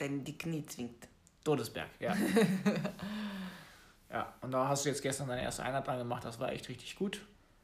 Denn 0.00 0.24
die 0.24 0.36
Knie 0.36 0.64
zwingt. 0.66 1.08
Todesberg, 1.44 1.88
ja. 1.98 2.14
ja, 4.10 4.32
und 4.40 4.52
da 4.52 4.68
hast 4.68 4.84
du 4.84 4.88
jetzt 4.88 5.02
gestern 5.02 5.28
deine 5.28 5.42
erste 5.42 5.64
Einheit 5.64 5.86
dran 5.86 5.98
gemacht, 5.98 6.24
das 6.24 6.38
war 6.38 6.52
echt 6.52 6.68
richtig 6.68 6.96
gut. 6.96 7.20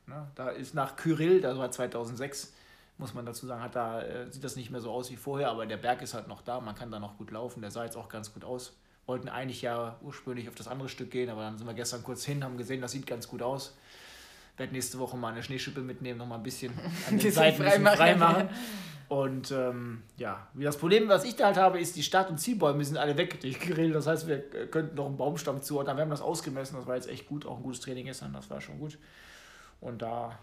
Ne? 0.07 0.27
Da 0.35 0.51
ist 0.51 0.75
nach 0.75 0.97
Kyrill, 0.97 1.41
das 1.41 1.57
war 1.59 1.71
2006, 1.71 2.55
muss 2.99 3.15
man 3.15 3.25
dazu 3.25 3.47
sagen, 3.47 3.63
hat 3.63 3.77
da, 3.77 4.03
äh, 4.03 4.31
sieht 4.31 4.45
das 4.45 4.57
nicht 4.57 4.71
mehr 4.71 4.81
so 4.81 4.91
aus 4.91 5.11
wie 5.11 5.17
vorher, 5.17 5.51
aber 5.51 5.67
der 5.67 5.77
Berg 5.77 6.03
ist 6.03 6.15
halt 6.15 6.29
noch 6.29 6.43
da, 6.43 6.61
man 6.61 6.75
kann 6.75 6.91
da 6.91 6.99
noch 6.99 7.17
gut 7.17 7.31
laufen, 7.31 7.61
der 7.63 7.71
sah 7.71 7.85
jetzt 7.85 7.97
auch 7.97 8.09
ganz 8.09 8.33
gut 8.35 8.45
aus. 8.45 8.77
Wollten 9.07 9.29
eigentlich 9.29 9.63
ja 9.63 9.97
ursprünglich 10.03 10.49
auf 10.49 10.55
das 10.55 10.69
andere 10.69 10.89
Stück 10.89 11.11
gehen, 11.11 11.31
aber 11.31 11.43
dann 11.43 11.57
sind 11.57 11.67
wir 11.67 11.75
gestern 11.75 12.03
kurz 12.03 12.25
hin, 12.25 12.45
haben 12.45 12.59
gesehen, 12.59 12.81
das 12.81 12.93
sieht 12.93 13.07
ganz 13.07 13.29
gut 13.29 13.41
aus. 13.41 13.77
Werde 14.59 14.73
nächste 14.73 14.99
Woche 14.99 15.17
mal 15.17 15.33
eine 15.33 15.43
Schneeschippe 15.43 15.81
mitnehmen, 15.81 16.19
noch 16.19 16.27
mal 16.27 16.35
ein 16.35 16.43
bisschen 16.43 16.73
an 17.09 17.19
den 17.19 17.33
Seiten 17.33 17.63
ein 17.63 17.65
bisschen 17.65 17.87
freimachen. 17.87 17.97
frei 17.97 18.15
machen. 18.17 18.49
Und 19.09 19.53
ähm, 19.53 20.03
ja, 20.19 20.49
wie 20.53 20.65
das 20.65 20.77
Problem, 20.77 21.09
was 21.09 21.25
ich 21.25 21.35
da 21.35 21.47
halt 21.47 21.57
habe, 21.57 21.81
ist, 21.81 21.97
die 21.97 22.03
Start- 22.03 22.29
und 22.29 22.39
Zielbäume 22.39 22.85
sind 22.85 22.99
alle 22.99 23.17
weg 23.17 23.41
durch 23.41 23.59
Grill. 23.59 23.93
Das 23.93 24.07
heißt, 24.07 24.27
wir 24.27 24.39
könnten 24.71 24.97
noch 24.97 25.07
einen 25.07 25.17
Baumstamm 25.17 25.63
zuordnen. 25.63 25.97
Wir 25.97 26.03
haben 26.03 26.11
das 26.11 26.21
ausgemessen, 26.21 26.77
das 26.77 26.87
war 26.87 26.97
jetzt 26.97 27.09
echt 27.09 27.27
gut. 27.27 27.47
Auch 27.47 27.57
ein 27.57 27.63
gutes 27.63 27.81
Training 27.81 28.05
gestern, 28.05 28.35
das 28.35 28.51
war 28.51 28.61
schon 28.61 28.79
gut. 28.79 28.99
Und 29.81 30.03
da, 30.03 30.39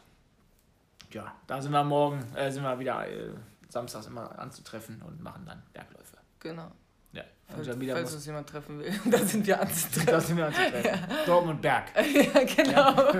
ja, 1.15 1.34
da 1.47 1.62
sind 1.62 1.71
wir 1.71 1.84
morgen, 1.84 2.23
äh, 2.36 2.51
sind 2.51 2.63
wir 2.63 2.78
wieder 2.78 3.08
äh, 3.08 3.30
samstags 3.69 4.08
immer 4.08 4.38
anzutreffen 4.38 5.01
und 5.01 5.21
machen 5.21 5.45
dann 5.45 5.63
Bergläufe. 5.73 6.17
Genau. 6.39 6.69
Ja, 7.13 7.23
Falls, 7.47 7.67
falls 7.69 8.13
uns 8.15 8.25
jemand 8.25 8.49
treffen 8.49 8.80
will, 8.80 8.91
da 9.12 9.17
sind 9.19 9.47
wir 9.47 9.62
anzutreffen. 9.62 10.08
da 10.13 10.19
sind 10.19 10.38
wir 10.38 10.45
anzutreffen. 10.47 10.99
Dortmund 11.25 11.62
Berg. 11.62 11.86
ja, 11.95 12.43
genau. 12.43 13.13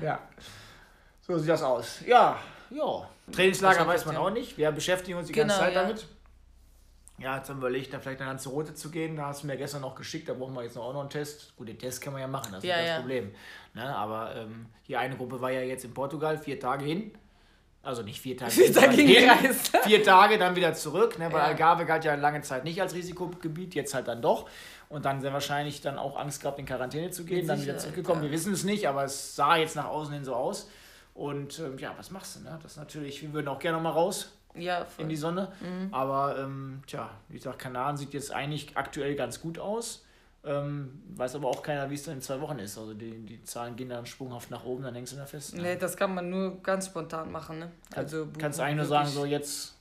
Ja. 0.00 0.18
So 1.20 1.36
sieht 1.38 1.48
das 1.50 1.62
aus. 1.62 2.00
Ja, 2.06 2.38
ja. 2.70 3.08
Trainingslager 3.32 3.86
weiß 3.86 4.06
man 4.06 4.14
ja- 4.14 4.20
auch 4.20 4.30
nicht. 4.30 4.56
Wir 4.56 4.70
beschäftigen 4.72 5.18
uns 5.18 5.26
die 5.26 5.32
ganze 5.34 5.54
Genau, 5.56 5.66
Zeit 5.66 5.74
ja. 5.74 5.82
damit. 5.82 6.06
Ja, 7.18 7.36
jetzt 7.38 7.48
haben 7.48 7.56
wir 7.62 7.68
überlegt, 7.68 7.92
dann 7.94 8.00
vielleicht 8.02 8.20
nach 8.20 8.26
Lanzarote 8.26 8.74
zu 8.74 8.90
gehen. 8.90 9.16
Da 9.16 9.26
hast 9.28 9.42
du 9.42 9.46
mir 9.46 9.56
gestern 9.56 9.80
noch 9.80 9.94
geschickt, 9.94 10.28
da 10.28 10.34
brauchen 10.34 10.54
wir 10.54 10.62
jetzt 10.64 10.76
noch 10.76 10.84
auch 10.84 10.92
noch 10.92 11.00
einen 11.00 11.08
Test. 11.10 11.56
Gut, 11.56 11.68
den 11.68 11.78
Test 11.78 12.02
kann 12.02 12.12
man 12.12 12.20
ja 12.20 12.28
machen, 12.28 12.52
das 12.52 12.62
ist 12.62 12.68
Ja, 12.68 12.76
das 12.78 12.88
ja. 12.88 12.98
Problem. 12.98 13.32
Ne, 13.74 13.96
aber 13.96 14.34
ähm, 14.36 14.66
die 14.86 14.96
eine 14.96 15.16
Gruppe 15.16 15.40
war 15.40 15.50
ja 15.50 15.60
jetzt 15.62 15.84
in 15.84 15.94
Portugal, 15.94 16.36
vier 16.38 16.60
Tage 16.60 16.84
hin. 16.84 17.12
Also 17.82 18.02
nicht 18.02 18.20
vier 18.20 18.36
Tage, 18.36 18.50
Vier 18.52 18.72
Tage 18.72 18.96
hingereist. 18.96 19.76
Vier 19.84 20.02
Tage 20.02 20.38
dann 20.38 20.56
wieder 20.56 20.74
zurück, 20.74 21.18
ne, 21.18 21.26
weil 21.32 21.38
Ja. 21.40 21.46
Algarve 21.46 21.86
galt 21.86 22.04
ja 22.04 22.14
lange 22.16 22.42
Zeit 22.42 22.64
nicht 22.64 22.82
als 22.82 22.94
Risikogebiet, 22.94 23.74
jetzt 23.74 23.94
halt 23.94 24.08
dann 24.08 24.20
doch. 24.20 24.48
Und 24.88 25.04
dann 25.04 25.20
sehr 25.20 25.32
wahrscheinlich 25.32 25.80
dann 25.80 25.96
auch 25.98 26.18
Angst 26.18 26.42
gehabt, 26.42 26.58
in 26.58 26.66
Quarantäne 26.66 27.10
zu 27.12 27.24
gehen, 27.24 27.38
Mit 27.40 27.48
dann 27.48 27.62
wieder 27.62 27.78
zurückgekommen. 27.78 28.22
ja. 28.22 28.28
Wir 28.28 28.32
wissen 28.32 28.52
es 28.52 28.64
nicht, 28.64 28.88
aber 28.88 29.04
es 29.04 29.34
sah 29.36 29.56
jetzt 29.56 29.74
nach 29.76 29.86
außen 29.86 30.12
hin 30.12 30.24
so 30.24 30.34
aus. 30.34 30.68
Und 31.14 31.60
ähm, 31.60 31.78
ja, 31.78 31.94
was 31.96 32.10
machst 32.10 32.36
du? 32.36 32.40
Ne? 32.40 32.58
Das 32.62 32.76
natürlich, 32.76 33.22
wir 33.22 33.32
würden 33.32 33.48
auch 33.48 33.58
gerne 33.58 33.76
noch 33.78 33.82
mal 33.84 33.90
raus 33.90 34.32
Ja, 34.58 34.86
in 34.98 35.08
die 35.08 35.16
Sonne. 35.16 35.52
Aber 35.90 36.38
ähm, 36.38 36.82
tja, 36.86 37.10
wie 37.28 37.36
gesagt, 37.38 37.58
Kanaren 37.58 37.96
sieht 37.96 38.12
jetzt 38.14 38.32
eigentlich 38.32 38.76
aktuell 38.76 39.14
ganz 39.14 39.40
gut 39.40 39.58
aus. 39.58 40.04
Ähm, 40.44 41.02
weiß 41.16 41.34
aber 41.34 41.48
auch 41.48 41.60
keiner, 41.62 41.90
wie 41.90 41.94
es 41.94 42.04
dann 42.04 42.14
in 42.14 42.20
zwei 42.20 42.40
Wochen 42.40 42.58
ist. 42.60 42.78
Also 42.78 42.94
die, 42.94 43.18
die 43.26 43.42
Zahlen 43.42 43.74
gehen 43.74 43.88
dann 43.88 44.06
sprunghaft 44.06 44.48
nach 44.50 44.64
oben, 44.64 44.84
dann 44.84 44.94
hängst 44.94 45.12
du 45.12 45.16
da 45.16 45.26
fest. 45.26 45.56
Ne? 45.56 45.62
Nee, 45.62 45.76
das 45.76 45.96
kann 45.96 46.14
man 46.14 46.30
nur 46.30 46.62
ganz 46.62 46.86
spontan 46.86 47.32
machen, 47.32 47.58
ne? 47.58 47.72
Kannst, 47.90 48.14
Also 48.14 48.28
kannst 48.38 48.58
du 48.60 48.62
eigentlich 48.62 48.76
nur 48.76 48.86
sagen, 48.86 49.08
so 49.08 49.24
jetzt 49.24 49.74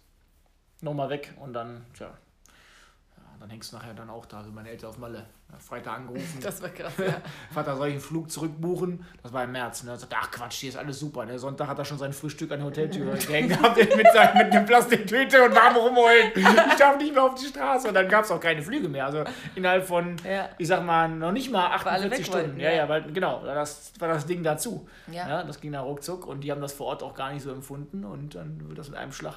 nochmal 0.81 1.09
weg 1.09 1.33
und 1.39 1.53
dann, 1.53 1.85
tja, 1.93 2.07
ja, 2.07 2.17
dann 3.45 3.51
hängst 3.51 3.71
du 3.71 3.75
nachher 3.77 3.93
dann 3.93 4.10
auch 4.10 4.25
da, 4.25 4.43
so 4.43 4.49
meine 4.49 4.69
Eltern 4.71 4.89
auf 4.89 4.97
Malle. 4.97 5.23
Freitag 5.60 5.97
angerufen, 5.97 6.39
Das 6.41 6.60
war 6.63 6.69
krass, 6.69 6.93
ja. 6.97 7.21
Vater 7.53 7.77
soll 7.77 7.89
ich 7.89 7.93
einen 7.93 8.01
Flug 8.01 8.31
zurückbuchen? 8.31 9.05
Das 9.21 9.31
war 9.31 9.43
im 9.43 9.51
März. 9.51 9.84
Ne? 9.84 9.91
Er 9.91 9.97
sagt, 9.97 10.12
ach 10.19 10.31
Quatsch, 10.31 10.55
hier 10.55 10.69
ist 10.69 10.75
alles 10.77 10.99
super. 10.99 11.23
Ne? 11.25 11.38
Sonntag 11.38 11.67
hat 11.67 11.77
er 11.77 11.86
schon 11.86 11.99
sein 11.99 12.12
Frühstück 12.12 12.51
an 12.51 12.58
der 12.58 12.65
Hoteltür 12.65 13.13
gehängt 13.27 13.49
gehabt 13.49 13.77
mit, 13.77 13.95
mit 13.95 14.08
einem 14.08 14.65
Plastiktüte 14.65 15.43
und 15.45 15.55
warm 15.55 15.75
rumholen. 15.75 16.31
Ich 16.36 16.75
darf 16.77 16.97
nicht 16.97 17.13
mehr 17.13 17.23
auf 17.23 17.36
die 17.36 17.45
Straße. 17.45 17.88
Und 17.88 17.93
dann 17.93 18.10
gab 18.10 18.23
es 18.25 18.31
auch 18.31 18.39
keine 18.39 18.63
Flüge 18.63 18.89
mehr. 18.89 19.05
Also 19.05 19.23
innerhalb 19.53 19.86
von, 19.86 20.15
Ja. 20.27 20.49
ich 20.58 20.67
sag 20.67 20.84
mal, 20.84 21.08
noch 21.08 21.31
nicht 21.31 21.51
mal 21.51 21.67
alle 21.67 21.75
48 21.75 22.12
weg 22.12 22.25
Stunden. 22.25 22.47
wollten, 22.47 22.60
ja, 22.60 22.69
ja. 22.71 22.75
ja, 22.77 22.89
weil 22.89 23.03
genau, 23.13 23.45
das 23.45 23.93
war 23.99 24.08
das 24.08 24.25
Ding 24.25 24.41
dazu. 24.41 24.89
Ja. 25.12 25.29
Ja, 25.29 25.43
das 25.43 25.62
ging 25.62 25.71
da 25.71 25.81
ruckzuck 25.81 26.25
und 26.25 26.41
die 26.41 26.51
haben 26.51 26.62
das 26.62 26.73
vor 26.73 26.88
Ort 26.88 27.03
auch 27.03 27.13
gar 27.13 27.31
nicht 27.31 27.43
so 27.43 27.51
empfunden 27.51 28.03
und 28.03 28.34
dann 28.34 28.67
wird 28.67 28.79
das 28.79 28.89
mit 28.89 28.97
einem 28.97 29.12
Schlag. 29.13 29.36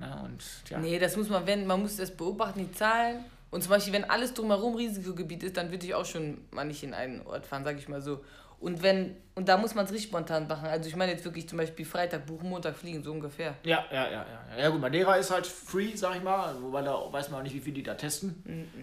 Na, 0.00 0.22
und 0.24 0.42
ja. 0.68 0.78
Nee, 0.78 0.98
das 0.98 1.16
muss 1.16 1.28
man, 1.28 1.46
wenn, 1.46 1.66
man 1.66 1.80
muss 1.82 1.96
das 1.96 2.10
beobachten, 2.10 2.58
die 2.58 2.72
Zahlen. 2.72 3.24
Und 3.52 3.62
zum 3.62 3.70
Beispiel, 3.70 3.92
wenn 3.92 4.04
alles 4.08 4.32
drumherum 4.34 4.74
Risikogebiet 4.76 5.42
ist, 5.42 5.56
dann 5.56 5.70
würde 5.70 5.84
ich 5.86 5.94
auch 5.94 6.04
schon 6.06 6.38
mal 6.52 6.64
nicht 6.64 6.82
in 6.82 6.94
einen 6.94 7.20
Ort 7.26 7.44
fahren, 7.46 7.64
sag 7.64 7.76
ich 7.78 7.88
mal 7.88 8.00
so. 8.00 8.24
Und 8.60 8.82
wenn, 8.82 9.16
und 9.34 9.48
da 9.48 9.56
muss 9.56 9.74
man 9.74 9.86
es 9.86 9.90
richtig 9.90 10.10
spontan 10.10 10.46
machen. 10.46 10.66
Also 10.68 10.88
ich 10.88 10.94
meine 10.94 11.12
jetzt 11.12 11.24
wirklich 11.24 11.48
zum 11.48 11.56
Beispiel 11.58 11.84
Freitag 11.86 12.26
buchen, 12.26 12.48
Montag 12.50 12.76
fliegen, 12.76 13.02
so 13.02 13.10
ungefähr. 13.10 13.54
Ja, 13.64 13.84
ja, 13.90 14.04
ja, 14.04 14.24
ja. 14.52 14.58
Ja 14.62 14.68
gut, 14.68 14.80
Madeira 14.80 15.16
ist 15.16 15.30
halt 15.30 15.46
free, 15.46 15.96
sag 15.96 16.16
ich 16.16 16.22
mal, 16.22 16.54
wobei 16.62 16.82
da 16.82 16.94
weiß 17.10 17.30
man 17.30 17.40
auch 17.40 17.42
nicht, 17.44 17.54
wie 17.54 17.60
viel 17.60 17.72
die 17.74 17.82
da 17.82 17.94
testen. 17.94 18.42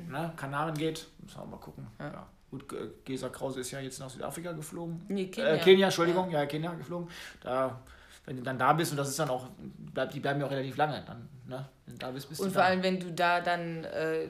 Ne? 0.10 0.34
Kanaren 0.36 0.74
geht, 0.74 1.08
müssen 1.20 1.38
wir 1.40 1.46
mal 1.46 1.58
gucken. 1.58 1.88
Ja. 2.00 2.28
Gut, 2.50 2.68
G- 2.68 2.76
Gesa 3.06 3.30
Krause 3.30 3.60
ist 3.60 3.72
ja 3.72 3.80
jetzt 3.80 4.00
nach 4.00 4.10
Südafrika 4.10 4.52
geflogen. 4.54 5.06
Nee, 5.10 5.28
Kenia, 5.28 5.54
äh, 5.56 5.60
Kenia 5.60 5.86
Entschuldigung, 5.88 6.32
ja. 6.32 6.46
Kenia 6.46 6.74
geflogen. 6.74 7.08
Da, 7.42 7.80
wenn 8.28 8.38
du 8.38 8.44
dann 8.44 8.60
da 8.60 8.74
bist 8.74 8.92
und 8.92 8.98
das 8.98 9.10
ist 9.10 9.18
dann 9.18 9.30
auch, 9.30 9.48
bleib, 9.58 10.12
die 10.12 10.20
bleiben 10.20 10.40
ja 10.40 10.46
auch 10.46 10.52
relativ 10.52 10.78
lange, 10.78 11.02
dann, 11.08 11.28
ne? 11.48 11.68
Wenn 11.86 11.96
du 11.96 12.00
da 12.00 12.12
bist, 12.12 12.30
bist 12.30 12.42
Und 12.42 12.50
du 12.50 12.54
vor 12.54 12.62
da. 12.62 12.68
allem, 12.68 12.84
wenn 12.84 13.00
du 13.00 13.12
da 13.12 13.40
dann 13.42 13.86
äh, 13.86 14.28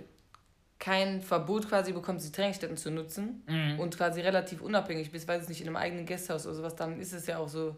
kein 0.79 1.21
Verbot 1.21 1.67
quasi 1.67 1.91
bekommst, 1.91 2.25
die 2.27 2.31
Trainingsstätten 2.31 2.77
zu 2.77 2.91
nutzen 2.91 3.43
Mhm. 3.47 3.79
und 3.79 3.97
quasi 3.97 4.21
relativ 4.21 4.61
unabhängig 4.61 5.11
bist, 5.11 5.27
weil 5.27 5.39
es 5.41 5.49
nicht 5.49 5.59
in 5.61 5.67
einem 5.67 5.75
eigenen 5.77 6.05
Gasthaus 6.05 6.45
oder 6.45 6.55
sowas, 6.55 6.75
dann 6.75 6.99
ist 6.99 7.11
es 7.13 7.25
ja 7.25 7.39
auch 7.39 7.49
so, 7.49 7.75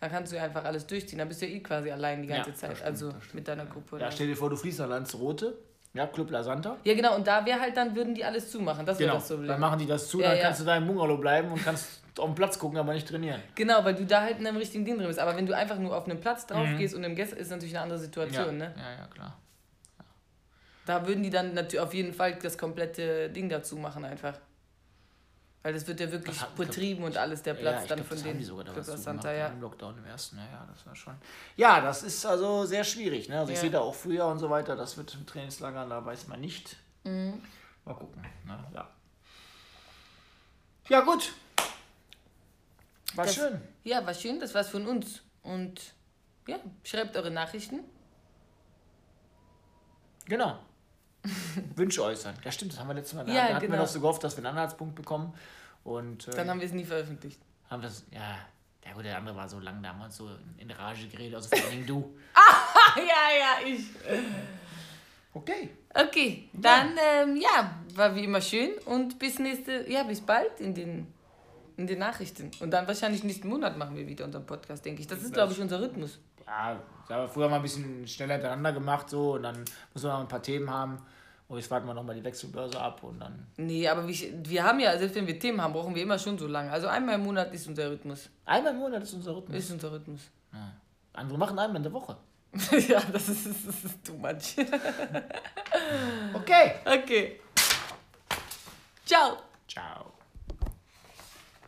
dann 0.00 0.10
kannst 0.10 0.32
du 0.32 0.36
ja 0.36 0.42
einfach 0.42 0.64
alles 0.64 0.84
durchziehen. 0.86 1.20
Dann 1.20 1.28
bist 1.28 1.40
du 1.40 1.46
ja 1.46 1.54
eh 1.54 1.60
quasi 1.60 1.90
allein 1.92 2.20
die 2.22 2.28
ganze 2.28 2.50
Ja, 2.50 2.56
Zeit, 2.56 2.72
stimmt, 2.78 2.86
also 2.88 3.12
mit 3.32 3.46
deiner 3.46 3.66
Gruppe. 3.66 3.98
Ja, 4.00 4.10
stell 4.10 4.26
dir 4.26 4.36
vor, 4.36 4.50
du 4.50 4.56
fließt 4.56 4.80
nach 4.80 4.88
Lanzarote, 4.88 5.56
ja, 5.94 6.08
Club 6.08 6.30
La 6.32 6.42
Santa. 6.42 6.76
Ja, 6.82 6.94
genau, 6.94 7.14
und 7.14 7.24
da 7.24 7.46
wäre 7.46 7.60
halt, 7.60 7.76
dann 7.76 7.94
würden 7.94 8.16
die 8.16 8.24
alles 8.24 8.50
zumachen. 8.50 8.84
Das 8.84 8.98
wäre 8.98 9.10
Genau, 9.10 9.20
das 9.20 9.28
Problem. 9.28 9.46
dann 9.46 9.60
machen 9.60 9.78
die 9.78 9.86
das 9.86 10.08
zu, 10.08 10.20
Ja, 10.20 10.30
dann 10.30 10.38
ja. 10.38 10.42
kannst 10.42 10.60
du 10.60 10.64
da 10.64 10.76
im 10.76 10.86
Bungalow 10.88 11.18
bleiben 11.18 11.52
und 11.52 11.62
kannst 11.62 12.01
auf 12.18 12.26
den 12.26 12.34
Platz 12.34 12.58
gucken, 12.58 12.78
aber 12.78 12.92
nicht 12.94 13.08
trainieren. 13.08 13.40
Genau, 13.54 13.84
weil 13.84 13.94
du 13.94 14.04
da 14.06 14.20
halt 14.22 14.38
in 14.38 14.46
einem 14.46 14.56
richtigen 14.58 14.84
Ding 14.84 14.96
drin 14.98 15.06
bist. 15.06 15.18
Aber 15.18 15.36
wenn 15.36 15.46
du 15.46 15.56
einfach 15.56 15.78
nur 15.78 15.96
auf 15.96 16.04
einem 16.04 16.20
Platz 16.20 16.46
drauf 16.46 16.66
gehst 16.76 16.94
und 16.94 17.04
im 17.04 17.14
Gäste 17.14 17.36
ist 17.36 17.50
natürlich 17.50 17.74
eine 17.74 17.82
andere 17.84 17.98
Ja, 17.98 18.04
Situation, 18.04 18.56
ne? 18.58 18.74
ja, 18.76 18.92
ja, 19.00 19.06
klar. 19.06 19.38
Da 20.84 21.06
würden 21.06 21.22
die 21.22 21.30
dann 21.30 21.54
natürlich 21.54 21.80
auf 21.80 21.94
jeden 21.94 22.12
Fall 22.12 22.34
das 22.36 22.58
komplette 22.58 23.30
Ding 23.30 23.48
dazu 23.48 23.76
machen 23.76 24.04
einfach. 24.04 24.34
Weil 25.62 25.74
das 25.74 25.86
wird 25.86 26.00
ja 26.00 26.10
wirklich 26.10 26.40
hat- 26.42 26.56
betrieben 26.56 27.04
und 27.04 27.16
alles 27.16 27.40
der 27.42 27.54
Platz 27.54 27.76
ja, 27.76 27.82
ich 27.82 27.88
dann 27.88 27.96
glaub, 27.98 28.08
von 28.08 28.16
das 28.16 28.24
haben 28.26 28.32
den 28.32 28.38
die 28.40 28.44
sogar 28.44 28.64
da 28.64 28.76
was 28.76 28.86
Santa, 29.00 29.32
ja. 29.32 29.46
Im 29.46 29.60
Lockdown 29.60 29.96
im 29.96 30.04
ersten, 30.06 30.36
ja, 30.38 30.42
ja, 30.42 30.66
das 30.68 30.84
war 30.84 30.96
schon. 30.96 31.14
Ja, 31.56 31.80
das 31.80 32.02
ist 32.02 32.26
also 32.26 32.64
sehr 32.64 32.82
schwierig. 32.82 33.28
Ne? 33.28 33.38
Also 33.38 33.52
ich 33.52 33.58
Ja. 33.58 33.62
sehe 33.62 33.70
da 33.70 33.78
auch 33.78 33.94
früher 33.94 34.26
und 34.26 34.40
so 34.40 34.50
weiter, 34.50 34.74
das 34.74 34.96
wird 34.96 35.14
im 35.14 35.24
Trainingslager, 35.24 35.86
da 35.88 36.04
weiß 36.04 36.26
man 36.26 36.40
nicht. 36.40 36.76
Mhm. 37.04 37.40
Mal 37.84 37.94
gucken. 37.94 38.22
Ne? 38.44 38.58
Ja. 38.74 38.88
ja, 40.88 41.00
gut. 41.02 41.32
War 43.14 43.24
Das- 43.26 43.34
schön. 43.34 43.60
Ja, 43.84 44.04
war 44.06 44.14
schön, 44.14 44.40
das 44.40 44.54
war's 44.54 44.68
von 44.68 44.86
uns. 44.86 45.22
Und 45.42 45.80
ja, 46.46 46.58
schreibt 46.84 47.16
eure 47.16 47.30
Nachrichten. 47.30 47.80
Genau. 50.26 50.58
Wünsche 51.76 52.02
äußern. 52.02 52.34
Ja, 52.44 52.50
stimmt, 52.52 52.72
das 52.72 52.80
haben 52.80 52.88
wir 52.88 52.94
letztes 52.94 53.14
Mal. 53.14 53.24
Da 53.24 53.32
Ja, 53.32 53.42
hatten 53.44 53.60
wir 53.62 53.68
genau. 53.68 53.82
noch 53.82 53.88
so 53.88 54.00
gehofft, 54.00 54.22
dass 54.24 54.34
wir 54.36 54.38
einen 54.38 54.56
Anhaltspunkt 54.56 54.94
bekommen. 54.94 55.34
Und 55.84 56.28
äh, 56.28 56.30
Dann 56.32 56.48
haben 56.48 56.60
wir 56.60 56.66
es 56.66 56.72
nie 56.72 56.84
veröffentlicht. 56.84 57.40
haben 57.70 57.82
das, 57.82 58.04
ja, 58.12 58.38
ja 58.84 58.92
gut, 58.92 59.04
der 59.04 59.16
andere 59.16 59.34
war 59.36 59.48
so 59.48 59.58
lang, 59.58 59.82
da 59.82 59.90
haben 59.90 59.98
wir 59.98 60.04
uns 60.06 60.16
so 60.16 60.28
in 60.58 60.70
Rage 60.70 61.08
geredet, 61.08 61.34
also 61.34 61.48
vor 61.48 61.58
allen 61.58 61.70
Dingen 61.70 61.86
du. 61.86 62.16
ja, 62.96 63.02
ja, 63.02 63.66
ich. 63.66 63.84
Okay. 65.34 65.70
Okay, 65.94 66.48
dann 66.52 66.96
ähm, 67.12 67.36
ja, 67.36 67.74
war 67.94 68.14
wie 68.14 68.24
immer 68.24 68.40
schön 68.40 68.70
und 68.86 69.18
bis 69.18 69.38
nächste, 69.38 69.90
ja, 69.90 70.02
bis 70.04 70.20
bald 70.20 70.60
in 70.60 70.74
den, 70.74 71.12
in 71.82 71.86
den 71.86 71.98
Nachrichten. 71.98 72.50
Und 72.60 72.70
dann 72.70 72.86
wahrscheinlich 72.86 73.22
nächsten 73.24 73.48
Monat 73.48 73.76
machen 73.76 73.96
wir 73.96 74.06
wieder 74.06 74.24
unseren 74.24 74.46
Podcast, 74.46 74.84
denke 74.84 75.02
ich. 75.02 75.06
Das 75.06 75.22
ist, 75.22 75.32
glaube 75.34 75.52
ich, 75.52 75.60
unser 75.60 75.80
Rhythmus. 75.80 76.18
ja, 76.46 76.80
da 77.08 77.14
haben 77.14 77.22
wir 77.24 77.28
früher 77.28 77.48
mal 77.48 77.56
ein 77.56 77.62
bisschen 77.62 78.06
schneller 78.06 78.34
hintereinander 78.34 78.72
gemacht 78.72 79.10
so 79.10 79.34
und 79.34 79.42
dann 79.42 79.64
muss 79.92 80.02
man 80.02 80.12
noch 80.12 80.20
ein 80.20 80.28
paar 80.28 80.42
Themen 80.42 80.70
haben. 80.70 80.98
Und 81.48 81.58
jetzt 81.58 81.70
warten 81.70 81.86
wir 81.86 81.92
nochmal 81.92 82.14
die 82.14 82.24
Wechselbörse 82.24 82.80
ab 82.80 83.02
und 83.02 83.20
dann. 83.20 83.46
Nee, 83.58 83.86
aber 83.86 84.08
wir, 84.08 84.14
wir 84.44 84.64
haben 84.64 84.80
ja, 84.80 84.96
selbst 84.96 85.16
wenn 85.16 85.26
wir 85.26 85.38
Themen 85.38 85.60
haben, 85.60 85.74
brauchen 85.74 85.94
wir 85.94 86.02
immer 86.02 86.18
schon 86.18 86.38
so 86.38 86.46
lange. 86.46 86.70
Also 86.70 86.86
einmal 86.86 87.16
im 87.16 87.24
Monat 87.24 87.52
ist 87.52 87.66
unser 87.68 87.90
Rhythmus. 87.90 88.30
Einmal 88.46 88.72
im 88.72 88.78
Monat 88.78 89.02
ist 89.02 89.12
unser 89.12 89.36
Rhythmus? 89.36 89.58
Ist 89.58 89.70
unser 89.70 89.92
Rhythmus. 89.92 90.20
Ja. 90.52 90.72
Andere 91.12 91.36
machen 91.36 91.58
einmal 91.58 91.76
in 91.76 91.82
der 91.82 91.92
Woche. 91.92 92.16
ja, 92.88 93.02
das 93.12 93.28
ist, 93.28 93.46
das 93.66 93.84
ist 93.84 94.04
too 94.04 94.14
much. 94.14 94.56
okay. 96.34 96.74
Okay. 96.86 97.40
Ciao. 99.04 99.36
Ciao. 99.68 100.11